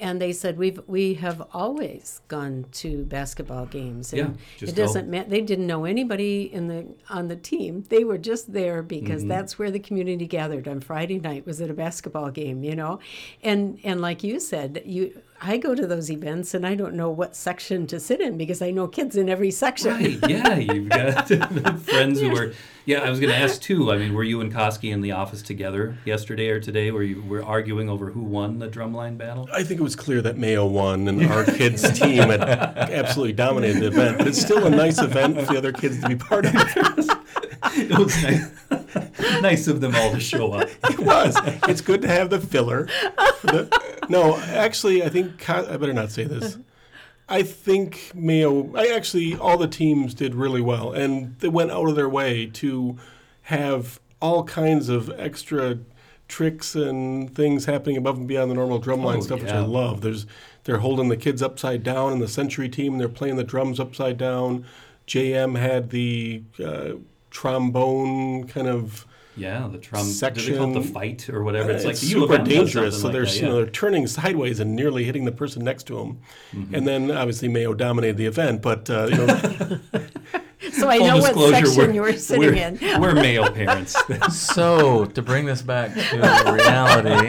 and 0.00 0.20
they 0.20 0.32
said 0.32 0.58
we've 0.58 0.80
we 0.86 1.14
have 1.14 1.42
always 1.52 2.20
gone 2.28 2.66
to 2.72 3.04
basketball 3.04 3.66
games, 3.66 4.12
and 4.12 4.38
Yeah, 4.58 4.68
it 4.68 4.74
doesn't 4.74 5.08
matter. 5.08 5.28
They 5.28 5.40
didn't 5.40 5.66
know 5.66 5.84
anybody 5.84 6.52
in 6.52 6.68
the 6.68 6.86
on 7.08 7.28
the 7.28 7.36
team. 7.36 7.84
They 7.88 8.04
were 8.04 8.18
just 8.18 8.52
there 8.52 8.82
because 8.82 9.20
mm-hmm. 9.20 9.28
that's 9.28 9.58
where 9.58 9.70
the 9.70 9.78
community 9.78 10.26
gathered 10.26 10.68
on 10.68 10.80
Friday 10.80 11.18
night. 11.18 11.46
Was 11.46 11.60
at 11.60 11.70
a 11.70 11.74
basketball 11.74 12.30
game, 12.30 12.64
you 12.64 12.76
know, 12.76 12.98
and 13.42 13.78
and 13.84 14.00
like 14.00 14.22
you 14.22 14.40
said, 14.40 14.82
you 14.84 15.22
I 15.40 15.58
go 15.58 15.74
to 15.74 15.86
those 15.86 16.10
events 16.10 16.54
and 16.54 16.66
I 16.66 16.74
don't 16.74 16.94
know 16.94 17.10
what 17.10 17.36
section 17.36 17.86
to 17.88 18.00
sit 18.00 18.20
in 18.20 18.38
because 18.38 18.62
I 18.62 18.70
know 18.70 18.88
kids 18.88 19.16
in 19.16 19.28
every 19.28 19.50
section. 19.50 19.92
Right, 19.92 20.18
yeah, 20.28 20.56
you've 20.56 20.88
got 20.88 21.28
friends 21.80 22.20
who 22.20 22.30
were. 22.30 22.52
Yeah, 22.84 23.00
I 23.00 23.10
was 23.10 23.18
going 23.18 23.32
to 23.32 23.38
ask 23.38 23.60
too. 23.60 23.90
I 23.92 23.98
mean, 23.98 24.14
were 24.14 24.22
you 24.22 24.40
and 24.40 24.52
Koski 24.52 24.92
in 24.92 25.00
the 25.00 25.12
office 25.12 25.42
together 25.42 25.98
yesterday 26.04 26.48
or 26.50 26.60
today, 26.60 26.90
where 26.90 27.02
you 27.02 27.22
were 27.22 27.44
arguing 27.44 27.90
over 27.90 28.10
who 28.10 28.22
won 28.22 28.58
the 28.60 28.68
drumline 28.68 29.18
battle? 29.18 29.48
I 29.52 29.64
think 29.64 29.80
it 29.80 29.82
was 29.82 29.96
clear 29.96 30.22
that 30.22 30.38
Mayo 30.38 30.66
won 30.66 31.08
and 31.08 31.26
our 31.26 31.44
kids' 31.44 31.98
team 31.98 32.28
had 32.28 32.42
absolutely 32.42 33.32
dominated 33.32 33.80
the 33.80 33.88
event. 33.88 34.18
But 34.18 34.28
it's 34.28 34.40
still 34.40 34.66
a 34.66 34.70
nice 34.70 35.00
event 35.00 35.38
for 35.38 35.46
the 35.46 35.58
other 35.58 35.72
kids 35.72 36.00
to 36.00 36.08
be 36.08 36.16
part 36.16 36.46
of. 36.46 36.54
It 37.74 37.98
was 37.98 38.22
nice, 38.22 38.50
nice 39.42 39.66
of 39.68 39.80
them 39.80 39.94
all 39.94 40.10
to 40.12 40.20
show 40.20 40.52
up. 40.52 40.68
It 40.90 40.98
was. 41.00 41.36
It's 41.68 41.80
good 41.80 42.02
to 42.02 42.08
have 42.08 42.30
the 42.30 42.40
filler. 42.40 42.86
the- 43.42 43.68
no, 44.08 44.36
actually, 44.38 45.02
I 45.02 45.08
think 45.08 45.48
I 45.50 45.76
better 45.76 45.92
not 45.92 46.10
say 46.10 46.24
this. 46.24 46.58
I 47.28 47.42
think 47.42 48.12
Mayo. 48.14 48.74
I 48.76 48.86
actually 48.94 49.36
all 49.36 49.58
the 49.58 49.66
teams 49.68 50.14
did 50.14 50.34
really 50.34 50.60
well, 50.60 50.92
and 50.92 51.36
they 51.40 51.48
went 51.48 51.70
out 51.72 51.88
of 51.88 51.96
their 51.96 52.08
way 52.08 52.46
to 52.54 52.96
have 53.42 53.98
all 54.22 54.44
kinds 54.44 54.88
of 54.88 55.10
extra 55.18 55.78
tricks 56.28 56.74
and 56.74 57.32
things 57.34 57.64
happening 57.66 57.96
above 57.96 58.16
and 58.16 58.26
beyond 58.28 58.50
the 58.50 58.54
normal 58.54 58.80
drumline 58.80 59.18
Oh, 59.18 59.20
stuff, 59.20 59.42
which 59.42 59.50
I 59.52 59.60
love. 59.60 60.00
There's 60.02 60.26
they're 60.64 60.78
holding 60.78 61.08
the 61.08 61.16
kids 61.16 61.42
upside 61.42 61.82
down 61.82 62.12
in 62.12 62.18
the 62.20 62.28
Century 62.28 62.68
team. 62.68 62.98
They're 62.98 63.08
playing 63.08 63.36
the 63.36 63.44
drums 63.44 63.78
upside 63.80 64.18
down. 64.18 64.64
JM 65.08 65.58
had 65.58 65.90
the 65.90 66.42
uh, 66.64 66.92
trombone 67.36 68.46
kind 68.48 68.66
of 68.68 69.06
Yeah, 69.36 69.68
the 69.70 69.78
Trump. 69.78 70.06
section. 70.06 70.44
Do 70.46 70.52
they 70.52 70.58
call 70.58 70.70
it 70.76 70.80
the 70.82 70.88
fight 70.92 71.28
or 71.28 71.42
whatever? 71.44 71.70
It's 71.70 71.84
Uh, 71.84 71.88
like 71.88 71.96
the 71.98 72.06
super 72.06 72.38
UofM 72.38 72.44
dangerous. 72.48 72.94
So 72.94 73.00
something 73.02 73.12
they're 73.12 73.24
like 73.24 73.32
that, 73.34 73.40
you 73.40 73.46
know 73.48 73.56
they're 73.56 73.66
turning 73.82 74.06
sideways 74.06 74.60
and 74.60 74.74
nearly 74.74 75.04
hitting 75.04 75.24
the 75.26 75.32
person 75.32 75.62
next 75.64 75.84
to 75.88 75.94
them. 75.98 76.18
Mm-hmm. 76.54 76.74
And 76.74 76.86
then 76.88 77.10
obviously 77.10 77.48
Mayo 77.48 77.74
dominated 77.74 78.16
the 78.16 78.26
event, 78.26 78.62
but 78.62 78.88
uh, 78.88 79.08
you 79.10 79.16
know, 79.26 79.78
So 80.72 80.88
I 80.88 80.98
know 80.98 81.18
what 81.18 81.34
section 81.52 81.76
we're- 81.76 81.94
you 81.94 82.00
were 82.02 82.12
sitting 82.14 82.42
we're, 82.42 82.54
in. 82.54 82.78
We're 83.00 83.14
male 83.14 83.50
parents. 83.50 83.94
so 84.32 85.04
to 85.04 85.20
bring 85.22 85.44
this 85.46 85.62
back 85.62 85.94
to 85.94 86.52
reality, 86.52 87.28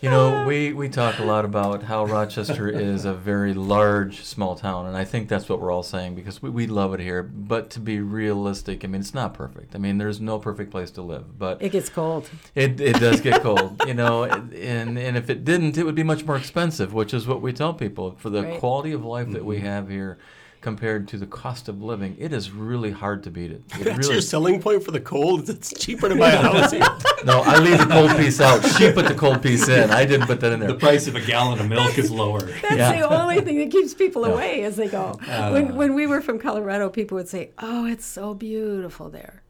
you 0.00 0.08
know, 0.10 0.44
we, 0.46 0.72
we 0.72 0.88
talk 0.88 1.18
a 1.18 1.24
lot 1.24 1.44
about 1.44 1.82
how 1.82 2.04
Rochester 2.04 2.68
is 2.92 3.04
a 3.04 3.12
very 3.14 3.52
large 3.54 4.22
small 4.24 4.54
town, 4.54 4.86
and 4.86 4.96
I 4.96 5.04
think 5.04 5.28
that's 5.28 5.48
what 5.48 5.60
we're 5.60 5.72
all 5.72 5.82
saying 5.82 6.14
because 6.14 6.40
we, 6.40 6.50
we 6.50 6.66
love 6.66 6.94
it 6.94 7.00
here. 7.00 7.22
But 7.22 7.70
to 7.70 7.80
be 7.80 8.00
realistic, 8.00 8.84
I 8.84 8.88
mean, 8.88 9.00
it's 9.00 9.14
not 9.14 9.34
perfect. 9.34 9.74
I 9.74 9.78
mean, 9.78 9.98
there's 9.98 10.20
no 10.20 10.38
perfect 10.38 10.70
place 10.70 10.90
to 10.92 11.02
live, 11.02 11.38
but 11.38 11.60
It 11.60 11.70
gets 11.70 11.88
cold. 11.88 12.30
it, 12.54 12.80
it 12.80 13.00
does 13.00 13.20
get 13.20 13.42
cold, 13.42 13.82
you 13.86 13.94
know, 13.94 14.24
and 14.24 14.98
and 14.98 15.16
if 15.16 15.28
it 15.30 15.44
didn't, 15.44 15.76
it 15.76 15.84
would 15.84 15.94
be 15.96 16.04
much 16.04 16.24
more 16.24 16.36
expensive, 16.36 16.94
which 16.94 17.12
is 17.12 17.26
what 17.26 17.42
we 17.42 17.52
tell 17.52 17.74
people 17.74 18.14
for 18.18 18.30
the 18.30 18.42
Right. 18.42 18.60
quality 18.60 18.92
of 18.92 19.04
life 19.04 19.28
that 19.32 19.38
Mm-hmm. 19.38 19.46
we 19.48 19.58
have 19.60 19.88
here 19.88 20.18
compared 20.60 21.06
to 21.08 21.16
the 21.18 21.26
cost 21.26 21.68
of 21.68 21.80
living. 21.82 22.16
It 22.18 22.32
is 22.32 22.50
really 22.50 22.90
hard 22.90 23.22
to 23.24 23.30
beat 23.30 23.50
it. 23.52 23.62
It 23.78 23.84
that's 23.84 23.98
really 23.98 24.14
your 24.14 24.20
selling 24.22 24.60
point 24.60 24.82
for 24.84 24.90
the 24.90 25.00
cold. 25.00 25.48
It's 25.48 25.72
cheaper 25.72 26.08
to 26.08 26.16
buy 26.16 26.30
a 26.32 26.36
house 26.42 26.72
here. 26.72 26.82
No, 27.24 27.42
I 27.44 27.58
leave 27.58 27.78
the 27.78 27.86
cold 27.86 28.16
piece 28.16 28.40
out. 28.40 28.64
She 28.64 28.92
put 28.92 29.08
the 29.08 29.14
cold 29.14 29.42
piece 29.42 29.68
in. 29.68 29.90
I 29.90 30.04
didn't 30.04 30.28
put 30.28 30.38
that 30.40 30.52
in 30.52 30.60
there. 30.60 30.68
the 30.68 30.76
price 30.78 31.08
of 31.08 31.16
a 31.16 31.20
gallon 31.20 31.58
of 31.58 31.68
milk 31.68 31.98
is 31.98 32.12
lower. 32.12 32.40
That's 32.62 32.76
Yeah. 32.76 33.00
the 33.00 33.08
only 33.08 33.40
thing 33.40 33.58
that 33.58 33.72
keeps 33.72 33.92
people 33.92 34.24
Yeah. 34.26 34.34
away 34.34 34.62
as 34.62 34.76
they 34.76 34.86
go. 34.86 35.18
Uh. 35.28 35.50
when, 35.50 35.74
when 35.74 35.94
we 35.94 36.06
were 36.06 36.20
from 36.20 36.38
Colorado, 36.38 36.88
people 36.88 37.16
would 37.16 37.28
say, 37.28 37.50
Oh, 37.58 37.86
it's 37.86 38.04
so 38.06 38.34
beautiful 38.34 39.10
there. 39.10 39.42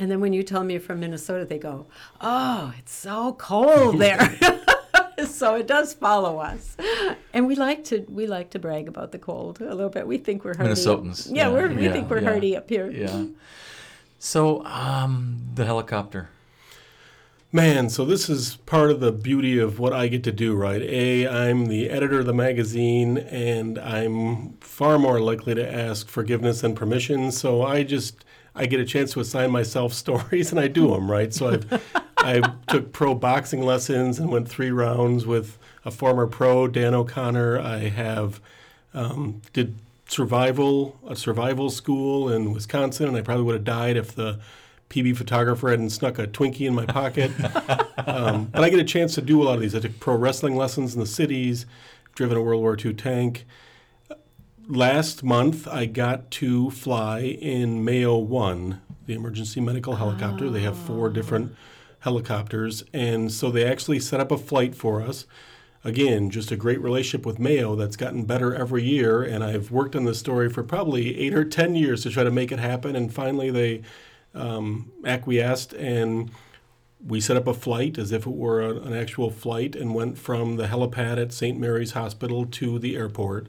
And 0.00 0.10
then 0.10 0.20
when 0.20 0.32
you 0.32 0.42
tell 0.42 0.64
me 0.64 0.74
you're 0.74 0.80
from 0.82 0.98
Minnesota, 0.98 1.44
they 1.44 1.58
go, 1.58 1.86
Oh, 2.20 2.74
it's 2.76 2.92
so 2.92 3.34
cold 3.34 4.00
there. 4.00 4.18
so 5.26 5.54
it 5.56 5.66
does 5.66 5.94
follow 5.94 6.38
us. 6.38 6.76
And 7.32 7.46
we 7.46 7.54
like 7.56 7.84
to 7.84 8.04
we 8.08 8.26
like 8.26 8.50
to 8.50 8.58
brag 8.58 8.88
about 8.88 9.12
the 9.12 9.18
cold 9.18 9.60
a 9.60 9.74
little 9.74 9.90
bit. 9.90 10.06
We 10.06 10.18
think 10.18 10.44
we're 10.44 10.56
hardy. 10.56 10.72
Minnesotans. 10.72 11.28
Yeah, 11.28 11.48
Yeah, 11.48 11.52
we're, 11.52 11.68
we 11.68 11.84
yeah, 11.84 11.92
think 11.92 12.10
we're 12.10 12.20
yeah. 12.20 12.28
hardy 12.28 12.56
up 12.56 12.68
here. 12.68 12.90
Yeah. 12.90 13.26
So, 14.18 14.64
um, 14.64 15.40
the 15.54 15.64
helicopter. 15.64 16.30
Man, 17.52 17.88
so 17.88 18.04
this 18.04 18.28
is 18.28 18.56
part 18.66 18.90
of 18.90 19.00
the 19.00 19.12
beauty 19.12 19.58
of 19.58 19.78
what 19.78 19.92
I 19.92 20.08
get 20.08 20.24
to 20.24 20.32
do, 20.32 20.54
right? 20.54 20.82
A, 20.82 21.26
I'm 21.26 21.66
the 21.66 21.88
editor 21.88 22.18
of 22.20 22.26
the 22.26 22.34
magazine, 22.34 23.16
and 23.18 23.78
I'm 23.78 24.54
far 24.58 24.98
more 24.98 25.20
likely 25.20 25.54
to 25.54 25.72
ask 25.74 26.08
forgiveness 26.08 26.64
and 26.64 26.76
permission. 26.76 27.30
So 27.30 27.62
I 27.62 27.82
just 27.82 28.24
I 28.56 28.66
get 28.66 28.80
a 28.80 28.84
chance 28.84 29.12
to 29.12 29.20
assign 29.20 29.50
myself 29.50 29.92
stories, 30.04 30.50
and 30.50 30.58
I 30.58 30.68
do 30.68 30.88
them, 30.88 31.10
right? 31.10 31.32
So 31.32 31.50
I've 31.50 31.82
I 32.18 32.40
took 32.66 32.92
pro 32.92 33.14
boxing 33.14 33.62
lessons 33.62 34.18
and 34.18 34.30
went 34.30 34.48
three 34.48 34.72
rounds 34.72 35.26
with 35.26 35.58
a 35.84 35.92
former 35.92 36.26
pro, 36.26 36.66
Dan 36.66 36.92
O'Connor. 36.92 37.60
I 37.60 37.88
have 37.88 38.40
um, 38.94 39.42
did 39.52 39.76
survival 40.08 40.98
a 41.06 41.14
survival 41.14 41.70
school 41.70 42.32
in 42.32 42.52
Wisconsin, 42.52 43.06
and 43.06 43.16
I 43.16 43.20
probably 43.20 43.44
would 43.44 43.54
have 43.54 43.64
died 43.64 43.96
if 43.96 44.14
the 44.14 44.40
PB 44.90 45.16
photographer 45.16 45.70
hadn't 45.70 45.90
snuck 45.90 46.18
a 46.18 46.26
Twinkie 46.26 46.66
in 46.66 46.74
my 46.74 46.86
pocket. 46.86 47.30
um, 48.06 48.46
but 48.46 48.64
I 48.64 48.70
get 48.70 48.78
a 48.80 48.84
chance 48.84 49.14
to 49.16 49.22
do 49.22 49.42
a 49.42 49.44
lot 49.44 49.54
of 49.54 49.60
these. 49.60 49.74
I 49.74 49.80
took 49.80 50.00
pro 50.00 50.16
wrestling 50.16 50.56
lessons 50.56 50.94
in 50.94 51.00
the 51.00 51.06
cities, 51.06 51.66
driven 52.14 52.36
a 52.36 52.42
World 52.42 52.62
War 52.62 52.76
II 52.82 52.94
tank. 52.94 53.46
Last 54.68 55.22
month, 55.22 55.68
I 55.68 55.86
got 55.86 56.28
to 56.32 56.72
fly 56.72 57.20
in 57.20 57.84
Mayo 57.84 58.18
1, 58.18 58.80
the 59.06 59.14
emergency 59.14 59.60
medical 59.60 59.94
helicopter. 59.94 60.50
They 60.50 60.62
have 60.62 60.76
four 60.76 61.08
different 61.08 61.54
helicopters, 62.00 62.82
and 62.92 63.30
so 63.30 63.52
they 63.52 63.64
actually 63.64 64.00
set 64.00 64.18
up 64.18 64.32
a 64.32 64.36
flight 64.36 64.74
for 64.74 65.00
us. 65.02 65.24
Again, 65.84 66.30
just 66.30 66.50
a 66.50 66.56
great 66.56 66.80
relationship 66.80 67.24
with 67.24 67.38
Mayo 67.38 67.76
that's 67.76 67.94
gotten 67.94 68.24
better 68.24 68.56
every 68.56 68.82
year, 68.82 69.22
and 69.22 69.44
I've 69.44 69.70
worked 69.70 69.94
on 69.94 70.04
this 70.04 70.18
story 70.18 70.50
for 70.50 70.64
probably 70.64 71.16
eight 71.16 71.32
or 71.32 71.44
ten 71.44 71.76
years 71.76 72.02
to 72.02 72.10
try 72.10 72.24
to 72.24 72.32
make 72.32 72.50
it 72.50 72.58
happen, 72.58 72.96
and 72.96 73.14
finally 73.14 73.52
they 73.52 73.82
um, 74.34 74.90
acquiesced 75.04 75.74
and 75.74 76.32
we 77.06 77.20
set 77.20 77.36
up 77.36 77.46
a 77.46 77.54
flight 77.54 77.98
as 77.98 78.10
if 78.10 78.26
it 78.26 78.34
were 78.34 78.60
an 78.62 78.94
actual 78.94 79.30
flight 79.30 79.76
and 79.76 79.94
went 79.94 80.18
from 80.18 80.56
the 80.56 80.66
helipad 80.66 81.22
at 81.22 81.32
St. 81.32 81.56
Mary's 81.56 81.92
Hospital 81.92 82.44
to 82.46 82.80
the 82.80 82.96
airport. 82.96 83.46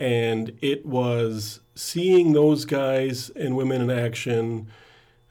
And 0.00 0.56
it 0.60 0.84
was 0.84 1.60
seeing 1.76 2.32
those 2.32 2.64
guys 2.64 3.30
and 3.30 3.56
women 3.56 3.82
in 3.82 3.90
action 3.90 4.66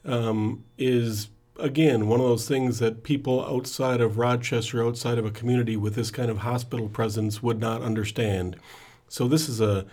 um, 0.05 0.63
is, 0.77 1.29
again, 1.59 2.07
one 2.07 2.21
of 2.21 2.27
those 2.27 2.47
things 2.47 2.79
that 2.79 3.03
people 3.03 3.43
outside 3.43 3.99
of 3.99 4.17
Rochester, 4.17 4.85
outside 4.85 5.17
of 5.17 5.25
a 5.25 5.31
community 5.31 5.75
with 5.75 5.95
this 5.95 6.11
kind 6.11 6.31
of 6.31 6.39
hospital 6.39 6.87
presence, 6.87 7.43
would 7.43 7.59
not 7.59 7.81
understand. 7.81 8.55
So 9.07 9.27
this 9.27 9.49
is 9.49 9.59
a 9.59 9.85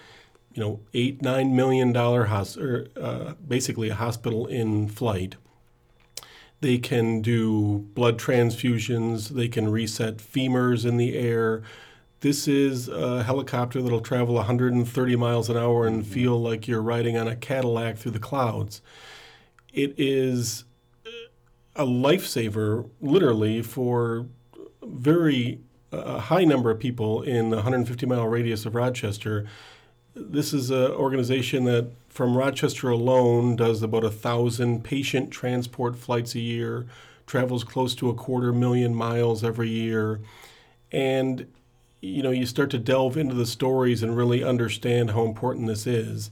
you 0.56 0.62
know, 0.62 0.80
eight 0.94 1.20
nine 1.20 1.54
million 1.54 1.92
dollar 1.92 2.22
or, 2.58 2.86
uh, 2.98 3.34
basically 3.46 3.90
a 3.90 3.94
hospital 3.94 4.46
in 4.46 4.88
flight. 4.88 5.36
They 6.62 6.78
can 6.78 7.20
do 7.20 7.86
blood 7.92 8.18
transfusions. 8.18 9.28
They 9.28 9.48
can 9.48 9.70
reset 9.70 10.16
femurs 10.16 10.86
in 10.86 10.96
the 10.96 11.14
air. 11.14 11.62
This 12.20 12.48
is 12.48 12.88
a 12.88 13.22
helicopter 13.22 13.82
that'll 13.82 14.00
travel 14.00 14.34
130 14.34 15.16
miles 15.16 15.50
an 15.50 15.56
hour 15.56 15.86
and 15.86 16.02
mm-hmm. 16.02 16.12
feel 16.12 16.40
like 16.40 16.66
you're 16.66 16.82
riding 16.82 17.16
on 17.16 17.28
a 17.28 17.36
Cadillac 17.36 17.98
through 17.98 18.12
the 18.12 18.18
clouds. 18.18 18.80
It 19.72 19.94
is 19.98 20.64
a 21.74 21.84
lifesaver, 21.84 22.88
literally, 23.00 23.60
for 23.60 24.26
very 24.82 25.60
uh, 25.92 25.98
a 25.98 26.20
high 26.20 26.44
number 26.44 26.70
of 26.70 26.78
people 26.78 27.22
in 27.22 27.50
the 27.50 27.56
150 27.56 28.06
mile 28.06 28.26
radius 28.26 28.64
of 28.64 28.74
Rochester 28.74 29.46
this 30.16 30.54
is 30.54 30.70
an 30.70 30.92
organization 30.92 31.64
that 31.64 31.90
from 32.08 32.36
Rochester 32.36 32.88
alone 32.88 33.54
does 33.54 33.82
about 33.82 34.04
a 34.04 34.10
thousand 34.10 34.82
patient 34.82 35.30
transport 35.30 35.96
flights 35.96 36.34
a 36.34 36.40
year, 36.40 36.86
travels 37.26 37.64
close 37.64 37.94
to 37.96 38.08
a 38.08 38.14
quarter 38.14 38.52
million 38.52 38.94
miles 38.94 39.44
every 39.44 39.68
year. 39.68 40.20
And 40.90 41.46
you 42.00 42.22
know, 42.22 42.30
you 42.30 42.46
start 42.46 42.70
to 42.70 42.78
delve 42.78 43.16
into 43.16 43.34
the 43.34 43.46
stories 43.46 44.02
and 44.02 44.16
really 44.16 44.44
understand 44.44 45.10
how 45.10 45.24
important 45.24 45.66
this 45.66 45.86
is. 45.86 46.30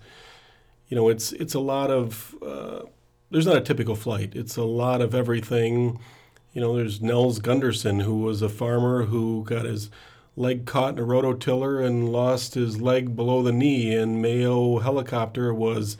You 0.88 0.96
know, 0.96 1.08
it's 1.08 1.32
it's 1.32 1.54
a 1.54 1.60
lot 1.60 1.90
of 1.90 2.34
uh, 2.42 2.82
there's 3.30 3.46
not 3.46 3.56
a 3.56 3.62
typical 3.62 3.96
flight. 3.96 4.32
It's 4.34 4.56
a 4.56 4.64
lot 4.64 5.00
of 5.00 5.14
everything. 5.14 5.98
You 6.52 6.60
know, 6.60 6.76
there's 6.76 7.00
Nels 7.00 7.40
Gunderson, 7.40 8.00
who 8.00 8.18
was 8.18 8.42
a 8.42 8.48
farmer 8.48 9.04
who 9.04 9.44
got 9.44 9.64
his 9.64 9.90
leg 10.36 10.66
caught 10.66 10.94
in 10.94 11.04
a 11.04 11.06
rototiller 11.06 11.84
and 11.84 12.12
lost 12.12 12.54
his 12.54 12.80
leg 12.80 13.16
below 13.16 13.42
the 13.42 13.52
knee, 13.52 13.94
and 13.94 14.22
Mayo 14.22 14.78
helicopter 14.78 15.52
was 15.52 15.96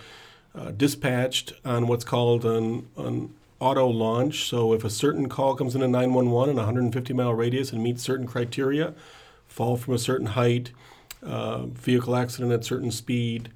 uh, 0.54 0.70
dispatched 0.70 1.52
on 1.64 1.86
what's 1.86 2.04
called 2.04 2.44
an, 2.44 2.88
an 2.96 3.34
auto 3.58 3.88
launch. 3.88 4.48
So 4.48 4.72
if 4.72 4.84
a 4.84 4.90
certain 4.90 5.28
call 5.28 5.56
comes 5.56 5.74
into 5.74 5.88
911 5.88 6.50
in 6.50 6.58
a 6.58 6.62
150 6.62 7.12
mile 7.14 7.34
radius 7.34 7.72
and 7.72 7.82
meets 7.82 8.02
certain 8.02 8.26
criteria, 8.26 8.94
fall 9.55 9.76
from 9.76 9.94
a 9.94 9.98
certain 9.98 10.26
height, 10.26 10.72
uh, 11.22 11.66
vehicle 11.66 12.16
accident 12.16 12.52
at 12.52 12.64
certain 12.64 12.90
speed, 12.90 13.50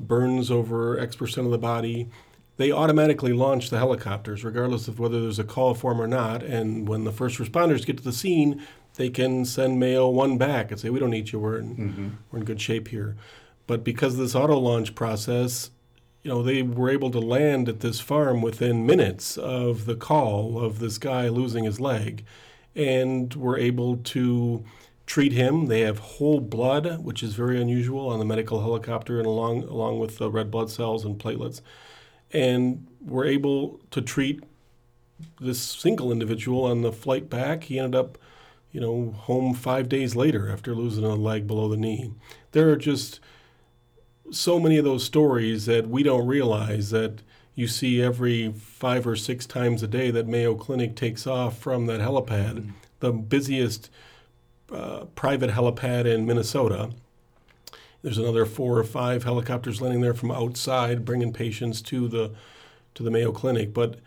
burns 0.00 0.50
over 0.50 0.98
X 0.98 1.14
percent 1.14 1.46
of 1.46 1.52
the 1.52 1.58
body, 1.58 2.08
they 2.56 2.72
automatically 2.72 3.32
launch 3.32 3.70
the 3.70 3.78
helicopters, 3.78 4.44
regardless 4.44 4.88
of 4.88 4.98
whether 4.98 5.20
there's 5.20 5.38
a 5.38 5.44
call 5.44 5.74
form 5.74 6.00
or 6.00 6.08
not. 6.08 6.42
And 6.42 6.88
when 6.88 7.04
the 7.04 7.12
first 7.12 7.38
responders 7.38 7.86
get 7.86 7.96
to 7.98 8.02
the 8.02 8.12
scene, 8.12 8.62
they 8.96 9.10
can 9.10 9.44
send 9.44 9.78
Mayo 9.78 10.08
one 10.08 10.38
back 10.38 10.72
and 10.72 10.80
say, 10.80 10.90
"We 10.90 10.98
don't 10.98 11.10
need 11.10 11.30
you. 11.30 11.38
We're 11.38 11.58
in, 11.58 12.18
we're 12.30 12.40
in 12.40 12.44
good 12.44 12.60
shape 12.60 12.88
here." 12.88 13.16
But 13.68 13.84
because 13.84 14.14
of 14.14 14.20
this 14.20 14.34
auto 14.34 14.58
launch 14.58 14.94
process, 14.96 15.70
you 16.24 16.30
know, 16.30 16.42
they 16.42 16.62
were 16.62 16.90
able 16.90 17.10
to 17.12 17.20
land 17.20 17.68
at 17.68 17.80
this 17.80 18.00
farm 18.00 18.42
within 18.42 18.86
minutes 18.86 19.36
of 19.36 19.84
the 19.84 19.96
call 19.96 20.58
of 20.58 20.80
this 20.80 20.98
guy 20.98 21.28
losing 21.28 21.64
his 21.64 21.78
leg, 21.80 22.24
and 22.74 23.32
were 23.34 23.56
able 23.58 23.98
to 23.98 24.64
treat 25.06 25.32
him. 25.32 25.66
They 25.66 25.80
have 25.80 25.98
whole 25.98 26.40
blood, 26.40 27.04
which 27.04 27.22
is 27.22 27.34
very 27.34 27.60
unusual 27.60 28.08
on 28.08 28.18
the 28.18 28.24
medical 28.24 28.60
helicopter, 28.60 29.18
and 29.18 29.26
along 29.26 29.64
along 29.64 29.98
with 29.98 30.18
the 30.18 30.30
red 30.30 30.50
blood 30.50 30.70
cells 30.70 31.04
and 31.04 31.18
platelets, 31.18 31.60
and 32.32 32.86
were 33.04 33.24
able 33.24 33.80
to 33.90 34.00
treat 34.00 34.42
this 35.40 35.60
single 35.60 36.10
individual 36.10 36.64
on 36.64 36.82
the 36.82 36.92
flight 36.92 37.30
back. 37.30 37.64
He 37.64 37.78
ended 37.78 37.98
up 37.98 38.18
you 38.74 38.80
know, 38.80 39.12
home 39.12 39.54
five 39.54 39.88
days 39.88 40.16
later 40.16 40.50
after 40.50 40.74
losing 40.74 41.04
a 41.04 41.14
leg 41.14 41.46
below 41.46 41.68
the 41.68 41.76
knee. 41.76 42.12
There 42.50 42.70
are 42.70 42.76
just 42.76 43.20
so 44.32 44.58
many 44.58 44.78
of 44.78 44.84
those 44.84 45.04
stories 45.04 45.66
that 45.66 45.88
we 45.88 46.02
don't 46.02 46.26
realize 46.26 46.90
that 46.90 47.22
you 47.54 47.68
see 47.68 48.02
every 48.02 48.52
five 48.52 49.06
or 49.06 49.14
six 49.14 49.46
times 49.46 49.84
a 49.84 49.86
day 49.86 50.10
that 50.10 50.26
Mayo 50.26 50.56
Clinic 50.56 50.96
takes 50.96 51.24
off 51.24 51.56
from 51.56 51.86
that 51.86 52.00
helipad, 52.00 52.54
mm-hmm. 52.54 52.70
the 52.98 53.12
busiest 53.12 53.90
uh, 54.72 55.04
private 55.14 55.50
helipad 55.50 56.06
in 56.06 56.26
Minnesota. 56.26 56.90
There's 58.02 58.18
another 58.18 58.44
four 58.44 58.78
or 58.78 58.84
five 58.84 59.24
helicopters 59.24 59.80
landing 59.80 60.00
there 60.00 60.14
from 60.14 60.30
outside, 60.30 61.04
bringing 61.04 61.32
patients 61.32 61.80
to 61.82 62.08
the 62.08 62.32
to 62.94 63.02
the 63.02 63.10
Mayo 63.10 63.32
Clinic. 63.32 63.74
But 63.74 63.98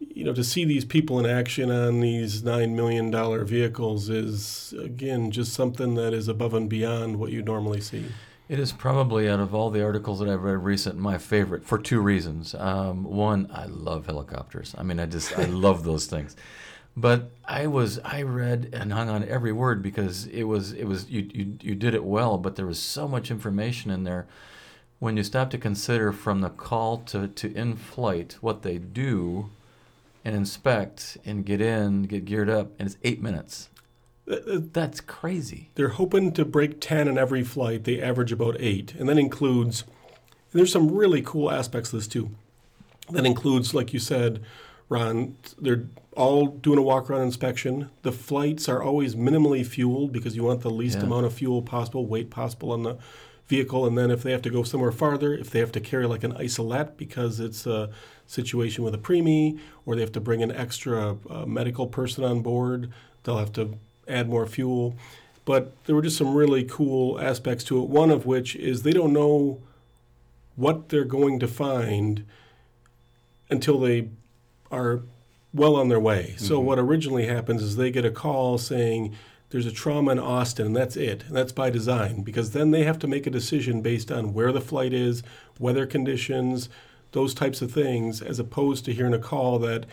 you 0.00 0.24
know, 0.24 0.32
to 0.32 0.42
see 0.42 0.64
these 0.64 0.84
people 0.84 1.18
in 1.18 1.26
action 1.26 1.70
on 1.70 2.00
these 2.00 2.42
$9 2.42 2.74
million 2.74 3.46
vehicles 3.46 4.08
is, 4.08 4.72
again, 4.82 5.30
just 5.30 5.52
something 5.52 5.94
that 5.94 6.14
is 6.14 6.26
above 6.26 6.54
and 6.54 6.68
beyond 6.68 7.18
what 7.18 7.30
you 7.30 7.42
normally 7.42 7.80
see. 7.80 8.06
It 8.48 8.58
is 8.58 8.72
probably 8.72 9.28
out 9.28 9.38
of 9.38 9.54
all 9.54 9.70
the 9.70 9.84
articles 9.84 10.18
that 10.18 10.28
I've 10.28 10.42
read 10.42 10.64
recent, 10.64 10.98
my 10.98 11.18
favorite 11.18 11.64
for 11.64 11.78
two 11.78 12.00
reasons. 12.00 12.54
Um, 12.54 13.04
one, 13.04 13.48
I 13.52 13.66
love 13.66 14.06
helicopters. 14.06 14.74
I 14.76 14.82
mean, 14.82 14.98
I 14.98 15.06
just 15.06 15.38
I 15.38 15.44
love 15.44 15.84
those 15.84 16.06
things. 16.06 16.34
But 17.00 17.30
I 17.46 17.66
was 17.66 17.98
I 18.04 18.22
read 18.22 18.70
and 18.72 18.92
hung 18.92 19.08
on 19.08 19.24
every 19.26 19.52
word 19.52 19.82
because 19.82 20.26
it 20.26 20.44
was 20.44 20.72
it 20.72 20.84
was 20.84 21.08
you 21.08 21.28
you 21.32 21.56
you 21.60 21.74
did 21.74 21.94
it 21.94 22.04
well, 22.04 22.36
but 22.36 22.56
there 22.56 22.66
was 22.66 22.78
so 22.78 23.08
much 23.08 23.30
information 23.30 23.90
in 23.90 24.04
there. 24.04 24.26
When 24.98 25.16
you 25.16 25.22
stop 25.22 25.48
to 25.50 25.58
consider 25.58 26.12
from 26.12 26.42
the 26.42 26.50
call 26.50 26.98
to, 26.98 27.26
to 27.26 27.54
in 27.54 27.76
flight 27.76 28.36
what 28.42 28.60
they 28.60 28.76
do 28.76 29.48
and 30.26 30.36
inspect 30.36 31.16
and 31.24 31.46
get 31.46 31.62
in, 31.62 32.02
get 32.02 32.26
geared 32.26 32.50
up, 32.50 32.72
and 32.78 32.86
it's 32.86 32.98
eight 33.02 33.22
minutes. 33.22 33.70
Uh, 34.30 34.34
uh, 34.34 34.60
That's 34.72 35.00
crazy. 35.00 35.70
They're 35.74 35.88
hoping 35.88 36.32
to 36.32 36.44
break 36.44 36.80
10 36.82 37.08
in 37.08 37.16
every 37.16 37.42
flight. 37.42 37.84
They 37.84 38.02
average 38.02 38.30
about 38.30 38.56
eight. 38.60 38.94
And 38.94 39.08
that 39.08 39.16
includes, 39.16 39.84
and 40.52 40.58
there's 40.60 40.72
some 40.72 40.94
really 40.94 41.22
cool 41.22 41.50
aspects 41.50 41.94
of 41.94 42.00
this 42.00 42.06
too. 42.06 42.32
That 43.08 43.24
includes, 43.24 43.72
like 43.72 43.94
you 43.94 43.98
said, 43.98 44.42
Ron, 44.90 45.36
they're 45.58 45.84
all 46.16 46.48
doing 46.48 46.78
a 46.78 46.82
walk 46.82 47.08
around 47.08 47.22
inspection. 47.22 47.88
The 48.02 48.12
flights 48.12 48.68
are 48.68 48.82
always 48.82 49.14
minimally 49.14 49.64
fueled 49.64 50.12
because 50.12 50.34
you 50.36 50.42
want 50.42 50.60
the 50.60 50.70
least 50.70 50.98
Yeah. 50.98 51.04
amount 51.04 51.26
of 51.26 51.32
fuel 51.32 51.62
possible, 51.62 52.04
weight 52.06 52.28
possible 52.28 52.72
on 52.72 52.82
the 52.82 52.98
vehicle. 53.46 53.86
And 53.86 53.96
then 53.96 54.10
if 54.10 54.22
they 54.24 54.32
have 54.32 54.42
to 54.42 54.50
go 54.50 54.64
somewhere 54.64 54.90
farther, 54.90 55.32
if 55.32 55.48
they 55.48 55.60
have 55.60 55.70
to 55.72 55.80
carry 55.80 56.06
like 56.06 56.24
an 56.24 56.32
isolette 56.36 56.96
because 56.98 57.38
it's 57.38 57.66
a 57.66 57.88
situation 58.26 58.82
with 58.82 58.92
a 58.94 58.98
preemie, 58.98 59.58
or 59.86 59.94
they 59.94 60.00
have 60.02 60.12
to 60.12 60.20
bring 60.20 60.42
an 60.42 60.50
extra 60.50 61.16
uh, 61.30 61.46
medical 61.46 61.86
person 61.86 62.24
on 62.24 62.42
board, 62.42 62.90
they'll 63.22 63.38
have 63.38 63.52
to 63.52 63.78
add 64.08 64.28
more 64.28 64.46
fuel. 64.46 64.96
But 65.44 65.72
there 65.84 65.94
were 65.94 66.02
just 66.02 66.16
some 66.18 66.34
really 66.34 66.64
cool 66.64 67.20
aspects 67.20 67.62
to 67.64 67.80
it. 67.80 67.88
One 67.88 68.10
of 68.10 68.26
which 68.26 68.56
is 68.56 68.82
they 68.82 68.92
don't 68.92 69.12
know 69.12 69.60
what 70.56 70.88
they're 70.88 71.04
going 71.04 71.38
to 71.38 71.48
find 71.48 72.24
until 73.48 73.78
they 73.78 74.08
are 74.70 75.02
well 75.52 75.76
on 75.76 75.88
their 75.88 76.00
way. 76.00 76.34
So 76.38 76.56
mm-hmm. 76.56 76.66
what 76.66 76.78
originally 76.78 77.26
happens 77.26 77.62
is 77.62 77.76
they 77.76 77.90
get 77.90 78.04
a 78.04 78.10
call 78.10 78.58
saying 78.58 79.16
there's 79.50 79.66
a 79.66 79.72
trauma 79.72 80.12
in 80.12 80.18
Austin 80.18 80.66
and 80.66 80.76
that's 80.76 80.96
it. 80.96 81.24
And 81.26 81.36
that's 81.36 81.52
by 81.52 81.70
design 81.70 82.22
because 82.22 82.52
then 82.52 82.70
they 82.70 82.84
have 82.84 82.98
to 83.00 83.08
make 83.08 83.26
a 83.26 83.30
decision 83.30 83.80
based 83.80 84.12
on 84.12 84.32
where 84.32 84.52
the 84.52 84.60
flight 84.60 84.92
is, 84.92 85.22
weather 85.58 85.86
conditions, 85.86 86.68
those 87.12 87.34
types 87.34 87.60
of 87.60 87.72
things 87.72 88.22
as 88.22 88.38
opposed 88.38 88.84
to 88.84 88.92
hearing 88.92 89.14
a 89.14 89.18
call 89.18 89.58
that 89.58 89.86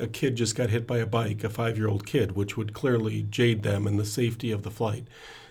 a 0.00 0.08
kid 0.08 0.34
just 0.34 0.56
got 0.56 0.70
hit 0.70 0.86
by 0.88 0.98
a 0.98 1.06
bike, 1.06 1.44
a 1.44 1.48
5-year-old 1.48 2.04
kid, 2.04 2.32
which 2.32 2.56
would 2.56 2.72
clearly 2.72 3.22
jade 3.22 3.62
them 3.62 3.86
in 3.86 3.96
the 3.96 4.04
safety 4.04 4.50
of 4.50 4.64
the 4.64 4.70
flight. 4.70 5.06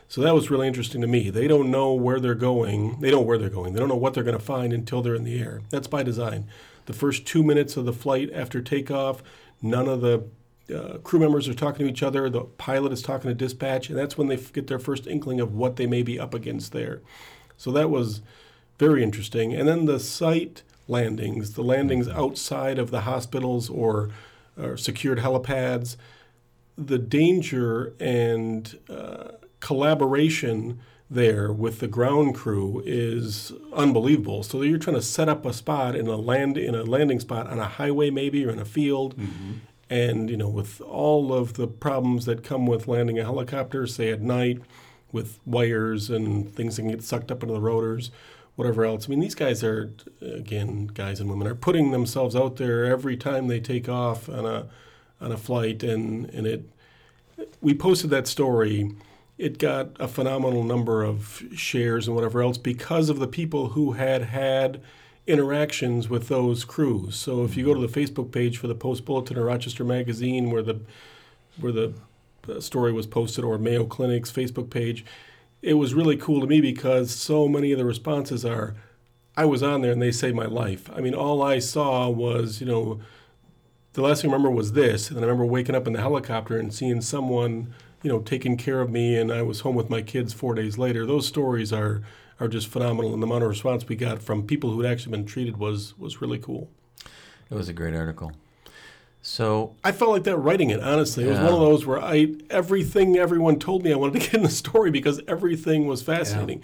So 0.10 0.20
that 0.22 0.36
was 0.36 0.52
really 0.52 0.68
interesting 0.68 1.00
to 1.00 1.08
me. 1.08 1.30
They 1.30 1.48
don't 1.48 1.72
know 1.72 1.94
where 1.94 2.20
they're 2.20 2.36
going. 2.36 3.00
They 3.00 3.10
don't 3.10 3.22
know 3.22 3.26
where 3.26 3.38
they're 3.38 3.50
going. 3.50 3.74
They 3.74 3.80
don't 3.80 3.88
know 3.88 3.96
what 3.96 4.14
they're 4.14 4.24
going 4.24 4.38
to 4.38 4.44
find 4.44 4.74
until 4.74 5.02
they're 5.02 5.16
in 5.16 5.24
the 5.24 5.40
air. 5.40 5.62
That's 5.70 5.88
by 5.88 6.04
design. 6.04 6.46
The 6.86 6.94
first 6.94 7.26
two 7.26 7.44
minutes 7.44 7.78
of 7.78 7.86
the 7.86 7.94
flight 7.94 8.30
after 8.34 8.62
takeoff, 8.62 9.24
none 9.62 9.88
of 9.88 10.02
the 10.02 10.26
uh, 10.74 10.98
crew 11.00 11.20
members 11.20 11.48
are 11.48 11.54
talking 11.54 11.86
to 11.86 11.92
each 11.92 12.04
other. 12.04 12.30
The 12.30 12.42
pilot 12.42 12.94
is 12.94 13.02
talking 13.02 13.30
to 13.30 13.36
dispatch, 13.36 13.90
and 13.90 13.98
that's 13.98 14.18
when 14.18 14.28
they 14.28 14.38
get 14.38 14.68
their 14.68 14.80
first 14.80 15.08
inkling 15.08 15.40
of 15.40 15.54
what 15.54 15.76
they 15.76 15.88
may 15.88 16.04
be 16.04 16.20
up 16.20 16.34
against 16.34 16.72
there. 16.72 17.02
So 17.58 17.72
that 17.72 17.90
was 17.90 18.22
very 18.80 19.04
interesting. 19.04 19.54
And 19.54 19.68
then 19.68 19.86
the 19.86 20.00
site 20.00 20.64
landings, 20.88 21.54
the 21.54 21.64
landings 21.64 22.08
outside 22.08 22.80
of 22.80 22.92
the 22.92 23.02
hospitals 23.02 23.70
or, 23.70 24.10
or 24.58 24.78
secured 24.78 25.20
helipads, 25.20 25.96
the 26.78 26.98
danger 26.98 27.94
and 28.00 28.80
uh, 28.90 29.32
collaboration 29.60 30.80
there 31.14 31.52
with 31.52 31.80
the 31.80 31.88
ground 31.88 32.36
crew 32.36 32.82
is 32.86 33.52
unbelievable. 33.74 34.44
So 34.44 34.62
you're 34.62 34.78
trying 34.78 34.96
to 34.96 35.02
set 35.02 35.30
up 35.30 35.46
a 35.46 35.54
spot 35.54 35.96
in 35.96 36.08
a 36.08 36.16
land 36.16 36.58
in 36.58 36.76
a 36.76 36.84
landing 36.84 37.20
spot 37.20 37.48
on 37.48 37.60
a 37.60 37.68
highway 37.68 38.10
maybe 38.10 38.46
or 38.46 38.50
in 38.50 38.60
a 38.60 38.66
field. 38.66 39.18
Mm-hmm. 39.18 39.52
And 39.90 40.30
you 40.30 40.38
know, 40.38 40.50
with 40.50 40.82
all 40.82 41.34
of 41.34 41.54
the 41.54 41.68
problems 41.68 42.26
that 42.26 42.44
come 42.44 42.66
with 42.66 42.88
landing 42.88 43.20
a 43.20 43.24
helicopter, 43.24 43.86
say 43.86 44.10
at 44.10 44.22
night, 44.22 44.62
with 45.12 45.40
wires 45.46 46.10
and 46.10 46.54
things 46.54 46.76
that 46.76 46.82
can 46.82 46.92
get 46.92 47.04
sucked 47.04 47.32
up 47.32 47.44
into 47.44 47.54
the 47.54 47.62
rotors, 47.62 48.10
whatever 48.56 48.84
else. 48.84 49.08
I 49.08 49.10
mean, 49.10 49.20
these 49.20 49.36
guys 49.36 49.64
are 49.64 49.94
again, 50.22 50.88
guys 50.88 51.20
and 51.20 51.30
women 51.30 51.48
are 51.48 51.56
putting 51.56 51.92
themselves 51.92 52.36
out 52.36 52.58
there 52.58 52.86
every 52.86 53.16
time 53.16 53.48
they 53.48 53.60
take 53.60 53.88
off 53.88 54.28
on 54.28 54.46
a 54.46 54.68
on 55.22 55.32
a 55.32 55.38
flight, 55.38 55.84
and 55.84 56.26
and 56.32 56.46
it. 56.46 56.70
We 57.62 57.74
posted 57.74 58.10
that 58.12 58.28
story. 58.28 58.92
It 59.44 59.58
got 59.58 59.90
a 60.00 60.08
phenomenal 60.08 60.64
number 60.64 61.04
of 61.04 61.44
shares 61.54 62.08
and 62.08 62.16
whatever 62.16 62.42
else 62.42 62.58
because 62.58 63.10
of 63.10 63.20
the 63.20 63.28
people 63.28 63.72
who 63.72 63.92
had 63.92 64.22
had 64.22 64.82
interactions 65.28 66.08
with 66.08 66.30
those 66.30 66.64
crews. 66.64 67.18
So 67.18 67.44
if 67.44 67.58
you 67.58 67.66
go 67.66 67.74
to 67.74 67.86
the 67.86 68.00
Facebook 68.00 68.32
page 68.32 68.58
for 68.58 68.68
the 68.68 68.74
Post 68.74 69.04
Bulletin 69.04 69.38
or 69.38 69.44
Rochester 69.44 69.84
Magazine, 69.84 70.50
where 70.50 70.64
the 70.64 70.80
where 71.60 71.74
the 71.74 71.94
uh, 72.48 72.62
story 72.62 72.94
was 72.94 73.06
posted, 73.06 73.44
or 73.44 73.58
Mayo 73.58 73.84
Clinic's 73.84 74.32
Facebook 74.32 74.70
page, 74.70 75.04
it 75.62 75.74
was 75.74 75.94
really 75.94 76.16
cool 76.16 76.40
to 76.40 76.48
me 76.48 76.62
because 76.62 77.12
so 77.12 77.50
many 77.50 77.74
of 77.74 77.78
the 77.78 77.84
responses 77.84 78.46
are, 78.46 78.76
"I 79.36 79.44
was 79.44 79.62
on 79.62 79.82
there 79.82 79.92
and 79.92 80.02
they 80.02 80.14
saved 80.14 80.38
my 80.38 80.46
life." 80.46 80.90
I 80.96 81.02
mean, 81.02 81.14
all 81.14 81.42
I 81.42 81.60
saw 81.60 82.08
was 82.08 82.62
you 82.62 82.66
know, 82.66 83.02
the 83.92 84.04
last 84.04 84.22
thing 84.22 84.32
I 84.32 84.34
remember 84.36 84.56
was 84.56 84.72
this, 84.72 85.10
and 85.10 85.20
I 85.20 85.24
remember 85.24 85.46
waking 85.46 85.76
up 85.76 85.86
in 85.86 85.92
the 85.92 86.00
helicopter 86.00 86.58
and 86.58 86.74
seeing 86.74 87.02
someone 87.02 87.74
you 88.04 88.10
know 88.10 88.20
taking 88.20 88.58
care 88.58 88.82
of 88.82 88.92
me, 88.92 89.18
and 89.18 89.32
I 89.32 89.42
was 89.42 89.62
home 89.62 89.76
with 89.76 89.90
my 89.90 90.02
kids 90.02 90.34
four 90.34 90.54
days 90.54 90.78
later. 90.78 91.06
Those 91.06 91.26
stories 91.26 91.74
are 91.74 92.02
are 92.40 92.48
just 92.48 92.68
phenomenal, 92.68 93.14
and 93.14 93.24
the 93.24 93.28
amount 93.28 93.44
of 93.44 93.50
response 93.50 93.88
we 93.88 93.96
got 93.96 94.22
from 94.22 94.46
people 94.46 94.72
who 94.72 94.82
had 94.82 94.92
actually 94.92 95.12
been 95.12 95.26
treated 95.26 95.58
was 95.58 95.98
was 95.98 96.22
really 96.22 96.38
cool. 96.38 96.70
It 97.50 97.56
was 97.56 97.70
a 97.70 97.74
great 97.74 97.96
article. 97.96 98.34
So 99.22 99.76
I 99.86 99.94
felt 99.94 100.12
like 100.12 100.26
that 100.26 100.38
writing 100.38 100.70
it. 100.70 100.82
Honestly, 100.82 101.24
it 101.24 101.30
was 101.30 101.40
one 101.40 101.54
of 101.54 101.60
those 101.60 101.86
where 101.86 102.02
I 102.02 102.36
everything 102.50 103.18
everyone 103.18 103.58
told 103.58 103.84
me 103.84 103.94
I 103.94 103.96
wanted 103.96 104.20
to 104.22 104.28
get 104.28 104.34
in 104.34 104.44
the 104.44 104.50
story 104.50 104.92
because 104.92 105.22
everything 105.28 105.88
was 105.88 106.02
fascinating. 106.02 106.62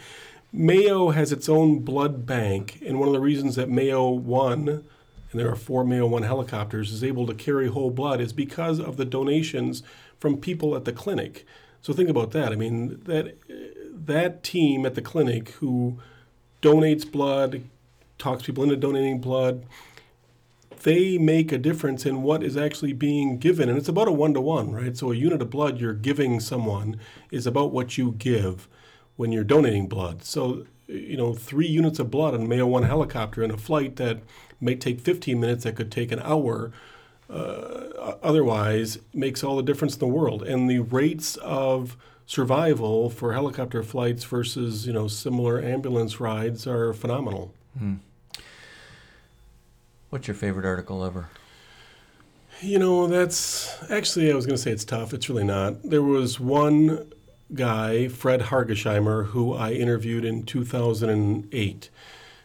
Mayo 0.51 1.11
has 1.11 1.31
its 1.31 1.47
own 1.47 1.79
blood 1.79 2.25
bank, 2.25 2.79
and 2.85 2.99
one 2.99 3.07
of 3.07 3.13
the 3.13 3.19
reasons 3.19 3.55
that 3.55 3.69
Mayo 3.69 4.09
One, 4.09 4.67
and 4.67 5.39
there 5.39 5.49
are 5.49 5.55
four 5.55 5.85
Mayo 5.85 6.07
One 6.07 6.23
helicopters, 6.23 6.91
is 6.91 7.03
able 7.03 7.25
to 7.27 7.33
carry 7.33 7.67
whole 7.67 7.91
blood 7.91 8.19
is 8.19 8.33
because 8.33 8.79
of 8.79 8.97
the 8.97 9.05
donations 9.05 9.81
from 10.19 10.37
people 10.37 10.75
at 10.75 10.85
the 10.85 10.93
clinic. 10.93 11.45
So 11.81 11.93
think 11.93 12.09
about 12.09 12.31
that. 12.31 12.51
I 12.51 12.55
mean 12.55 13.01
that 13.05 13.37
that 14.05 14.43
team 14.43 14.85
at 14.85 14.95
the 14.95 15.01
clinic 15.01 15.49
who 15.51 15.99
donates 16.61 17.09
blood, 17.09 17.63
talks 18.17 18.43
people 18.43 18.63
into 18.63 18.75
donating 18.75 19.19
blood 19.19 19.65
they 20.83 21.17
make 21.17 21.51
a 21.51 21.57
difference 21.57 22.05
in 22.05 22.23
what 22.23 22.43
is 22.43 22.55
actually 22.57 22.93
being 22.93 23.37
given. 23.37 23.69
And 23.69 23.77
it's 23.77 23.89
about 23.89 24.07
a 24.07 24.11
one 24.11 24.33
to 24.33 24.41
one, 24.41 24.71
right? 24.71 24.95
So 24.95 25.11
a 25.11 25.15
unit 25.15 25.41
of 25.41 25.49
blood 25.49 25.79
you're 25.79 25.93
giving 25.93 26.39
someone 26.39 26.99
is 27.31 27.45
about 27.45 27.71
what 27.71 27.97
you 27.97 28.15
give 28.17 28.67
when 29.15 29.31
you're 29.31 29.43
donating 29.43 29.87
blood. 29.87 30.23
So, 30.23 30.65
you 30.87 31.17
know, 31.17 31.33
three 31.33 31.67
units 31.67 31.99
of 31.99 32.09
blood 32.09 32.33
on 32.33 32.41
a 32.43 32.45
Mayo 32.45 32.67
1 32.67 32.83
helicopter 32.83 33.43
in 33.43 33.51
a 33.51 33.57
flight 33.57 33.97
that 33.97 34.19
may 34.61 34.75
take 34.75 35.01
15 35.01 35.39
minutes, 35.39 35.63
that 35.63 35.75
could 35.75 35.91
take 35.91 36.11
an 36.11 36.21
hour, 36.21 36.71
uh, 37.29 38.15
otherwise 38.23 38.99
makes 39.13 39.43
all 39.43 39.55
the 39.55 39.63
difference 39.63 39.93
in 39.93 39.99
the 39.99 40.07
world. 40.07 40.43
And 40.43 40.69
the 40.69 40.79
rates 40.79 41.35
of 41.37 41.95
survival 42.25 43.09
for 43.09 43.33
helicopter 43.33 43.83
flights 43.83 44.23
versus, 44.23 44.85
you 44.85 44.93
know, 44.93 45.07
similar 45.07 45.61
ambulance 45.61 46.19
rides 46.19 46.67
are 46.67 46.93
phenomenal. 46.93 47.53
what's 50.09 50.27
your 50.27 50.35
favorite 50.35 50.65
article 50.65 51.03
ever? 51.03 51.29
You 52.61 52.77
know, 52.77 53.07
that's 53.07 53.73
actually, 53.89 54.31
I 54.31 54.35
was 54.35 54.45
going 54.45 54.57
to 54.57 54.61
say 54.61 54.71
it's 54.71 54.83
tough. 54.83 55.13
It's 55.13 55.29
really 55.29 55.45
not. 55.45 55.81
There 55.83 56.03
was 56.03 56.39
one 56.39 57.11
guy, 57.53 58.07
Fred 58.09 58.41
Hargesheimer, 58.41 59.27
who 59.27 59.53
I 59.53 59.71
interviewed 59.71 60.25
in 60.25 60.43
2008. 60.43 61.89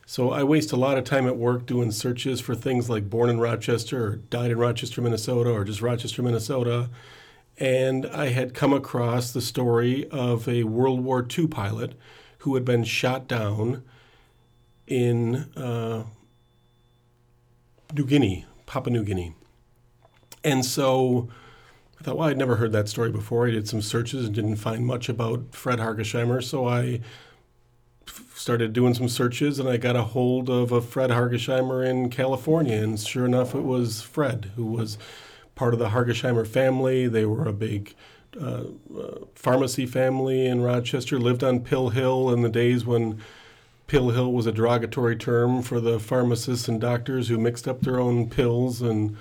So 0.06 0.30
I 0.30 0.42
waste 0.42 0.72
a 0.72 0.76
lot 0.76 0.98
of 0.98 1.04
time 1.04 1.26
at 1.26 1.36
work 1.36 1.66
doing 1.66 1.90
searches 1.90 2.40
for 2.40 2.54
things 2.54 2.90
like 2.90 3.08
born 3.08 3.30
in 3.30 3.40
Rochester 3.40 4.04
or 4.04 4.16
died 4.16 4.50
in 4.50 4.58
Rochester, 4.58 5.00
Minnesota, 5.00 5.50
or 5.50 5.64
just 5.64 5.80
Rochester, 5.80 6.22
Minnesota. 6.22 6.90
And 7.56 8.06
I 8.06 8.28
had 8.28 8.52
come 8.52 8.72
across 8.72 9.32
the 9.32 9.40
story 9.40 10.08
of 10.10 10.48
a 10.48 10.64
World 10.64 11.00
War 11.00 11.26
II 11.26 11.46
pilot 11.46 11.94
who 12.38 12.54
had 12.54 12.64
been 12.64 12.84
shot 12.84 13.26
down 13.26 13.82
in 14.86 15.36
uh, 15.56 16.04
New 17.94 18.04
Guinea, 18.04 18.44
Papua 18.66 18.92
New 18.92 19.04
Guinea. 19.04 19.34
And 20.42 20.64
so 20.64 21.28
I 21.98 22.04
thought, 22.04 22.18
well, 22.18 22.28
I'd 22.28 22.36
never 22.36 22.56
heard 22.56 22.72
that 22.72 22.88
story 22.88 23.10
before. 23.10 23.46
I 23.46 23.52
did 23.52 23.68
some 23.68 23.80
searches 23.80 24.26
and 24.26 24.34
didn't 24.34 24.56
find 24.56 24.84
much 24.84 25.08
about 25.08 25.54
Fred 25.54 25.78
Hargesheimer. 25.78 26.42
So 26.42 26.68
I 26.68 27.00
started 28.44 28.74
doing 28.74 28.92
some 28.92 29.08
searches 29.08 29.58
and 29.58 29.66
I 29.66 29.78
got 29.78 29.96
a 29.96 30.02
hold 30.02 30.50
of 30.50 30.70
a 30.70 30.82
Fred 30.82 31.08
Hargesheimer 31.08 31.82
in 31.82 32.10
California. 32.10 32.76
And 32.76 33.00
sure 33.00 33.24
enough, 33.24 33.54
it 33.54 33.62
was 33.62 34.02
Fred, 34.02 34.50
who 34.54 34.66
was 34.66 34.98
part 35.54 35.72
of 35.72 35.80
the 35.80 35.88
Hargesheimer 35.88 36.46
family. 36.46 37.08
They 37.08 37.24
were 37.24 37.48
a 37.48 37.54
big 37.54 37.94
uh, 38.38 38.64
uh, 38.94 39.18
pharmacy 39.34 39.86
family 39.86 40.44
in 40.44 40.60
Rochester, 40.60 41.18
lived 41.18 41.42
on 41.42 41.60
Pill 41.60 41.88
Hill 41.88 42.30
in 42.34 42.42
the 42.42 42.50
days 42.50 42.84
when 42.84 43.18
Pill 43.86 44.10
Hill 44.10 44.30
was 44.30 44.46
a 44.46 44.52
derogatory 44.52 45.16
term 45.16 45.62
for 45.62 45.80
the 45.80 45.98
pharmacists 45.98 46.68
and 46.68 46.78
doctors 46.78 47.28
who 47.28 47.38
mixed 47.38 47.66
up 47.66 47.80
their 47.80 47.98
own 47.98 48.28
pills 48.28 48.82
and, 48.82 49.16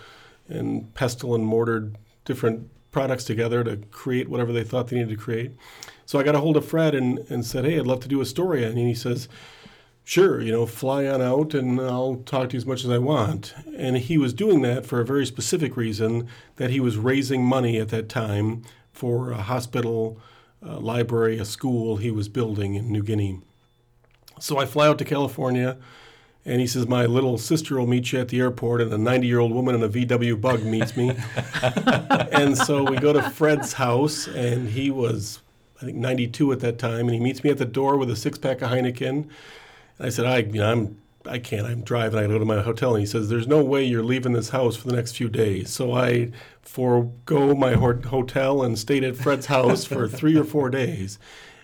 and 0.50 0.94
pestle 0.96 1.34
and 1.34 1.46
mortared 1.46 1.98
different 2.26 2.68
products 2.92 3.24
together 3.24 3.64
to 3.64 3.78
create 3.90 4.28
whatever 4.28 4.52
they 4.52 4.66
thought 4.66 4.90
they 4.90 4.98
needed 4.98 5.12
to 5.12 5.16
create. 5.16 5.54
So 6.06 6.20
I 6.20 6.24
got 6.24 6.36
a 6.36 6.40
hold 6.40 6.58
of 6.58 6.66
Fred 6.66 6.96
and, 6.96 7.20
and 7.30 7.46
said, 7.46 7.66
Hey, 7.66 7.80
I'd 7.80 7.88
love 7.88 8.02
to 8.02 8.08
do 8.08 8.22
a 8.22 8.26
story. 8.26 8.64
And 8.64 8.78
he 8.78 8.94
says, 8.94 9.28
Sure, 10.06 10.42
you 10.42 10.52
know, 10.52 10.66
fly 10.66 11.06
on 11.08 11.22
out 11.22 11.54
and 11.54 11.80
I'll 11.80 12.18
talk 12.26 12.50
to 12.50 12.54
you 12.54 12.58
as 12.58 12.66
much 12.66 12.84
as 12.84 12.90
I 12.90 12.98
want. 12.98 13.54
And 13.78 13.98
he 13.98 14.18
was 14.18 14.34
doing 14.34 14.62
that 14.64 14.86
for 14.86 15.00
a 15.00 15.06
very 15.06 15.26
specific 15.26 15.78
reason 15.78 16.28
that 16.58 16.72
he 16.72 16.82
was 16.82 16.98
raising 16.98 17.46
money 17.46 17.80
at 17.80 17.90
that 17.90 18.10
time 18.10 18.64
for 18.92 19.32
a 19.32 19.42
hospital, 19.42 20.20
a 20.62 20.80
library, 20.80 21.40
a 21.40 21.46
school 21.46 21.98
he 21.98 22.12
was 22.12 22.28
building 22.28 22.76
in 22.76 22.92
New 22.92 23.02
Guinea. 23.02 23.40
So 24.40 24.58
I 24.58 24.66
fly 24.66 24.88
out 24.88 24.98
to 24.98 25.06
California. 25.06 25.78
And 26.46 26.60
he 26.60 26.68
says, 26.68 26.88
My 26.88 27.06
little 27.06 27.38
sister 27.38 27.80
will 27.80 27.88
meet 27.88 28.12
you 28.12 28.20
at 28.20 28.28
the 28.28 28.40
airport, 28.40 28.82
and 28.82 28.92
a 28.92 28.98
90 28.98 29.28
year 29.28 29.40
old 29.40 29.54
woman 29.54 29.76
in 29.76 29.84
a 29.84 29.88
VW 29.88 30.40
bug 30.42 30.64
meets 30.64 30.98
me. 30.98 31.16
and 32.34 32.58
so 32.58 32.84
we 32.84 32.98
go 32.98 33.14
to 33.14 33.22
Fred's 33.30 33.72
house, 33.72 34.28
and 34.28 34.68
he 34.68 34.92
was 34.92 35.42
I 35.84 35.88
think 35.88 35.98
92 35.98 36.54
at 36.54 36.60
that 36.62 36.80
time, 36.80 37.02
and 37.02 37.12
he 37.12 37.20
meets 37.20 37.44
me 37.44 37.50
at 37.50 37.58
the 37.58 37.66
door 37.66 37.98
with 37.98 38.10
a 38.10 38.16
six 38.16 38.38
pack 38.38 38.62
of 38.62 38.72
Heineken. 38.72 39.10
And 39.10 39.28
I 40.00 40.08
said, 40.08 40.26
I, 40.26 40.38
you 40.38 40.54
know, 40.54 40.72
I'm, 40.72 40.98
I 41.26 41.40
can't. 41.40 41.68
I'm 41.68 41.82
driving. 41.82 42.20
I 42.20 42.28
go 42.28 42.40
to 42.40 42.46
my 42.46 42.62
hotel, 42.62 42.96
and 42.96 43.02
he 43.02 43.06
says, 43.06 43.28
"There's 43.28 43.48
no 43.48 43.64
way 43.64 43.84
you're 43.84 44.04
leaving 44.04 44.32
this 44.32 44.50
house 44.50 44.78
for 44.78 44.88
the 44.88 44.96
next 44.96 45.18
few 45.18 45.30
days." 45.30 45.70
So 45.70 45.94
I 45.94 46.32
forego 46.62 47.54
my 47.54 47.74
hotel 47.74 48.64
and 48.64 48.80
stayed 48.80 49.04
at 49.04 49.16
Fred's 49.18 49.48
house 49.48 49.86
for 49.86 50.08
three 50.10 50.38
or 50.38 50.44
four 50.44 50.70
days, 50.70 51.20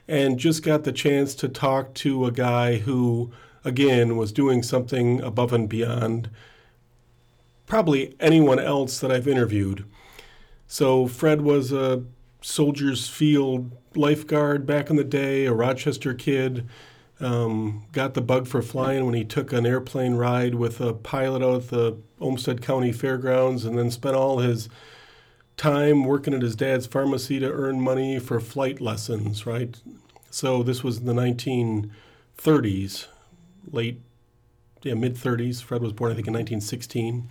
and 0.08 0.40
just 0.40 0.64
got 0.64 0.84
the 0.84 0.92
chance 0.92 1.34
to 1.36 1.50
talk 1.50 1.94
to 1.96 2.26
a 2.26 2.32
guy 2.32 2.78
who, 2.78 3.32
again, 3.66 4.16
was 4.16 4.32
doing 4.32 4.64
something 4.64 5.22
above 5.22 5.52
and 5.52 5.68
beyond 5.68 6.30
probably 7.66 8.16
anyone 8.20 8.60
else 8.60 9.00
that 9.00 9.12
I've 9.12 9.28
interviewed. 9.28 9.86
So 10.68 11.08
Fred 11.08 11.42
was 11.42 11.72
a 11.72 12.04
Soldiers 12.42 13.08
Field 13.08 13.72
lifeguard 13.96 14.66
back 14.66 14.90
in 14.90 14.96
the 14.96 15.04
day, 15.04 15.46
a 15.46 15.54
Rochester 15.54 16.14
kid. 16.14 16.68
Um, 17.20 17.86
got 17.92 18.14
the 18.14 18.22
bug 18.22 18.48
for 18.48 18.62
flying 18.62 19.06
when 19.06 19.14
he 19.14 19.26
took 19.26 19.52
an 19.52 19.66
airplane 19.66 20.14
ride 20.14 20.56
with 20.56 20.80
a 20.80 20.94
pilot 20.94 21.44
out 21.44 21.64
at 21.64 21.68
the 21.68 21.98
Olmsted 22.22 22.62
County 22.62 22.94
Fairgrounds 22.94 23.66
and 23.66 23.78
then 23.78 23.92
spent 23.92 24.16
all 24.16 24.40
his 24.40 24.70
time 25.58 26.06
working 26.06 26.34
at 26.34 26.42
his 26.42 26.56
dad's 26.56 26.88
pharmacy 26.88 27.38
to 27.40 27.52
earn 27.52 27.82
money 27.82 28.20
for 28.20 28.40
flight 28.40 28.80
lessons, 28.80 29.46
right? 29.46 29.82
So 30.32 30.64
this 30.64 30.82
was 30.82 31.00
in 31.00 31.06
the 31.06 31.14
1930s, 31.14 33.08
late, 33.70 34.02
yeah, 34.82 34.94
mid 34.94 35.16
30s. 35.16 35.62
Fred 35.62 35.82
was 35.82 35.92
born, 35.92 36.14
I 36.14 36.16
think, 36.16 36.28
in 36.28 36.34
1916. 36.34 37.28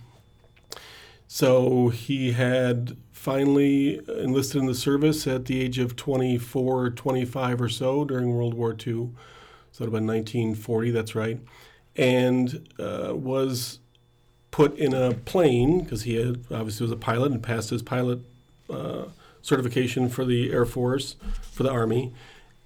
So 1.27 1.89
he 1.89 2.33
had 2.33 2.97
finally 3.19 3.99
enlisted 4.07 4.61
in 4.61 4.65
the 4.65 4.73
service 4.73 5.27
at 5.27 5.43
the 5.43 5.59
age 5.59 5.77
of 5.77 5.93
24, 5.97 6.91
25 6.91 7.61
or 7.61 7.67
so 7.67 8.05
during 8.05 8.33
World 8.33 8.53
War 8.53 8.71
II. 8.71 9.09
So 9.73 9.85
been 9.85 10.07
1940, 10.07 10.91
that's 10.91 11.15
right. 11.15 11.37
And 11.97 12.69
uh, 12.79 13.11
was 13.13 13.79
put 14.51 14.77
in 14.77 14.93
a 14.93 15.15
plane 15.15 15.81
because 15.83 16.03
he 16.03 16.15
had 16.15 16.45
obviously 16.49 16.85
was 16.85 16.93
a 16.93 16.95
pilot 16.95 17.33
and 17.33 17.43
passed 17.43 17.71
his 17.71 17.81
pilot 17.81 18.19
uh, 18.69 19.07
certification 19.41 20.07
for 20.07 20.23
the 20.23 20.53
Air 20.53 20.65
Force, 20.65 21.17
for 21.51 21.63
the 21.63 21.71
Army, 21.71 22.13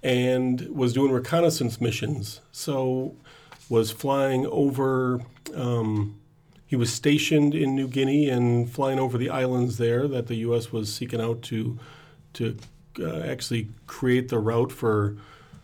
and 0.04 0.68
was 0.68 0.92
doing 0.92 1.10
reconnaissance 1.10 1.80
missions. 1.80 2.40
So 2.52 3.16
was 3.68 3.90
flying 3.90 4.46
over. 4.46 5.20
Um, 5.52 6.20
he 6.74 6.76
was 6.76 6.92
stationed 6.92 7.54
in 7.54 7.76
New 7.76 7.86
Guinea 7.86 8.28
and 8.28 8.68
flying 8.68 8.98
over 8.98 9.16
the 9.16 9.30
islands 9.30 9.78
there 9.78 10.08
that 10.08 10.26
the 10.26 10.34
U.S. 10.46 10.72
was 10.72 10.92
seeking 10.92 11.20
out 11.20 11.40
to 11.42 11.78
to 12.32 12.56
uh, 12.98 13.20
actually 13.20 13.68
create 13.86 14.28
the 14.28 14.40
route 14.40 14.72
for 14.72 15.16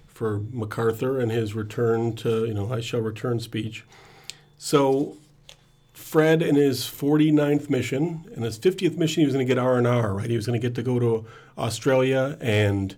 for 0.06 0.38
MacArthur 0.52 1.18
and 1.18 1.32
his 1.32 1.52
return 1.52 2.14
to 2.14 2.46
you 2.46 2.54
know 2.54 2.72
I 2.72 2.80
shall 2.80 3.00
return 3.00 3.40
speech. 3.40 3.84
So 4.56 5.16
Fred 5.92 6.42
in 6.42 6.54
his 6.54 6.84
49th 6.84 7.68
mission 7.68 8.30
and 8.36 8.44
his 8.44 8.56
50th 8.56 8.96
mission 8.96 9.22
he 9.22 9.26
was 9.26 9.34
going 9.34 9.44
to 9.44 9.52
get 9.52 9.60
R&R 9.60 10.14
right 10.14 10.30
he 10.30 10.36
was 10.36 10.46
going 10.46 10.60
to 10.60 10.64
get 10.64 10.76
to 10.76 10.82
go 10.84 11.00
to 11.00 11.26
Australia 11.58 12.38
and 12.40 12.94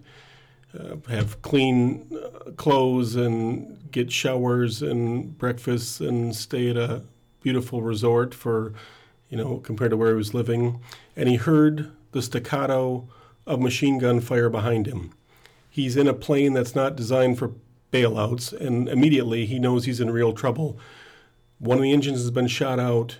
uh, 0.78 0.96
have 1.08 1.40
clean 1.40 2.06
uh, 2.14 2.50
clothes 2.58 3.16
and 3.16 3.90
get 3.90 4.12
showers 4.12 4.82
and 4.82 5.38
breakfasts 5.38 5.98
and 5.98 6.36
stay 6.36 6.68
at 6.68 6.76
a 6.76 7.04
beautiful 7.42 7.82
resort 7.82 8.34
for, 8.34 8.72
you 9.28 9.36
know, 9.36 9.58
compared 9.58 9.90
to 9.90 9.96
where 9.96 10.10
he 10.10 10.16
was 10.16 10.34
living. 10.34 10.80
And 11.16 11.28
he 11.28 11.36
heard 11.36 11.90
the 12.12 12.22
staccato 12.22 13.08
of 13.46 13.60
machine 13.60 13.98
gun 13.98 14.20
fire 14.20 14.48
behind 14.48 14.86
him. 14.86 15.12
He's 15.68 15.96
in 15.96 16.06
a 16.06 16.14
plane 16.14 16.52
that's 16.52 16.74
not 16.74 16.96
designed 16.96 17.38
for 17.38 17.52
bailouts, 17.92 18.52
and 18.52 18.88
immediately 18.88 19.46
he 19.46 19.58
knows 19.58 19.84
he's 19.84 20.00
in 20.00 20.10
real 20.10 20.32
trouble. 20.32 20.78
One 21.58 21.78
of 21.78 21.82
the 21.82 21.92
engines 21.92 22.18
has 22.18 22.30
been 22.30 22.48
shot 22.48 22.78
out. 22.78 23.18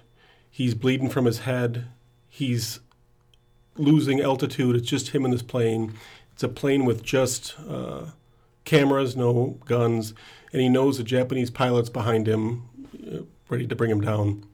He's 0.51 0.75
bleeding 0.75 1.09
from 1.09 1.25
his 1.25 1.41
head. 1.41 1.87
He's 2.29 2.81
losing 3.77 4.21
altitude. 4.21 4.77
It's 4.77 4.89
just 4.89 5.11
him 5.11 5.25
in 5.25 5.31
this 5.31 5.43
plane. 5.43 5.95
It's 6.33 6.43
a 6.43 6.49
plane 6.49 6.85
with 6.85 7.03
just 7.03 7.55
uh, 7.69 8.07
cameras, 8.65 9.17
no 9.17 9.59
guns, 9.67 10.15
and 10.53 10.61
he 10.61 10.69
knows 10.69 10.99
the 10.99 11.05
Japanese 11.05 11.51
pilot's 11.51 11.91
behind 11.91 12.27
him, 12.27 12.69
ready 13.53 13.67
to 13.67 13.77
bring 13.77 13.91
him 13.91 14.01
down. 14.01 14.45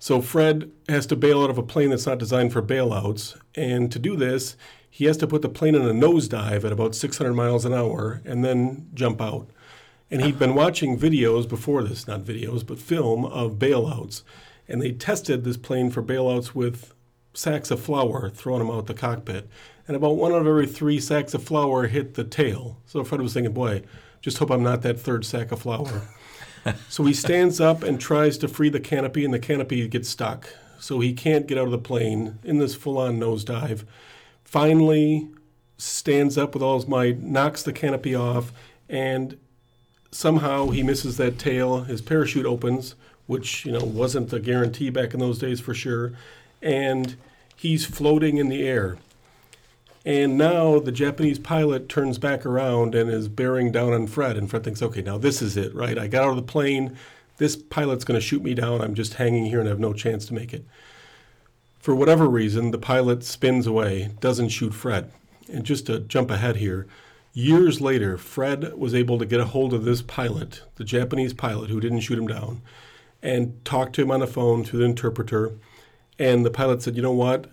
So 0.00 0.20
Fred 0.20 0.70
has 0.88 1.06
to 1.06 1.16
bail 1.16 1.42
out 1.42 1.50
of 1.50 1.58
a 1.58 1.62
plane 1.62 1.90
that's 1.90 2.06
not 2.06 2.18
designed 2.18 2.52
for 2.52 2.62
bailouts, 2.62 3.38
and 3.54 3.90
to 3.90 3.98
do 3.98 4.16
this, 4.16 4.56
he 4.90 5.06
has 5.06 5.16
to 5.18 5.26
put 5.26 5.42
the 5.42 5.48
plane 5.48 5.74
in 5.74 5.82
a 5.82 5.92
nosedive 5.92 6.64
at 6.64 6.72
about 6.72 6.94
600 6.94 7.32
miles 7.32 7.64
an 7.64 7.72
hour 7.72 8.20
and 8.24 8.44
then 8.44 8.88
jump 8.94 9.20
out. 9.20 9.48
And 10.10 10.22
he'd 10.22 10.38
been 10.38 10.54
watching 10.54 10.98
videos 10.98 11.48
before 11.48 11.82
this, 11.82 12.08
not 12.08 12.22
videos, 12.22 12.66
but 12.66 12.78
film 12.78 13.24
of 13.26 13.58
bailouts. 13.58 14.22
And 14.66 14.80
they 14.80 14.92
tested 14.92 15.44
this 15.44 15.56
plane 15.56 15.90
for 15.90 16.02
bailouts 16.02 16.54
with 16.54 16.94
sacks 17.34 17.70
of 17.70 17.80
flour, 17.80 18.30
throwing 18.30 18.60
them 18.60 18.70
out 18.70 18.86
the 18.86 18.94
cockpit. 18.94 19.48
And 19.86 19.96
about 19.96 20.16
one 20.16 20.32
out 20.32 20.40
of 20.40 20.46
every 20.46 20.66
three 20.66 21.00
sacks 21.00 21.34
of 21.34 21.42
flour 21.42 21.86
hit 21.86 22.14
the 22.14 22.24
tail. 22.24 22.78
So 22.86 23.04
Fred 23.04 23.20
was 23.20 23.34
thinking, 23.34 23.52
boy, 23.52 23.82
just 24.20 24.38
hope 24.38 24.50
I'm 24.50 24.62
not 24.62 24.82
that 24.82 24.98
third 24.98 25.24
sack 25.24 25.52
of 25.52 25.62
flour 25.62 26.08
so 26.88 27.04
he 27.04 27.14
stands 27.14 27.60
up 27.60 27.82
and 27.82 28.00
tries 28.00 28.38
to 28.38 28.48
free 28.48 28.68
the 28.68 28.80
canopy, 28.80 29.24
and 29.24 29.34
the 29.34 29.38
canopy 29.38 29.86
gets 29.88 30.08
stuck. 30.08 30.48
So 30.80 31.00
he 31.00 31.12
can't 31.12 31.46
get 31.46 31.58
out 31.58 31.66
of 31.66 31.70
the 31.72 31.78
plane 31.78 32.38
in 32.44 32.58
this 32.58 32.74
full 32.74 32.98
on 32.98 33.18
nosedive. 33.18 33.84
Finally, 34.44 35.28
stands 35.76 36.38
up 36.38 36.54
with 36.54 36.62
all 36.62 36.78
his 36.78 36.88
might, 36.88 37.20
knocks 37.20 37.62
the 37.62 37.72
canopy 37.72 38.14
off, 38.14 38.52
and 38.88 39.36
somehow 40.10 40.68
he 40.68 40.82
misses 40.82 41.16
that 41.16 41.38
tail. 41.38 41.82
His 41.82 42.00
parachute 42.00 42.46
opens, 42.46 42.94
which 43.26 43.64
you 43.64 43.72
know 43.72 43.84
wasn't 43.84 44.32
a 44.32 44.40
guarantee 44.40 44.90
back 44.90 45.14
in 45.14 45.20
those 45.20 45.38
days 45.38 45.60
for 45.60 45.74
sure, 45.74 46.12
and 46.62 47.16
he's 47.56 47.86
floating 47.86 48.38
in 48.38 48.48
the 48.48 48.66
air. 48.66 48.98
And 50.04 50.38
now 50.38 50.78
the 50.78 50.92
Japanese 50.92 51.38
pilot 51.38 51.88
turns 51.88 52.18
back 52.18 52.46
around 52.46 52.94
and 52.94 53.10
is 53.10 53.28
bearing 53.28 53.72
down 53.72 53.92
on 53.92 54.06
Fred. 54.06 54.36
And 54.36 54.48
Fred 54.48 54.64
thinks, 54.64 54.82
okay, 54.82 55.02
now 55.02 55.18
this 55.18 55.42
is 55.42 55.56
it, 55.56 55.74
right? 55.74 55.98
I 55.98 56.06
got 56.06 56.24
out 56.24 56.30
of 56.30 56.36
the 56.36 56.42
plane. 56.42 56.96
This 57.36 57.56
pilot's 57.56 58.04
going 58.04 58.18
to 58.18 58.26
shoot 58.26 58.42
me 58.42 58.54
down. 58.54 58.80
I'm 58.80 58.94
just 58.94 59.14
hanging 59.14 59.46
here 59.46 59.60
and 59.60 59.68
have 59.68 59.80
no 59.80 59.92
chance 59.92 60.26
to 60.26 60.34
make 60.34 60.54
it. 60.54 60.64
For 61.78 61.94
whatever 61.94 62.28
reason, 62.28 62.70
the 62.70 62.78
pilot 62.78 63.22
spins 63.24 63.66
away, 63.66 64.10
doesn't 64.20 64.48
shoot 64.48 64.74
Fred. 64.74 65.10
And 65.50 65.64
just 65.64 65.86
to 65.86 66.00
jump 66.00 66.30
ahead 66.30 66.56
here, 66.56 66.86
years 67.32 67.80
later, 67.80 68.18
Fred 68.18 68.76
was 68.76 68.94
able 68.94 69.18
to 69.18 69.26
get 69.26 69.40
a 69.40 69.46
hold 69.46 69.72
of 69.72 69.84
this 69.84 70.02
pilot, 70.02 70.62
the 70.76 70.84
Japanese 70.84 71.32
pilot 71.32 71.70
who 71.70 71.80
didn't 71.80 72.00
shoot 72.00 72.18
him 72.18 72.26
down, 72.26 72.62
and 73.22 73.64
talk 73.64 73.92
to 73.92 74.02
him 74.02 74.10
on 74.10 74.20
the 74.20 74.26
phone 74.26 74.64
through 74.64 74.80
the 74.80 74.84
interpreter. 74.84 75.52
And 76.18 76.44
the 76.44 76.50
pilot 76.50 76.82
said, 76.82 76.96
you 76.96 77.02
know 77.02 77.12
what? 77.12 77.46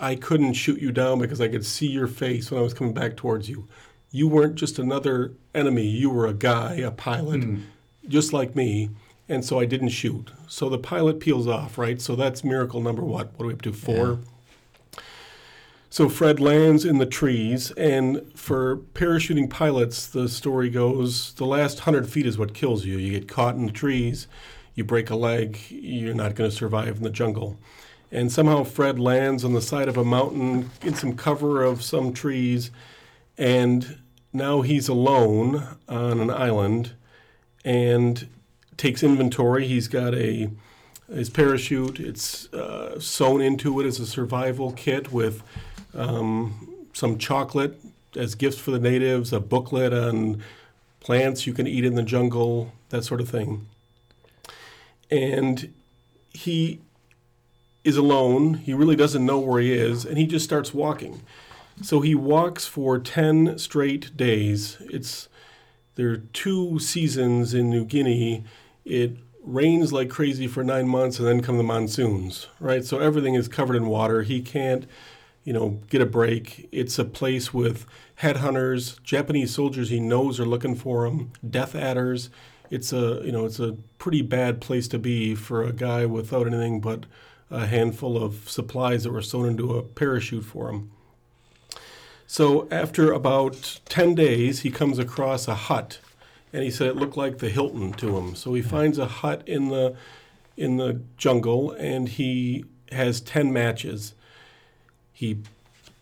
I 0.00 0.14
couldn't 0.14 0.54
shoot 0.54 0.80
you 0.80 0.92
down 0.92 1.18
because 1.18 1.40
I 1.40 1.48
could 1.48 1.64
see 1.64 1.88
your 1.88 2.06
face 2.06 2.50
when 2.50 2.60
I 2.60 2.62
was 2.62 2.74
coming 2.74 2.94
back 2.94 3.16
towards 3.16 3.48
you. 3.48 3.66
You 4.10 4.28
weren't 4.28 4.54
just 4.54 4.78
another 4.78 5.32
enemy. 5.54 5.86
You 5.86 6.10
were 6.10 6.26
a 6.26 6.32
guy, 6.32 6.74
a 6.74 6.90
pilot, 6.90 7.42
mm. 7.42 7.62
just 8.08 8.32
like 8.32 8.56
me. 8.56 8.90
And 9.28 9.44
so 9.44 9.60
I 9.60 9.66
didn't 9.66 9.90
shoot. 9.90 10.30
So 10.46 10.70
the 10.70 10.78
pilot 10.78 11.20
peels 11.20 11.46
off, 11.46 11.76
right? 11.76 12.00
So 12.00 12.16
that's 12.16 12.42
miracle 12.42 12.80
number 12.80 13.02
what? 13.02 13.32
What 13.36 13.44
are 13.44 13.48
we 13.48 13.54
up 13.54 13.62
to? 13.62 13.72
Four? 13.72 14.08
Yeah. 14.08 14.16
So 15.90 16.10
Fred 16.10 16.38
lands 16.38 16.84
in 16.84 16.98
the 16.98 17.06
trees, 17.06 17.70
and 17.72 18.30
for 18.34 18.76
parachuting 18.92 19.48
pilots, 19.48 20.06
the 20.06 20.28
story 20.28 20.68
goes 20.68 21.32
the 21.34 21.46
last 21.46 21.80
hundred 21.80 22.10
feet 22.10 22.26
is 22.26 22.36
what 22.36 22.52
kills 22.52 22.84
you. 22.84 22.98
You 22.98 23.18
get 23.18 23.26
caught 23.26 23.54
in 23.54 23.64
the 23.64 23.72
trees, 23.72 24.26
you 24.74 24.84
break 24.84 25.08
a 25.08 25.16
leg, 25.16 25.58
you're 25.70 26.14
not 26.14 26.34
going 26.34 26.50
to 26.50 26.54
survive 26.54 26.98
in 26.98 27.02
the 27.04 27.10
jungle. 27.10 27.58
And 28.10 28.32
somehow 28.32 28.64
Fred 28.64 28.98
lands 28.98 29.44
on 29.44 29.52
the 29.52 29.60
side 29.60 29.88
of 29.88 29.96
a 29.96 30.04
mountain 30.04 30.70
in 30.82 30.94
some 30.94 31.14
cover 31.14 31.62
of 31.62 31.82
some 31.82 32.12
trees, 32.12 32.70
and 33.36 33.98
now 34.32 34.62
he's 34.62 34.88
alone 34.88 35.76
on 35.88 36.20
an 36.20 36.30
island 36.30 36.92
and 37.64 38.28
takes 38.76 39.02
inventory. 39.02 39.66
He's 39.66 39.88
got 39.88 40.14
a 40.14 40.48
his 41.12 41.30
parachute. 41.30 42.00
It's 42.00 42.52
uh, 42.52 43.00
sewn 43.00 43.40
into 43.40 43.80
it 43.80 43.86
as 43.86 43.98
a 43.98 44.06
survival 44.06 44.72
kit 44.72 45.12
with 45.12 45.42
um, 45.94 46.86
some 46.92 47.18
chocolate 47.18 47.78
as 48.16 48.34
gifts 48.34 48.58
for 48.58 48.70
the 48.70 48.78
natives, 48.78 49.32
a 49.32 49.40
booklet 49.40 49.92
on 49.92 50.42
plants 51.00 51.46
you 51.46 51.52
can 51.52 51.66
eat 51.66 51.84
in 51.84 51.94
the 51.94 52.02
jungle, 52.02 52.72
that 52.90 53.04
sort 53.04 53.20
of 53.20 53.28
thing. 53.28 53.66
And 55.10 55.72
he 56.30 56.80
is 57.88 57.96
alone. 57.96 58.54
He 58.54 58.74
really 58.74 58.96
doesn't 58.96 59.24
know 59.24 59.38
where 59.38 59.60
he 59.60 59.72
is, 59.72 60.04
and 60.04 60.18
he 60.18 60.26
just 60.26 60.44
starts 60.44 60.72
walking. 60.72 61.22
So 61.82 62.00
he 62.00 62.14
walks 62.14 62.66
for 62.66 62.98
10 62.98 63.58
straight 63.58 64.16
days. 64.16 64.76
It's 64.80 65.28
there 65.94 66.10
are 66.10 66.18
two 66.18 66.78
seasons 66.78 67.54
in 67.54 67.70
New 67.70 67.84
Guinea. 67.84 68.44
It 68.84 69.16
rains 69.42 69.92
like 69.92 70.10
crazy 70.10 70.46
for 70.46 70.62
9 70.62 70.88
months 70.88 71.18
and 71.18 71.26
then 71.26 71.42
come 71.42 71.56
the 71.56 71.62
monsoons, 71.62 72.46
right? 72.60 72.84
So 72.84 72.98
everything 72.98 73.34
is 73.34 73.48
covered 73.48 73.76
in 73.76 73.86
water. 73.86 74.22
He 74.22 74.40
can't 74.40 74.86
you 75.48 75.54
know, 75.54 75.80
get 75.88 76.02
a 76.02 76.04
break. 76.04 76.68
It's 76.72 76.98
a 76.98 77.06
place 77.06 77.54
with 77.54 77.86
headhunters, 78.20 79.02
Japanese 79.02 79.54
soldiers 79.54 79.88
he 79.88 79.98
knows 79.98 80.38
are 80.38 80.44
looking 80.44 80.74
for 80.74 81.06
him, 81.06 81.32
death 81.48 81.74
adders. 81.74 82.28
It's 82.68 82.92
a, 82.92 83.22
you 83.24 83.32
know, 83.32 83.46
it's 83.46 83.58
a 83.58 83.78
pretty 83.96 84.20
bad 84.20 84.60
place 84.60 84.88
to 84.88 84.98
be 84.98 85.34
for 85.34 85.64
a 85.64 85.72
guy 85.72 86.04
without 86.04 86.46
anything 86.46 86.82
but 86.82 87.06
a 87.50 87.66
handful 87.66 88.22
of 88.22 88.48
supplies 88.48 89.04
that 89.04 89.12
were 89.12 89.22
sewn 89.22 89.46
into 89.46 89.76
a 89.76 89.82
parachute 89.82 90.44
for 90.44 90.70
him. 90.70 90.90
So 92.26 92.68
after 92.70 93.12
about 93.12 93.80
10 93.88 94.14
days, 94.14 94.60
he 94.60 94.70
comes 94.70 94.98
across 94.98 95.48
a 95.48 95.54
hut 95.54 96.00
and 96.52 96.62
he 96.62 96.70
said 96.70 96.88
it 96.88 96.96
looked 96.96 97.16
like 97.16 97.38
the 97.38 97.48
Hilton 97.48 97.92
to 97.94 98.16
him. 98.18 98.34
So 98.34 98.54
he 98.54 98.62
finds 98.62 98.98
a 98.98 99.06
hut 99.06 99.42
in 99.46 99.68
the 99.68 99.96
in 100.56 100.76
the 100.76 101.00
jungle 101.16 101.70
and 101.72 102.08
he 102.08 102.64
has 102.90 103.20
10 103.20 103.52
matches 103.52 104.14
he 105.18 105.36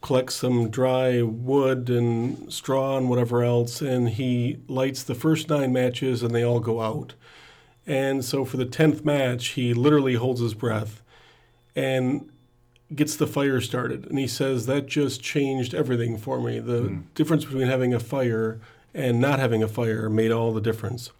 collects 0.02 0.34
some 0.34 0.68
dry 0.68 1.22
wood 1.22 1.88
and 1.88 2.52
straw 2.52 2.98
and 2.98 3.08
whatever 3.08 3.42
else, 3.42 3.80
and 3.80 4.10
he 4.10 4.58
lights 4.68 5.02
the 5.02 5.14
first 5.14 5.48
nine 5.48 5.72
matches, 5.72 6.22
and 6.22 6.34
they 6.34 6.42
all 6.42 6.60
go 6.60 6.82
out. 6.82 7.14
And 7.86 8.22
so 8.22 8.44
for 8.44 8.58
the 8.58 8.66
tenth 8.66 9.06
match, 9.06 9.48
he 9.52 9.72
literally 9.72 10.16
holds 10.16 10.42
his 10.42 10.52
breath 10.52 11.00
and 11.76 12.28
gets 12.94 13.14
the 13.14 13.26
fire 13.26 13.60
started. 13.60 14.06
And 14.06 14.18
he 14.18 14.26
says 14.26 14.66
that 14.66 14.86
just 14.86 15.22
changed 15.22 15.74
everything 15.74 16.16
for 16.16 16.40
me. 16.40 16.58
The 16.58 16.80
mm. 16.80 17.02
difference 17.14 17.44
between 17.44 17.68
having 17.68 17.94
a 17.94 18.00
fire 18.00 18.60
and 18.94 19.20
not 19.20 19.38
having 19.38 19.62
a 19.62 19.68
fire 19.68 20.08
made 20.08 20.32
all 20.32 20.52
the 20.52 20.60
difference. 20.60 21.10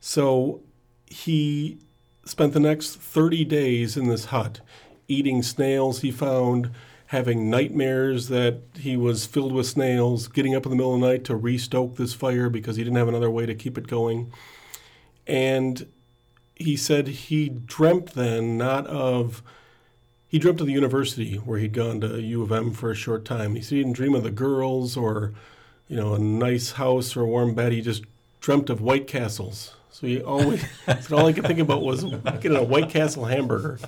So 0.00 0.62
he 1.06 1.78
spent 2.24 2.52
the 2.52 2.60
next 2.60 2.96
30 2.96 3.44
days 3.44 3.96
in 3.96 4.08
this 4.08 4.26
hut 4.26 4.60
eating 5.08 5.42
snails 5.42 6.00
he 6.00 6.10
found 6.10 6.70
having 7.06 7.50
nightmares 7.50 8.28
that 8.28 8.60
he 8.78 8.96
was 8.96 9.26
filled 9.26 9.52
with 9.52 9.66
snails, 9.66 10.28
getting 10.28 10.54
up 10.54 10.64
in 10.64 10.70
the 10.70 10.76
middle 10.76 10.94
of 10.94 11.00
the 11.00 11.06
night 11.06 11.24
to 11.24 11.36
restoke 11.36 11.96
this 11.96 12.14
fire 12.14 12.48
because 12.48 12.76
he 12.76 12.84
didn't 12.84 12.96
have 12.96 13.08
another 13.08 13.30
way 13.30 13.44
to 13.44 13.54
keep 13.54 13.76
it 13.76 13.86
going. 13.86 14.32
And 15.26 15.86
he 16.54 16.74
said 16.74 17.08
he 17.08 17.50
dreamt 17.50 18.14
then 18.14 18.56
not 18.56 18.86
of 18.86 19.42
he 20.32 20.38
dreamt 20.38 20.62
of 20.62 20.66
the 20.66 20.72
university 20.72 21.36
where 21.36 21.58
he'd 21.58 21.74
gone 21.74 22.00
to 22.00 22.18
U 22.18 22.42
of 22.42 22.50
M 22.50 22.72
for 22.72 22.90
a 22.90 22.94
short 22.94 23.26
time. 23.26 23.54
He 23.54 23.60
said 23.60 23.76
he 23.76 23.82
didn't 23.82 23.96
dream 23.96 24.14
of 24.14 24.22
the 24.22 24.30
girls 24.30 24.96
or, 24.96 25.34
you 25.88 25.96
know, 25.96 26.14
a 26.14 26.18
nice 26.18 26.72
house 26.72 27.14
or 27.14 27.20
a 27.20 27.26
warm 27.26 27.54
bed. 27.54 27.70
He 27.72 27.82
just 27.82 28.04
dreamt 28.40 28.70
of 28.70 28.80
White 28.80 29.06
Castles. 29.06 29.74
So 29.90 30.06
he 30.06 30.22
always 30.22 30.64
all 31.12 31.26
I 31.26 31.34
could 31.34 31.46
think 31.46 31.58
about 31.58 31.82
was 31.82 32.04
getting 32.04 32.56
a 32.56 32.62
White 32.62 32.88
Castle 32.88 33.26
hamburger. 33.26 33.78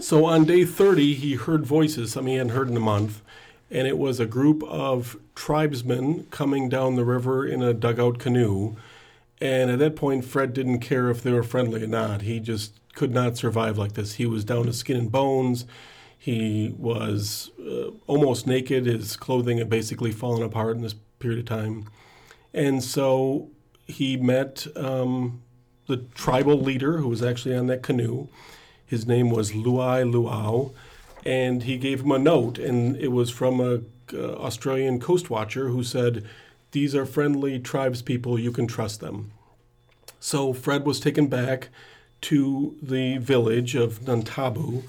so 0.00 0.24
on 0.24 0.44
day 0.44 0.64
30, 0.64 1.14
he 1.14 1.36
heard 1.36 1.64
voices, 1.64 2.10
something 2.10 2.32
he 2.32 2.38
hadn't 2.38 2.52
heard 2.52 2.68
in 2.68 2.76
a 2.76 2.80
month, 2.80 3.22
and 3.70 3.86
it 3.86 3.96
was 3.96 4.18
a 4.18 4.26
group 4.26 4.64
of 4.64 5.16
tribesmen 5.36 6.26
coming 6.32 6.68
down 6.68 6.96
the 6.96 7.04
river 7.04 7.46
in 7.46 7.62
a 7.62 7.72
dugout 7.72 8.18
canoe. 8.18 8.74
And 9.40 9.70
at 9.70 9.78
that 9.78 9.94
point, 9.94 10.24
Fred 10.24 10.52
didn't 10.52 10.80
care 10.80 11.10
if 11.10 11.22
they 11.22 11.32
were 11.32 11.44
friendly 11.44 11.84
or 11.84 11.86
not. 11.86 12.22
He 12.22 12.40
just 12.40 12.72
could 12.98 13.12
not 13.12 13.36
survive 13.36 13.78
like 13.78 13.94
this. 13.94 14.14
He 14.14 14.26
was 14.26 14.44
down 14.44 14.66
to 14.66 14.72
skin 14.72 14.96
and 14.96 15.12
bones. 15.12 15.64
He 16.18 16.74
was 16.76 17.50
uh, 17.60 17.90
almost 18.06 18.46
naked. 18.46 18.86
His 18.86 19.16
clothing 19.16 19.58
had 19.58 19.70
basically 19.70 20.12
fallen 20.12 20.42
apart 20.42 20.76
in 20.76 20.82
this 20.82 20.94
period 21.18 21.40
of 21.40 21.46
time. 21.46 21.88
And 22.52 22.82
so 22.82 23.50
he 23.86 24.16
met 24.16 24.66
um, 24.76 25.42
the 25.86 25.98
tribal 26.14 26.60
leader 26.60 26.98
who 26.98 27.08
was 27.08 27.22
actually 27.22 27.56
on 27.56 27.68
that 27.68 27.82
canoe 27.82 28.28
his 28.88 29.06
name 29.06 29.28
was 29.28 29.52
Luai 29.52 30.10
Luau, 30.10 30.70
and 31.24 31.64
he 31.64 31.76
gave 31.76 32.00
him 32.00 32.10
a 32.10 32.18
note, 32.18 32.58
and 32.58 32.96
it 32.96 33.08
was 33.08 33.30
from 33.30 33.60
a 33.60 33.82
uh, 34.14 34.32
Australian 34.36 34.98
coast 34.98 35.28
watcher 35.28 35.68
who 35.68 35.84
said, 35.84 36.24
"These 36.70 36.94
are 36.94 37.04
friendly 37.04 37.58
tribes 37.58 38.00
people. 38.00 38.38
You 38.38 38.50
can 38.50 38.66
trust 38.66 39.00
them." 39.00 39.32
So 40.20 40.54
Fred 40.54 40.86
was 40.86 41.00
taken 41.00 41.26
back 41.26 41.68
to 42.22 42.76
the 42.82 43.18
village 43.18 43.74
of 43.74 44.00
Nantabu 44.00 44.82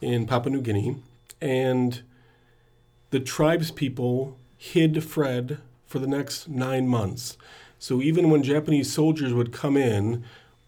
in 0.00 0.26
Papua 0.26 0.54
New 0.54 0.60
Guinea, 0.60 0.96
and 1.40 2.02
the 3.10 3.20
tribes 3.20 3.70
people 3.70 4.36
hid 4.56 5.04
Fred 5.04 5.58
for 5.86 5.98
the 5.98 6.06
next 6.06 6.48
nine 6.48 6.88
months. 6.88 7.36
So 7.78 8.00
even 8.00 8.30
when 8.30 8.42
Japanese 8.42 8.92
soldiers 8.92 9.32
would 9.32 9.52
come 9.52 9.76
in, 9.76 10.24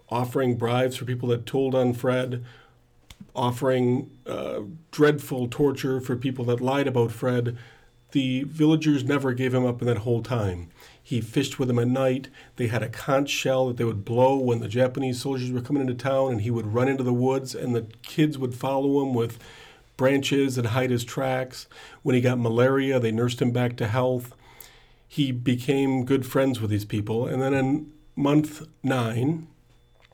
offering 0.08 0.56
bribes 0.56 0.96
for 0.96 1.04
people 1.04 1.28
that 1.30 1.46
told 1.46 1.74
on 1.74 1.92
Fred 1.92 2.44
offering 3.36 4.10
uh, 4.26 4.62
dreadful 4.90 5.46
torture 5.48 6.00
for 6.00 6.16
people 6.16 6.44
that 6.46 6.60
lied 6.60 6.88
about 6.88 7.12
Fred. 7.12 7.56
The 8.12 8.44
villagers 8.44 9.04
never 9.04 9.34
gave 9.34 9.54
him 9.54 9.66
up 9.66 9.80
in 9.82 9.86
that 9.86 9.98
whole 9.98 10.22
time. 10.22 10.70
He 11.06 11.20
fished 11.20 11.60
with 11.60 11.68
them 11.68 11.78
at 11.78 11.86
night. 11.86 12.30
They 12.56 12.66
had 12.66 12.82
a 12.82 12.88
conch 12.88 13.30
shell 13.30 13.68
that 13.68 13.76
they 13.76 13.84
would 13.84 14.04
blow 14.04 14.36
when 14.38 14.58
the 14.58 14.66
Japanese 14.66 15.20
soldiers 15.20 15.52
were 15.52 15.60
coming 15.60 15.82
into 15.82 15.94
town, 15.94 16.32
and 16.32 16.40
he 16.40 16.50
would 16.50 16.74
run 16.74 16.88
into 16.88 17.04
the 17.04 17.12
woods, 17.12 17.54
and 17.54 17.76
the 17.76 17.86
kids 18.02 18.36
would 18.38 18.56
follow 18.56 19.00
him 19.00 19.14
with 19.14 19.38
branches 19.96 20.58
and 20.58 20.66
hide 20.66 20.90
his 20.90 21.04
tracks. 21.04 21.68
When 22.02 22.16
he 22.16 22.20
got 22.20 22.40
malaria, 22.40 22.98
they 22.98 23.12
nursed 23.12 23.40
him 23.40 23.52
back 23.52 23.76
to 23.76 23.86
health. 23.86 24.34
He 25.06 25.30
became 25.30 26.04
good 26.04 26.26
friends 26.26 26.60
with 26.60 26.72
these 26.72 26.84
people. 26.84 27.28
And 27.28 27.40
then 27.40 27.54
in 27.54 27.92
month 28.16 28.66
nine, 28.82 29.46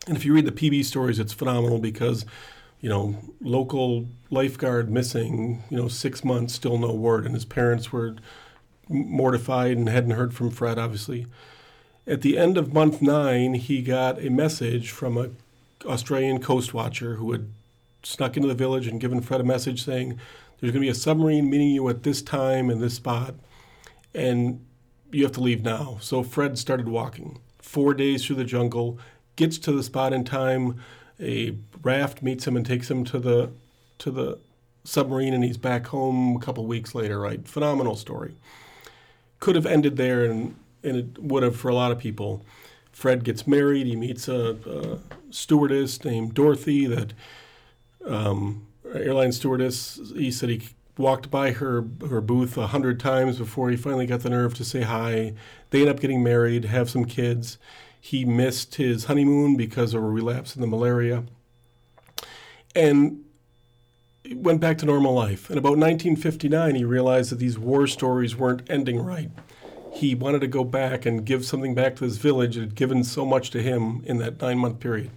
and 0.07 0.15
if 0.15 0.27
you 0.27 0.35
read 0.35 0.45
the 0.45 0.53
PB 0.53 0.85
stories, 0.85 1.19
it's 1.19 1.33
phenomenal 1.33 1.79
because 1.79 2.27
you 2.83 2.91
know, 2.91 3.17
local 3.41 4.09
lifeguard 4.29 4.91
missing, 4.91 5.63
you 5.71 5.77
know, 5.79 5.89
six 5.89 6.23
months, 6.23 6.53
still 6.53 6.77
no 6.77 6.93
word. 6.93 7.25
And 7.25 7.35
his 7.35 7.47
parents 7.47 7.93
were 7.93 8.17
mortified 8.93 9.77
and 9.77 9.89
hadn't 9.89 10.13
heard 10.13 10.35
from 10.35 10.51
Fred, 10.51 10.79
obviously. 10.79 11.27
At 12.07 12.23
the 12.23 12.37
end 12.37 12.57
of 12.57 12.73
month 12.73 13.01
nine, 13.01 13.55
he 13.55 13.83
got 13.83 14.23
a 14.23 14.31
message 14.31 14.91
from 14.91 15.17
a 15.17 15.31
Australian 15.87 16.41
coast 16.41 16.75
watcher 16.75 17.17
who 17.17 17.33
had 17.33 17.51
snuck 18.03 18.37
into 18.37 18.49
the 18.49 18.55
village 18.55 18.87
and 18.87 19.01
given 19.01 19.21
Fred 19.21 19.41
a 19.41 19.45
message 19.45 19.85
saying, 19.85 20.19
There's 20.61 20.73
going 20.73 20.83
to 20.83 20.87
be 20.87 20.89
a 20.89 20.95
submarine 20.95 21.49
meeting 21.49 21.69
you 21.69 21.89
at 21.89 22.03
this 22.03 22.23
time 22.23 22.71
in 22.71 22.81
this 22.81 22.95
spot, 22.95 23.35
and 24.15 24.65
you 25.11 25.23
have 25.25 25.33
to 25.33 25.41
leave 25.41 25.63
now. 25.63 25.99
So 26.01 26.23
Fred 26.23 26.59
started 26.59 26.89
walking 26.89 27.41
four 27.59 27.95
days 27.95 28.25
through 28.25 28.37
the 28.37 28.45
jungle, 28.45 28.99
gets 29.37 29.59
to 29.59 29.73
the 29.73 29.83
spot 29.83 30.13
in 30.13 30.25
time 30.25 30.81
a 31.21 31.57
raft 31.83 32.23
meets 32.23 32.47
him 32.47 32.57
and 32.57 32.67
takes 32.67 32.91
him 32.91 33.05
to 33.05 33.19
the 33.19 33.51
to 33.99 34.11
the 34.11 34.39
submarine, 34.85 35.33
and 35.33 35.45
he's 35.45 35.57
back 35.57 35.87
home 35.87 36.37
a 36.37 36.41
couple 36.41 36.67
weeks 36.67 36.95
later. 36.95 37.21
Right, 37.21 37.47
phenomenal 37.47 37.97
story. 37.97 38.37
Could 39.43 39.57
have 39.57 39.67
ended 39.67 39.97
there, 39.97 40.25
and 40.25 40.55
and 40.85 40.97
it 40.97 41.19
would 41.19 41.43
have 41.43 41.57
for 41.57 41.69
a 41.69 41.75
lot 41.75 41.91
of 41.91 41.99
people. 41.99 42.47
Fred 42.93 43.25
gets 43.25 43.45
married. 43.45 43.89
He 43.89 43.97
meets 43.97 44.29
a, 44.29 44.57
a 44.65 44.99
stewardess 45.33 46.05
named 46.05 46.35
Dorothy. 46.35 46.87
That 46.87 47.13
um, 48.07 48.69
airline 48.95 49.33
stewardess. 49.33 50.01
He 50.15 50.31
said 50.31 50.49
he 50.49 50.69
walked 50.97 51.29
by 51.29 51.51
her 51.51 51.85
her 52.09 52.21
booth 52.21 52.57
a 52.57 52.69
hundred 52.69 53.01
times 53.01 53.39
before 53.39 53.69
he 53.69 53.77
finally 53.77 54.07
got 54.07 54.21
the 54.21 54.31
nerve 54.31 54.55
to 54.55 54.65
say 54.65 54.83
hi. 54.83 55.33
They 55.71 55.81
end 55.81 55.91
up 55.91 55.99
getting 55.99 56.23
married, 56.23 56.67
have 56.67 56.89
some 56.89 57.05
kids. 57.05 57.59
He 58.01 58.25
missed 58.25 58.77
his 58.77 59.07
honeymoon 59.07 59.57
because 59.57 59.93
of 59.93 60.05
a 60.05 60.07
relapse 60.07 60.55
in 60.55 60.61
the 60.61 60.69
malaria. 60.69 61.25
And 62.77 63.25
went 64.31 64.61
back 64.61 64.79
to 64.79 64.87
normal 64.87 65.15
life. 65.15 65.49
And 65.49 65.59
about 65.59 65.77
1959, 65.79 66.75
he 66.75 66.85
realized 66.85 67.31
that 67.31 67.39
these 67.39 67.59
war 67.59 67.87
stories 67.87 68.37
weren't 68.37 68.69
ending 68.71 69.01
right. 69.01 69.31
He 69.93 70.15
wanted 70.15 70.41
to 70.41 70.47
go 70.47 70.65
back 70.65 71.05
and 71.05 71.25
give 71.25 71.45
something 71.45 71.75
back 71.75 71.97
to 71.97 72.05
this 72.07 72.17
village 72.17 72.55
that 72.55 72.61
had 72.61 72.75
given 72.75 73.05
so 73.05 73.27
much 73.27 73.51
to 73.51 73.63
him 73.63 74.03
in 74.07 74.19
that 74.19 74.41
nine 74.41 74.59
month 74.59 74.81
period. 74.81 75.11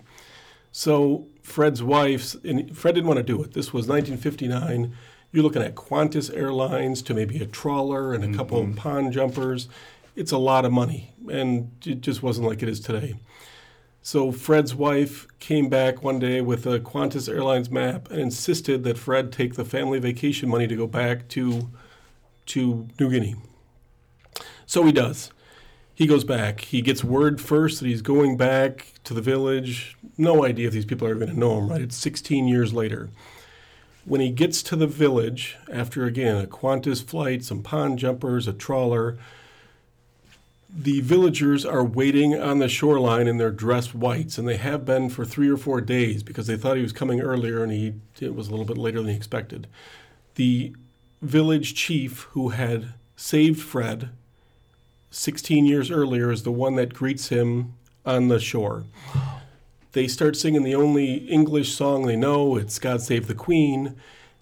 So 0.71 1.27
Fred's 1.41 1.81
wife, 1.81 2.35
and 2.43 2.75
Fred 2.75 2.95
didn't 2.95 3.07
want 3.07 3.17
to 3.17 3.23
do 3.23 3.41
it. 3.41 3.53
This 3.53 3.71
was 3.71 3.87
1959. 3.87 4.93
You're 5.31 5.43
looking 5.43 5.61
at 5.61 5.75
Qantas 5.75 6.35
Airlines 6.35 7.01
to 7.03 7.13
maybe 7.13 7.41
a 7.41 7.45
trawler 7.45 8.13
and 8.13 8.23
a 8.23 8.37
couple 8.37 8.59
of 8.59 8.65
mm-hmm. 8.65 8.75
pond 8.75 9.13
jumpers. 9.13 9.69
It's 10.15 10.31
a 10.31 10.37
lot 10.37 10.65
of 10.65 10.71
money, 10.71 11.13
and 11.29 11.71
it 11.85 12.01
just 12.01 12.23
wasn't 12.23 12.47
like 12.47 12.63
it 12.63 12.69
is 12.69 12.79
today. 12.79 13.15
So 14.05 14.31
Fred's 14.31 14.75
wife 14.75 15.25
came 15.39 15.67
back 15.67 16.03
one 16.03 16.19
day 16.19 16.39
with 16.39 16.67
a 16.67 16.79
Qantas 16.79 17.27
Airlines 17.27 17.71
map 17.71 18.11
and 18.11 18.19
insisted 18.19 18.83
that 18.83 18.99
Fred 18.99 19.31
take 19.31 19.55
the 19.55 19.65
family 19.65 19.97
vacation 19.97 20.47
money 20.47 20.67
to 20.67 20.75
go 20.75 20.85
back 20.85 21.27
to 21.29 21.71
to 22.45 22.87
New 22.99 23.09
Guinea. 23.09 23.33
So 24.67 24.83
he 24.83 24.91
does. 24.91 25.31
He 25.95 26.05
goes 26.05 26.23
back. 26.23 26.61
He 26.61 26.83
gets 26.83 27.03
word 27.03 27.41
first 27.41 27.79
that 27.79 27.87
he's 27.87 28.03
going 28.03 28.37
back 28.37 28.93
to 29.05 29.15
the 29.15 29.21
village. 29.21 29.97
No 30.19 30.45
idea 30.45 30.67
if 30.67 30.73
these 30.73 30.85
people 30.85 31.07
are 31.07 31.15
going 31.15 31.33
to 31.33 31.39
know 31.39 31.57
him, 31.57 31.67
right? 31.67 31.81
It's 31.81 31.97
16 31.97 32.47
years 32.47 32.75
later. 32.75 33.09
When 34.05 34.21
he 34.21 34.29
gets 34.29 34.61
to 34.63 34.75
the 34.75 34.85
village, 34.85 35.57
after 35.71 36.05
again 36.05 36.37
a 36.43 36.45
Qantas 36.45 37.03
flight, 37.03 37.43
some 37.43 37.63
pond 37.63 37.97
jumpers, 37.97 38.47
a 38.47 38.53
trawler, 38.53 39.17
the 40.77 40.99
villagers 40.99 41.65
are 41.65 41.83
waiting 41.83 42.39
on 42.39 42.59
the 42.59 42.67
shoreline 42.67 43.27
in 43.27 43.37
their 43.37 43.51
dress 43.51 43.93
whites, 43.93 44.37
and 44.37 44.45
they 44.45 44.57
have 44.57 44.83
been 44.83 45.09
for 45.09 45.23
three 45.23 45.49
or 45.49 45.55
four 45.55 45.79
days 45.79 46.21
because 46.21 46.47
they 46.47 46.57
thought 46.57 46.75
he 46.75 46.83
was 46.83 46.91
coming 46.91 47.21
earlier 47.21 47.63
and 47.63 47.71
he 47.71 47.93
it 48.19 48.35
was 48.35 48.47
a 48.47 48.51
little 48.51 48.65
bit 48.65 48.77
later 48.77 48.99
than 48.99 49.09
he 49.09 49.15
expected. 49.15 49.67
The 50.35 50.75
village 51.21 51.75
chief 51.75 52.23
who 52.31 52.49
had 52.49 52.93
saved 53.15 53.61
Fred 53.61 54.09
16 55.11 55.65
years 55.65 55.89
earlier 55.89 56.29
is 56.29 56.43
the 56.43 56.51
one 56.51 56.75
that 56.75 56.93
greets 56.93 57.29
him 57.29 57.73
on 58.05 58.27
the 58.27 58.39
shore. 58.39 58.83
They 59.93 60.09
start 60.09 60.35
singing 60.35 60.63
the 60.63 60.75
only 60.75 61.15
English 61.29 61.73
song 61.73 62.05
they 62.05 62.17
know, 62.17 62.57
it's 62.57 62.79
God 62.79 63.01
Save 63.01 63.27
the 63.27 63.33
Queen. 63.33 63.95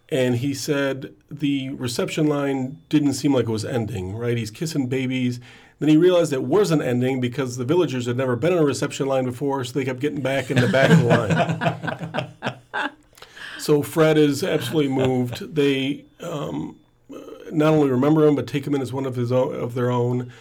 And 0.09 0.37
he 0.37 0.55
said 0.55 1.13
the 1.29 1.69
reception 1.69 2.25
line 2.25 2.81
didn't 2.89 3.13
seem 3.13 3.33
like 3.33 3.45
it 3.45 3.51
was 3.51 3.63
ending, 3.63 4.15
right? 4.15 4.37
He's 4.37 4.51
kissing 4.51 4.87
babies. 4.87 5.39
Then 5.79 5.89
he 5.89 5.97
realized 5.97 6.31
it 6.33 6.43
wasn't 6.43 6.81
ending 6.81 7.19
because 7.19 7.57
the 7.57 7.65
villagers 7.65 8.05
had 8.05 8.17
never 8.17 8.35
been 8.35 8.53
on 8.53 8.59
a 8.59 8.65
reception 8.65 9.07
line 9.07 9.25
before, 9.25 9.63
so 9.63 9.73
they 9.73 9.85
kept 9.85 9.99
getting 9.99 10.21
back 10.21 10.49
in 10.49 10.57
the 10.57 10.67
back 10.67 10.91
of 10.91 10.99
the 10.99 12.29
line. 12.79 12.91
so 13.59 13.81
Fred 13.81 14.17
is 14.17 14.43
absolutely 14.43 14.91
moved. 14.91 15.55
They 15.55 16.05
um, 16.21 16.79
not 17.51 17.73
only 17.73 17.89
remember 17.89 18.25
him, 18.27 18.35
but 18.35 18.47
take 18.47 18.65
him 18.65 18.75
in 18.75 18.81
as 18.81 18.93
one 18.93 19.05
of 19.05 19.15
his 19.15 19.31
own, 19.31 19.55
of 19.55 19.73
their 19.73 19.91
own. 19.91 20.31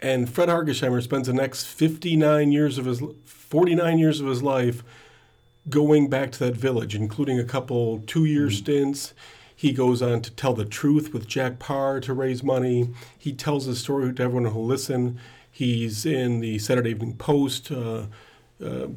And 0.00 0.28
Fred 0.28 0.48
Hargesheimer 0.48 1.02
spends 1.02 1.28
the 1.28 1.32
next 1.32 1.64
59 1.64 2.52
years 2.52 2.78
of 2.78 2.86
his 2.86 3.02
49 3.24 3.98
years 3.98 4.20
of 4.20 4.26
his 4.26 4.42
life 4.42 4.82
going 5.68 6.08
back 6.08 6.32
to 6.32 6.38
that 6.40 6.56
village, 6.56 6.94
including 6.94 7.38
a 7.38 7.44
couple 7.44 8.00
two-year 8.00 8.46
mm-hmm. 8.46 8.56
stints. 8.56 9.14
He 9.62 9.70
goes 9.70 10.02
on 10.02 10.22
to 10.22 10.32
tell 10.32 10.54
the 10.54 10.64
truth 10.64 11.12
with 11.12 11.28
Jack 11.28 11.60
Paar 11.60 12.00
to 12.00 12.12
raise 12.12 12.42
money. 12.42 12.88
He 13.16 13.32
tells 13.32 13.64
the 13.64 13.76
story 13.76 14.12
to 14.12 14.20
everyone 14.20 14.50
who'll 14.50 14.66
listen. 14.66 15.20
He's 15.52 16.04
in 16.04 16.40
the 16.40 16.58
Saturday 16.58 16.90
Evening 16.90 17.14
Post, 17.14 17.70
uh, 17.70 18.06
uh, 18.60 18.88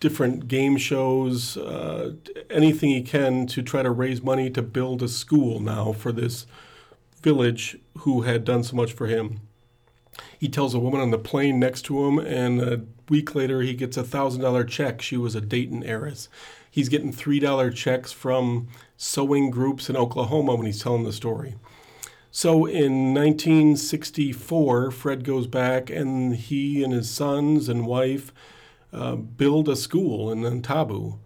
different 0.00 0.48
game 0.48 0.78
shows, 0.78 1.56
uh, 1.56 2.14
anything 2.50 2.90
he 2.90 3.02
can 3.02 3.46
to 3.46 3.62
try 3.62 3.84
to 3.84 3.90
raise 3.92 4.20
money 4.20 4.50
to 4.50 4.62
build 4.62 5.00
a 5.04 5.06
school 5.06 5.60
now 5.60 5.92
for 5.92 6.10
this 6.10 6.44
village 7.22 7.78
who 7.98 8.22
had 8.22 8.44
done 8.44 8.64
so 8.64 8.74
much 8.74 8.92
for 8.92 9.06
him. 9.06 9.38
He 10.36 10.48
tells 10.48 10.74
a 10.74 10.80
woman 10.80 11.00
on 11.00 11.12
the 11.12 11.18
plane 11.18 11.60
next 11.60 11.82
to 11.82 12.04
him, 12.04 12.18
and 12.18 12.60
a 12.60 12.80
week 13.08 13.36
later 13.36 13.62
he 13.62 13.74
gets 13.74 13.96
a 13.96 14.02
thousand 14.02 14.40
dollar 14.40 14.64
check. 14.64 15.02
She 15.02 15.16
was 15.16 15.36
a 15.36 15.40
Dayton 15.40 15.84
heiress. 15.84 16.28
He's 16.68 16.88
getting 16.88 17.12
three 17.12 17.38
dollar 17.38 17.70
checks 17.70 18.10
from 18.10 18.66
sewing 19.02 19.50
groups 19.50 19.88
in 19.88 19.96
Oklahoma 19.96 20.54
when 20.54 20.66
he's 20.66 20.82
telling 20.82 21.04
the 21.04 21.12
story. 21.12 21.54
So 22.30 22.66
in 22.66 23.14
1964, 23.14 24.90
Fred 24.90 25.24
goes 25.24 25.46
back 25.46 25.88
and 25.88 26.36
he 26.36 26.84
and 26.84 26.92
his 26.92 27.08
sons 27.08 27.70
and 27.70 27.86
wife 27.86 28.30
uh, 28.92 29.14
build 29.16 29.70
a 29.70 29.76
school 29.76 30.30
in 30.30 30.42
Ntabu 30.42 31.18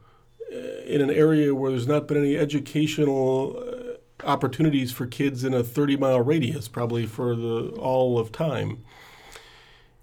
uh, 0.52 0.56
in 0.86 1.00
an 1.00 1.10
area 1.10 1.52
where 1.52 1.72
there's 1.72 1.88
not 1.88 2.06
been 2.06 2.16
any 2.16 2.36
educational 2.36 3.58
uh, 3.58 4.24
opportunities 4.24 4.92
for 4.92 5.08
kids 5.08 5.42
in 5.42 5.52
a 5.52 5.64
30 5.64 5.96
mile 5.96 6.20
radius, 6.20 6.68
probably 6.68 7.06
for 7.06 7.34
the 7.34 7.70
all 7.80 8.20
of 8.20 8.30
time. 8.30 8.84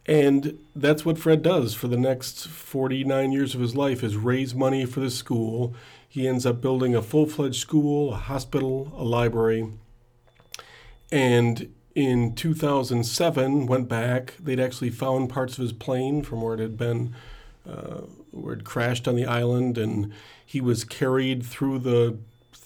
And 0.05 0.59
that's 0.75 1.05
what 1.05 1.17
Fred 1.17 1.41
does 1.41 1.73
for 1.73 1.87
the 1.87 1.95
next 1.95 2.47
49 2.47 3.31
years 3.31 3.55
of 3.55 3.61
his 3.61 3.77
life 3.77 4.03
is 4.03 4.17
raise 4.17 4.53
money 4.53 4.85
for 4.85 4.99
the 4.99 5.09
school. 5.09 5.73
He 6.11 6.27
ends 6.27 6.45
up 6.45 6.59
building 6.59 6.93
a 6.93 7.01
full-fledged 7.01 7.55
school, 7.55 8.13
a 8.13 8.17
hospital, 8.17 8.91
a 8.97 9.03
library. 9.05 9.71
And 11.09 11.73
in 11.95 12.35
2007, 12.35 13.65
went 13.65 13.87
back. 13.87 14.33
They'd 14.37 14.59
actually 14.59 14.89
found 14.89 15.29
parts 15.29 15.53
of 15.53 15.61
his 15.61 15.71
plane 15.71 16.21
from 16.21 16.41
where 16.41 16.55
it 16.55 16.59
had 16.59 16.75
been, 16.75 17.15
uh, 17.65 18.01
where 18.31 18.55
it 18.55 18.65
crashed 18.65 19.07
on 19.07 19.15
the 19.15 19.25
island, 19.25 19.77
and 19.77 20.11
he 20.45 20.59
was 20.59 20.83
carried 20.83 21.45
through 21.45 21.79
the 21.79 22.17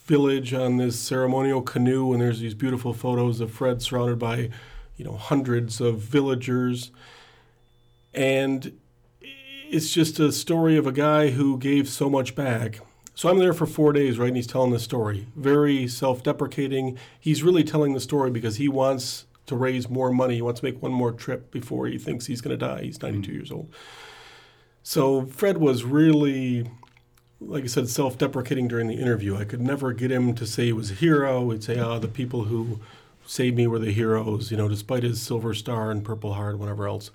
village 0.08 0.52
on 0.52 0.78
this 0.78 1.00
ceremonial 1.00 1.62
canoe. 1.62 2.14
And 2.14 2.24
there's 2.24 2.40
these 2.40 2.56
beautiful 2.56 2.94
photos 2.94 3.42
of 3.42 3.52
Fred 3.52 3.80
surrounded 3.80 4.18
by, 4.18 4.50
you 4.98 5.06
know, 5.06 5.18
hundreds 5.18 5.80
of 5.80 6.00
villagers. 6.00 6.90
And 8.12 8.76
it's 9.22 9.94
just 9.94 10.20
a 10.20 10.32
story 10.32 10.78
of 10.78 10.88
a 10.88 10.92
guy 10.92 11.30
who 11.30 11.60
gave 11.60 11.88
so 11.88 12.10
much 12.10 12.34
back. 12.34 12.80
So 13.16 13.30
I'm 13.30 13.40
there 13.40 13.54
for 13.54 13.66
four 13.66 13.94
days, 13.94 14.20
right? 14.20 14.28
And 14.28 14.36
he's 14.36 14.46
telling 14.46 14.72
the 14.72 14.80
story. 14.80 15.28
Very 15.38 15.88
self 15.88 16.22
deprecating. 16.22 16.98
He's 17.18 17.44
really 17.44 17.64
telling 17.64 17.94
the 17.94 18.02
story 18.02 18.30
because 18.30 18.58
he 18.58 18.68
wants 18.68 19.26
to 19.46 19.56
raise 19.56 19.90
more 19.90 20.12
money. 20.12 20.36
He 20.36 20.42
wants 20.42 20.60
to 20.60 20.66
make 20.66 20.82
one 20.82 20.92
more 20.92 21.14
trip 21.14 21.50
before 21.50 21.88
he 21.88 21.98
thinks 21.98 22.26
he's 22.26 22.42
going 22.42 22.58
to 22.58 22.66
die. 22.66 22.84
He's 22.84 23.02
92 23.02 23.22
mm-hmm. 23.22 23.40
years 23.40 23.52
old. 23.52 23.74
So 24.84 25.26
Fred 25.28 25.58
was 25.58 25.84
really, 25.86 26.70
like 27.40 27.64
I 27.64 27.68
said, 27.68 27.88
self 27.90 28.18
deprecating 28.18 28.68
during 28.68 28.88
the 28.88 28.96
interview. 28.96 29.38
I 29.38 29.46
could 29.46 29.62
never 29.62 29.94
get 29.94 30.12
him 30.12 30.36
to 30.36 30.46
say 30.46 30.66
he 30.66 30.74
was 30.74 30.92
a 30.92 30.96
hero. 30.96 31.50
He'd 31.52 31.64
say, 31.64 31.80
oh, 31.80 32.00
the 32.00 32.10
people 32.10 32.44
who 32.44 32.82
saved 33.26 33.56
me 33.56 33.66
were 33.66 33.80
the 33.80 33.92
heroes, 33.92 34.52
you 34.52 34.58
know, 34.58 34.68
despite 34.68 35.04
his 35.04 35.22
silver 35.22 35.54
star 35.54 35.90
and 35.90 36.04
purple 36.04 36.34
heart, 36.34 36.60
whatever 36.60 36.86
else. 36.86 37.12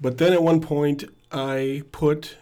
But 0.00 0.18
then 0.18 0.32
at 0.32 0.44
one 0.44 0.60
point, 0.60 1.04
I 1.32 1.82
put 1.90 2.36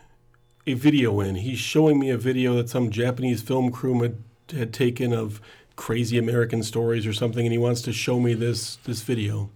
a 0.66 0.74
video 0.74 1.20
in. 1.20 1.36
He's 1.36 1.58
showing 1.58 1.98
me 1.98 2.10
a 2.10 2.18
video 2.18 2.54
that 2.56 2.68
some 2.68 2.90
Japanese 2.90 3.42
film 3.42 3.70
crew 3.70 4.02
had, 4.02 4.22
had 4.50 4.72
taken 4.72 5.12
of 5.12 5.40
crazy 5.76 6.18
American 6.18 6.62
stories 6.62 7.06
or 7.06 7.12
something, 7.12 7.46
and 7.46 7.52
he 7.52 7.58
wants 7.58 7.82
to 7.82 7.92
show 7.92 8.18
me 8.18 8.34
this 8.34 8.76
this 8.84 9.02
video. 9.02 9.50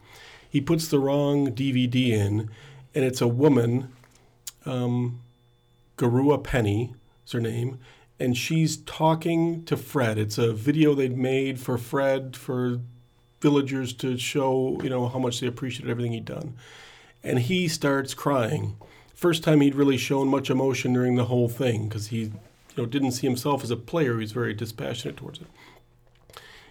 He 0.48 0.60
puts 0.60 0.88
the 0.88 0.98
wrong 0.98 1.52
DVD 1.52 2.10
in, 2.10 2.50
and 2.94 3.04
it's 3.04 3.20
a 3.20 3.28
woman, 3.28 3.92
um, 4.66 5.20
Garua 5.96 6.42
Penny 6.42 6.94
is 7.24 7.32
her 7.32 7.40
name, 7.40 7.78
and 8.18 8.36
she's 8.36 8.78
talking 8.78 9.64
to 9.64 9.76
Fred. 9.76 10.18
It's 10.18 10.38
a 10.38 10.52
video 10.52 10.94
they'd 10.94 11.16
made 11.16 11.58
for 11.58 11.78
Fred 11.78 12.36
for 12.36 12.80
villagers 13.40 13.94
to 13.94 14.18
show 14.18 14.78
you 14.82 14.90
know 14.90 15.08
how 15.08 15.18
much 15.18 15.40
they 15.40 15.46
appreciated 15.46 15.90
everything 15.90 16.12
he'd 16.12 16.24
done 16.24 16.54
and 17.22 17.38
he 17.38 17.68
starts 17.68 18.14
crying. 18.14 18.76
First 19.20 19.44
time 19.44 19.60
he'd 19.60 19.74
really 19.74 19.98
shown 19.98 20.28
much 20.28 20.48
emotion 20.48 20.94
during 20.94 21.16
the 21.16 21.26
whole 21.26 21.46
thing 21.46 21.88
because 21.88 22.06
he, 22.06 22.20
you 22.20 22.32
know, 22.78 22.86
didn't 22.86 23.12
see 23.12 23.26
himself 23.26 23.62
as 23.62 23.70
a 23.70 23.76
player. 23.76 24.14
He 24.14 24.20
was 24.20 24.32
very 24.32 24.54
dispassionate 24.54 25.18
towards 25.18 25.42
it. 25.42 25.46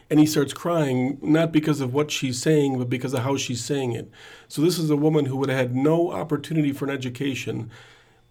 And 0.09 0.19
he 0.19 0.25
starts 0.25 0.51
crying 0.51 1.19
not 1.21 1.51
because 1.51 1.79
of 1.79 1.93
what 1.93 2.09
she's 2.09 2.41
saying, 2.41 2.79
but 2.79 2.89
because 2.89 3.13
of 3.13 3.19
how 3.19 3.37
she's 3.37 3.63
saying 3.63 3.91
it. 3.91 4.09
So 4.47 4.63
this 4.63 4.79
is 4.79 4.89
a 4.89 4.95
woman 4.95 5.25
who 5.25 5.37
would 5.37 5.49
have 5.49 5.59
had 5.59 5.75
no 5.75 6.11
opportunity 6.11 6.71
for 6.71 6.85
an 6.85 6.91
education, 6.91 7.69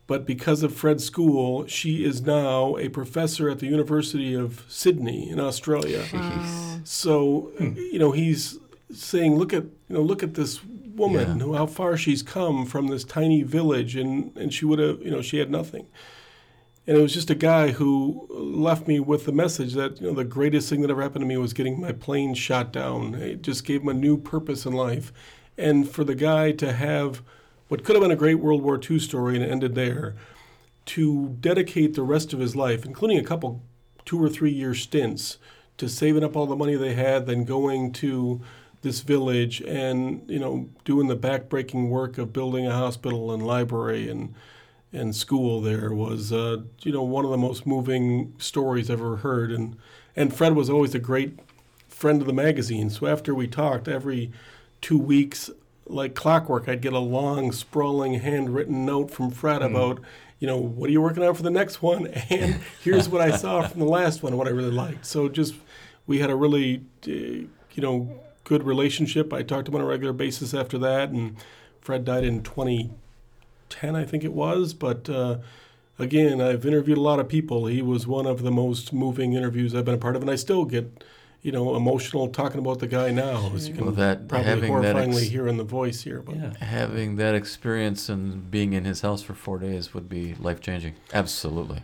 but 0.09 0.27
because 0.27 0.65
of 0.65 0.75
Fred's 0.75 1.05
school, 1.05 1.69
she 1.69 2.05
is 2.05 2.21
now 2.21 2.77
a 2.77 2.89
professor 2.89 3.49
at 3.49 3.61
the 3.61 3.67
University 3.67 4.35
of 4.35 4.65
Sydney 4.69 5.31
in 5.31 5.39
Australia. 5.39 6.05
Wow. 6.13 6.81
So, 6.83 7.53
you 7.61 8.01
know, 8.01 8.11
he's 8.11 8.59
saying, 8.93 9.37
look 9.37 9.53
at 9.53 9.63
you 9.63 9.95
know, 9.95 10.03
look 10.03 10.25
at 10.25 10.35
this 10.35 10.59
woman, 10.99 11.39
yeah. 11.39 11.45
who, 11.45 11.55
how 11.55 11.67
far 11.67 11.97
she's 11.97 12.23
come 12.23 12.67
from 12.67 12.89
this 12.89 13.05
tiny 13.05 13.43
village, 13.43 13.97
and, 13.97 14.37
and 14.37 14.53
she 14.53 14.65
would 14.65 14.79
have, 14.79 15.01
you 15.01 15.11
know, 15.11 15.23
she 15.23 15.39
had 15.39 15.51
nothing. 15.51 15.87
And 16.87 16.97
it 16.97 17.03
was 17.03 17.13
just 17.13 17.31
a 17.31 17.35
guy 17.35 17.73
who 17.73 18.27
left 18.31 18.89
me 18.89 18.99
with 18.99 19.27
the 19.27 19.33
message 19.33 19.75
that, 19.75 20.01
you 20.01 20.07
know, 20.07 20.15
the 20.15 20.25
greatest 20.25 20.71
thing 20.71 20.81
that 20.81 20.91
ever 20.91 21.03
happened 21.03 21.23
to 21.23 21.27
me 21.27 21.37
was 21.37 21.53
getting 21.53 21.81
my 21.81 21.93
plane 21.93 22.35
shot 22.35 22.73
down. 22.73 23.15
It 23.15 23.43
just 23.43 23.65
gave 23.65 23.83
him 23.83 23.89
a 23.89 23.95
new 23.95 24.17
purpose 24.17 24.65
in 24.65 24.73
life. 24.73 25.13
And 25.59 25.89
for 25.89 26.03
the 26.03 26.15
guy 26.15 26.53
to 26.53 26.73
have 26.73 27.23
what 27.69 27.85
could 27.85 27.95
have 27.95 28.03
been 28.03 28.11
a 28.11 28.17
great 28.17 28.37
World 28.37 28.63
War 28.63 28.81
II 28.83 28.99
story 28.99 29.37
and 29.37 29.45
it 29.45 29.51
ended 29.51 29.75
there, 29.75 30.17
to 30.87 31.37
dedicate 31.41 31.95
the 31.95 32.03
rest 32.03 32.33
of 32.33 32.41
his 32.41 32.57
life, 32.57 32.85
including 32.87 33.19
a 33.19 33.25
couple 33.25 33.63
two 34.07 34.23
or 34.23 34.29
three 34.31 34.51
year 34.51 34.75
stints 34.75 35.37
to 35.77 35.89
saving 35.89 36.25
up 36.25 36.35
all 36.35 36.47
the 36.47 36.57
money 36.57 36.75
they 36.75 36.95
had, 36.95 37.27
then 37.27 37.45
going 37.45 37.93
to 37.93 38.41
this 38.83 39.01
village 39.01 39.61
and 39.63 40.23
you 40.29 40.39
know 40.39 40.69
doing 40.85 41.09
the 41.09 41.17
backbreaking 41.17 41.89
work 41.89 42.17
of 42.17 42.33
building 42.33 42.67
a 42.67 42.73
hospital 42.73 43.33
and 43.33 43.45
library 43.45 44.09
and 44.09 44.35
and 44.93 45.15
school 45.15 45.61
there 45.61 45.93
was 45.93 46.33
uh, 46.33 46.59
you 46.83 46.93
know 46.93 47.03
one 47.03 47.25
of 47.25 47.31
the 47.31 47.37
most 47.37 47.67
moving 47.67 48.35
stories 48.39 48.91
I've 48.91 49.01
ever 49.01 49.17
heard. 49.17 49.51
And 49.51 49.77
and 50.17 50.35
Fred 50.35 50.55
was 50.55 50.71
always 50.71 50.95
a 50.95 50.99
great 50.99 51.39
friend 51.89 52.21
of 52.21 52.27
the 52.27 52.33
magazine. 52.33 52.91
So 52.91 53.07
after 53.07 53.35
we 53.35 53.47
talked 53.47 53.89
every 53.89 54.33
two 54.81 54.99
weeks 54.99 55.51
like 55.87 56.15
clockwork 56.15 56.69
I'd 56.69 56.83
get 56.83 56.93
a 56.93 56.99
long 56.99 57.51
sprawling 57.51 58.15
handwritten 58.15 58.85
note 58.85 59.11
from 59.11 59.31
Fred 59.31 59.63
mm. 59.63 59.71
about 59.71 60.01
you 60.39 60.47
know 60.47 60.57
what 60.57 60.89
are 60.89 60.93
you 60.93 61.01
working 61.01 61.23
on 61.23 61.35
for 61.35 61.43
the 61.43 61.51
next 61.51 61.83
one? 61.83 62.07
And 62.31 62.61
here's 62.83 63.09
what 63.09 63.21
I 63.21 63.37
saw 63.37 63.67
from 63.67 63.81
the 63.81 63.87
last 63.87 64.23
one 64.23 64.33
and 64.33 64.39
what 64.39 64.49
I 64.49 64.53
really 64.53 64.71
liked. 64.71 65.05
So 65.05 65.29
just 65.29 65.55
we 66.07 66.19
had 66.19 66.31
a 66.31 66.37
really 66.37 66.83
uh, 67.07 67.11
you 67.11 67.83
know 67.83 68.21
good 68.49 68.65
relationship. 68.65 69.33
I 69.33 69.43
talked 69.43 69.67
to 69.67 69.71
him 69.71 69.77
on 69.77 69.83
a 69.83 69.87
regular 69.87 70.15
basis 70.15 70.55
after 70.55 70.79
that, 70.79 71.11
and 71.11 71.37
Fred 71.81 72.05
died 72.05 72.25
in 72.25 72.43
2010, 72.43 73.95
I 73.95 74.05
think 74.05 74.25
it 74.25 74.33
was. 74.33 74.73
But 74.73 75.09
uh, 75.11 75.39
again, 75.99 76.41
I've 76.41 76.65
interviewed 76.65 76.97
a 76.97 77.03
lot 77.03 77.21
of 77.21 77.29
people. 77.29 77.67
He 77.67 77.83
was 77.83 78.07
one 78.07 78.27
of 78.27 78.43
the 78.43 78.51
most 78.51 78.93
moving 78.93 79.35
interviews 79.35 79.75
I've 79.75 79.85
been 79.85 79.95
a 79.95 79.99
part 79.99 80.17
of, 80.17 80.23
and 80.23 80.31
I 80.31 80.37
still 80.37 80.65
get, 80.65 81.05
you 81.43 81.53
know, 81.53 81.77
emotional 81.77 82.29
talking 82.29 82.59
about 82.59 82.79
the 82.79 82.87
guy 82.87 83.11
now. 83.11 83.53
As 83.55 83.69
you 83.69 83.75
can 83.75 83.85
well, 83.85 83.95
that, 83.95 84.29
probably 84.29 84.49
having 84.49 84.73
horrifyingly 84.73 84.83
that 84.83 84.97
ex- 84.97 85.29
hear 85.29 85.47
in 85.47 85.59
the 85.59 85.65
voice 85.65 86.01
here. 86.01 86.23
But 86.23 86.37
yeah. 86.37 86.55
having 86.61 87.17
that 87.17 87.35
experience 87.35 88.09
and 88.09 88.51
being 88.51 88.73
in 88.73 88.87
his 88.87 89.03
house 89.03 89.23
for 89.23 89.35
four 89.35 89.59
days 89.59 89.93
would 89.93 90.09
be 90.09 90.35
life 90.37 90.61
changing. 90.61 90.95
Absolutely. 91.13 91.83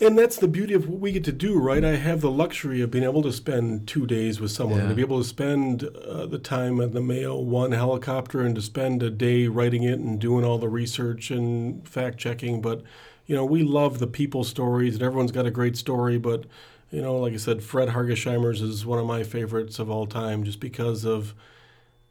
And 0.00 0.16
that's 0.16 0.36
the 0.36 0.46
beauty 0.46 0.74
of 0.74 0.88
what 0.88 1.00
we 1.00 1.10
get 1.10 1.24
to 1.24 1.32
do, 1.32 1.58
right? 1.58 1.84
I 1.84 1.96
have 1.96 2.20
the 2.20 2.30
luxury 2.30 2.80
of 2.80 2.90
being 2.90 3.02
able 3.02 3.22
to 3.22 3.32
spend 3.32 3.88
two 3.88 4.06
days 4.06 4.40
with 4.40 4.52
someone, 4.52 4.80
yeah. 4.80 4.88
to 4.88 4.94
be 4.94 5.02
able 5.02 5.18
to 5.18 5.28
spend 5.28 5.84
uh, 5.84 6.26
the 6.26 6.38
time 6.38 6.80
at 6.80 6.92
the 6.92 7.00
Mayo 7.00 7.36
One 7.36 7.72
helicopter, 7.72 8.42
and 8.42 8.54
to 8.54 8.62
spend 8.62 9.02
a 9.02 9.10
day 9.10 9.48
writing 9.48 9.82
it 9.82 9.98
and 9.98 10.20
doing 10.20 10.44
all 10.44 10.58
the 10.58 10.68
research 10.68 11.32
and 11.32 11.86
fact 11.88 12.16
checking. 12.18 12.60
But 12.60 12.82
you 13.26 13.34
know, 13.34 13.44
we 13.44 13.64
love 13.64 13.98
the 13.98 14.06
people 14.06 14.44
stories, 14.44 14.94
and 14.94 15.02
everyone's 15.02 15.32
got 15.32 15.46
a 15.46 15.50
great 15.50 15.76
story. 15.76 16.16
But 16.16 16.44
you 16.92 17.02
know, 17.02 17.16
like 17.16 17.32
I 17.32 17.38
said, 17.38 17.64
Fred 17.64 17.88
Hargesheimer's 17.88 18.62
is 18.62 18.86
one 18.86 19.00
of 19.00 19.06
my 19.06 19.24
favorites 19.24 19.80
of 19.80 19.90
all 19.90 20.06
time, 20.06 20.44
just 20.44 20.60
because 20.60 21.04
of 21.04 21.34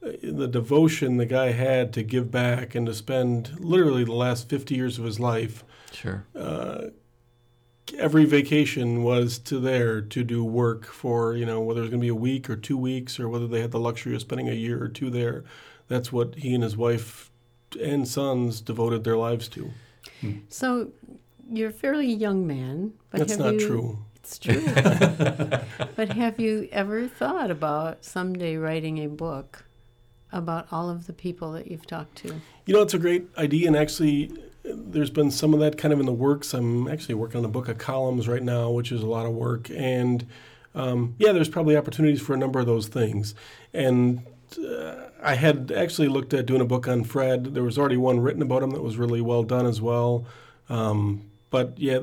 uh, 0.03 0.11
the 0.21 0.47
devotion 0.47 1.15
the 1.15 1.25
guy 1.25 1.51
had 1.51 1.93
to 1.93 2.03
give 2.03 2.31
back 2.31 2.75
and 2.75 2.85
to 2.87 2.93
spend 2.93 3.57
literally 3.61 4.03
the 4.03 4.11
last 4.11 4.49
50 4.49 4.75
years 4.75 4.99
of 4.99 5.05
his 5.05 5.21
life. 5.21 5.63
Sure. 5.93 6.25
Uh, 6.35 6.87
every 7.97 8.25
vacation 8.25 9.03
was 9.03 9.37
to 9.39 9.59
there 9.59 10.01
to 10.01 10.23
do 10.23 10.43
work 10.43 10.85
for 10.85 11.35
you 11.35 11.45
know 11.45 11.61
whether 11.61 11.79
it 11.79 11.83
was 11.83 11.89
going 11.89 12.01
to 12.01 12.05
be 12.05 12.09
a 12.09 12.15
week 12.15 12.49
or 12.49 12.55
two 12.55 12.77
weeks 12.77 13.19
or 13.19 13.29
whether 13.29 13.47
they 13.47 13.61
had 13.61 13.71
the 13.71 13.79
luxury 13.79 14.15
of 14.15 14.21
spending 14.21 14.49
a 14.49 14.53
year 14.53 14.81
or 14.81 14.87
two 14.87 15.09
there. 15.09 15.43
That's 15.87 16.11
what 16.11 16.35
he 16.35 16.53
and 16.53 16.63
his 16.63 16.75
wife 16.75 17.31
and 17.81 18.07
sons 18.07 18.61
devoted 18.61 19.03
their 19.03 19.17
lives 19.17 19.47
to. 19.49 19.71
So 20.49 20.91
you're 21.49 21.69
a 21.69 21.73
fairly 21.73 22.11
young 22.11 22.45
man 22.47 22.93
but 23.09 23.19
that's 23.19 23.37
not 23.37 23.53
you, 23.55 23.67
true. 23.67 23.97
It's 24.15 24.39
true. 24.39 24.63
But 25.95 26.09
have 26.09 26.39
you 26.39 26.69
ever 26.71 27.07
thought 27.07 27.49
about 27.49 28.05
someday 28.05 28.55
writing 28.55 28.99
a 28.99 29.07
book 29.07 29.65
about 30.31 30.67
all 30.71 30.91
of 30.91 31.07
the 31.07 31.13
people 31.13 31.53
that 31.53 31.71
you've 31.71 31.87
talked 31.87 32.17
to? 32.17 32.35
You 32.67 32.73
know 32.75 32.83
it's 32.83 32.93
a 32.93 32.99
great 32.99 33.27
idea 33.35 33.67
and 33.67 33.75
actually 33.75 34.31
there's 34.91 35.09
been 35.09 35.31
some 35.31 35.53
of 35.53 35.59
that 35.59 35.77
kind 35.77 35.93
of 35.93 35.99
in 35.99 36.05
the 36.05 36.13
works. 36.13 36.53
I'm 36.53 36.87
actually 36.87 37.15
working 37.15 37.39
on 37.39 37.45
a 37.45 37.49
book 37.49 37.67
of 37.67 37.77
columns 37.77 38.27
right 38.27 38.43
now, 38.43 38.69
which 38.69 38.91
is 38.91 39.01
a 39.01 39.07
lot 39.07 39.25
of 39.25 39.33
work. 39.33 39.69
And 39.71 40.25
um, 40.75 41.15
yeah, 41.17 41.31
there's 41.31 41.49
probably 41.49 41.75
opportunities 41.75 42.21
for 42.21 42.33
a 42.33 42.37
number 42.37 42.59
of 42.59 42.65
those 42.65 42.87
things. 42.87 43.35
And 43.73 44.21
uh, 44.57 44.95
I 45.21 45.35
had 45.35 45.71
actually 45.71 46.07
looked 46.07 46.33
at 46.33 46.45
doing 46.45 46.61
a 46.61 46.65
book 46.65 46.87
on 46.87 47.03
Fred. 47.03 47.53
There 47.53 47.63
was 47.63 47.77
already 47.77 47.97
one 47.97 48.19
written 48.19 48.41
about 48.41 48.63
him 48.63 48.71
that 48.71 48.81
was 48.81 48.97
really 48.97 49.21
well 49.21 49.43
done 49.43 49.65
as 49.65 49.81
well. 49.81 50.25
Um, 50.69 51.29
but 51.49 51.73
yeah, 51.77 51.99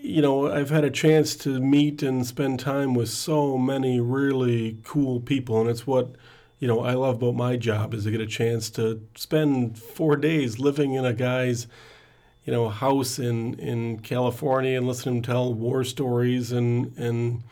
you 0.00 0.22
know, 0.22 0.50
I've 0.50 0.70
had 0.70 0.84
a 0.84 0.90
chance 0.90 1.36
to 1.36 1.60
meet 1.60 2.02
and 2.02 2.26
spend 2.26 2.60
time 2.60 2.94
with 2.94 3.08
so 3.08 3.58
many 3.58 4.00
really 4.00 4.78
cool 4.84 5.20
people, 5.20 5.60
and 5.60 5.68
it's 5.68 5.86
what 5.86 6.14
you 6.58 6.68
know 6.68 6.80
I 6.80 6.94
love 6.94 7.16
about 7.16 7.34
my 7.34 7.56
job 7.56 7.94
is 7.94 8.04
to 8.04 8.10
get 8.10 8.20
a 8.20 8.26
chance 8.26 8.70
to 8.70 9.06
spend 9.14 9.78
four 9.78 10.16
days 10.16 10.58
living 10.58 10.94
in 10.94 11.04
a 11.04 11.12
guy's 11.12 11.66
you 12.44 12.52
know 12.52 12.68
house 12.68 13.18
in 13.18 13.54
in 13.58 14.00
California 14.00 14.76
and 14.76 14.86
listen 14.86 15.04
to 15.04 15.16
him 15.16 15.22
tell 15.22 15.54
war 15.54 15.84
stories 15.84 16.52
and 16.52 16.96
and 16.98 17.42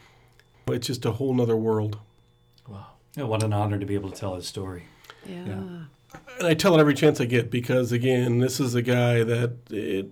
it's 0.69 0.87
just 0.87 1.05
a 1.05 1.13
whole 1.13 1.33
nother 1.33 1.57
world. 1.57 1.99
Wow! 2.69 2.87
Yeah, 3.17 3.25
what 3.25 3.43
an 3.43 3.53
honor 3.53 3.79
to 3.79 3.87
be 3.87 3.95
able 3.95 4.11
to 4.11 4.17
tell 4.17 4.35
his 4.35 4.47
story. 4.47 4.85
Yeah. 5.25 5.45
yeah. 5.47 5.63
And 6.39 6.47
I 6.47 6.55
tell 6.55 6.75
it 6.75 6.81
every 6.81 6.95
chance 6.95 7.21
I 7.21 7.27
get 7.27 7.51
because 7.51 7.93
again, 7.93 8.39
this 8.39 8.59
is 8.59 8.75
a 8.75 8.83
guy 8.83 9.23
that 9.23 9.57
it, 9.71 10.11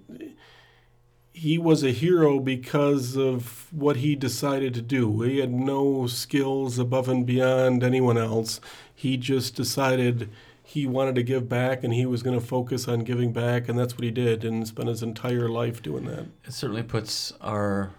he 1.32 1.58
was 1.58 1.82
a 1.82 1.90
hero 1.90 2.38
because 2.38 3.16
of 3.16 3.72
what 3.72 3.96
he 3.96 4.14
decided 4.14 4.72
to 4.74 4.82
do. 4.82 5.22
He 5.22 5.38
had 5.38 5.52
no 5.52 6.06
skills 6.06 6.78
above 6.78 7.08
and 7.08 7.26
beyond 7.26 7.82
anyone 7.82 8.16
else. 8.16 8.60
He 8.94 9.16
just 9.16 9.54
decided 9.54 10.30
he 10.62 10.86
wanted 10.86 11.14
to 11.16 11.22
give 11.22 11.48
back 11.48 11.84
and 11.84 11.92
he 11.92 12.06
was 12.06 12.22
going 12.22 12.38
to 12.38 12.44
focus 12.44 12.88
on 12.88 13.00
giving 13.00 13.32
back, 13.32 13.68
and 13.68 13.78
that's 13.78 13.94
what 13.94 14.04
he 14.04 14.10
did 14.10 14.44
and 14.44 14.66
spent 14.66 14.88
his 14.88 15.02
entire 15.02 15.48
life 15.48 15.82
doing 15.82 16.06
that. 16.06 16.26
It 16.44 16.52
certainly 16.52 16.82
puts 16.82 17.32
our 17.40 17.92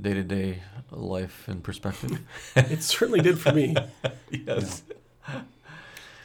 day 0.00 0.14
to 0.14 0.22
day 0.22 0.62
life 0.90 1.48
in 1.48 1.60
perspective. 1.60 2.20
it 2.56 2.82
certainly 2.82 3.20
did 3.20 3.38
for 3.38 3.52
me. 3.52 3.74
yes. 4.30 4.82
Yeah. 5.28 5.42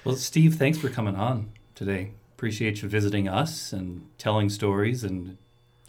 Well, 0.03 0.15
Steve, 0.15 0.55
thanks 0.55 0.77
for 0.77 0.89
coming 0.89 1.15
on 1.15 1.49
today. 1.75 2.11
Appreciate 2.35 2.81
you 2.81 2.87
visiting 2.87 3.27
us 3.27 3.73
and 3.73 4.07
telling 4.17 4.49
stories 4.49 5.03
and 5.03 5.37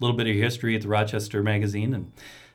a 0.00 0.04
little 0.04 0.16
bit 0.16 0.26
of 0.26 0.34
your 0.34 0.44
history 0.44 0.74
at 0.74 0.82
the 0.82 0.88
Rochester 0.88 1.42
Magazine 1.42 1.92
and 1.92 2.12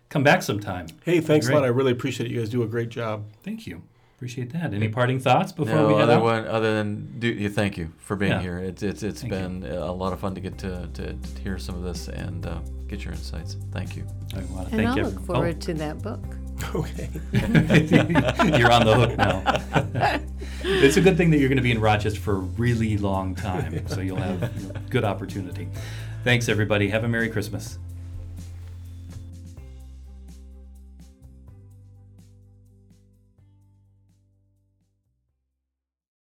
come 0.09 0.23
back 0.23 0.41
sometime. 0.41 0.87
Hey, 1.05 1.21
thanks 1.21 1.47
a 1.47 1.53
lot. 1.53 1.63
I 1.63 1.67
really 1.67 1.91
appreciate 1.91 2.27
it. 2.29 2.33
You 2.33 2.39
guys 2.39 2.49
do 2.49 2.63
a 2.63 2.67
great 2.67 2.89
job. 2.89 3.25
Thank 3.43 3.67
you. 3.67 3.83
Appreciate 4.23 4.53
that. 4.53 4.73
Any 4.73 4.87
parting 4.87 5.19
thoughts 5.19 5.51
before 5.51 5.75
no, 5.75 5.87
we 5.89 5.93
head 5.95 6.03
other 6.03 6.13
out? 6.13 6.23
One, 6.23 6.47
other 6.47 6.75
than 6.75 7.19
do, 7.19 7.27
yeah, 7.27 7.49
thank 7.49 7.77
you 7.77 7.91
for 7.97 8.15
being 8.15 8.31
Yeah. 8.31 8.39
here. 8.39 8.57
It's 8.57 8.81
it's 8.81 9.03
it's 9.03 9.19
Thank 9.19 9.33
been 9.33 9.65
a 9.65 9.91
lot 9.91 10.13
of 10.13 10.21
fun 10.21 10.33
to 10.35 10.39
get 10.39 10.57
to, 10.59 10.87
to, 10.93 11.13
to 11.13 11.41
hear 11.41 11.57
some 11.59 11.75
of 11.75 11.83
this 11.83 12.07
and 12.07 12.45
uh, 12.45 12.59
get 12.87 13.03
your 13.03 13.13
insights. 13.13 13.57
Thank 13.73 13.97
you. 13.97 14.05
I 14.33 14.37
want 14.53 14.69
to 14.69 14.75
and 14.75 14.81
thank 14.81 14.87
I'll 14.91 14.97
you. 14.97 15.03
look 15.03 15.25
forward 15.25 15.59
to 15.59 15.73
that 15.73 16.01
book. 16.01 16.21
Okay. 16.73 17.09
You're 17.33 18.71
on 18.71 18.85
the 18.85 18.95
hook 18.95 19.17
now. 19.17 20.21
it's 20.63 20.95
a 20.95 21.01
good 21.01 21.17
thing 21.17 21.29
that 21.31 21.39
you're 21.39 21.49
going 21.49 21.57
to 21.57 21.63
be 21.63 21.71
in 21.71 21.81
Rochester 21.81 22.21
for 22.21 22.35
a 22.35 22.39
really 22.39 22.97
long 22.97 23.35
time, 23.35 23.85
so 23.89 23.99
you'll 23.99 24.15
have 24.15 24.89
good 24.89 25.03
opportunity. 25.03 25.67
Thanks, 26.23 26.47
everybody. 26.47 26.87
Have 26.87 27.03
a 27.03 27.09
Merry 27.09 27.27
Christmas. 27.27 27.79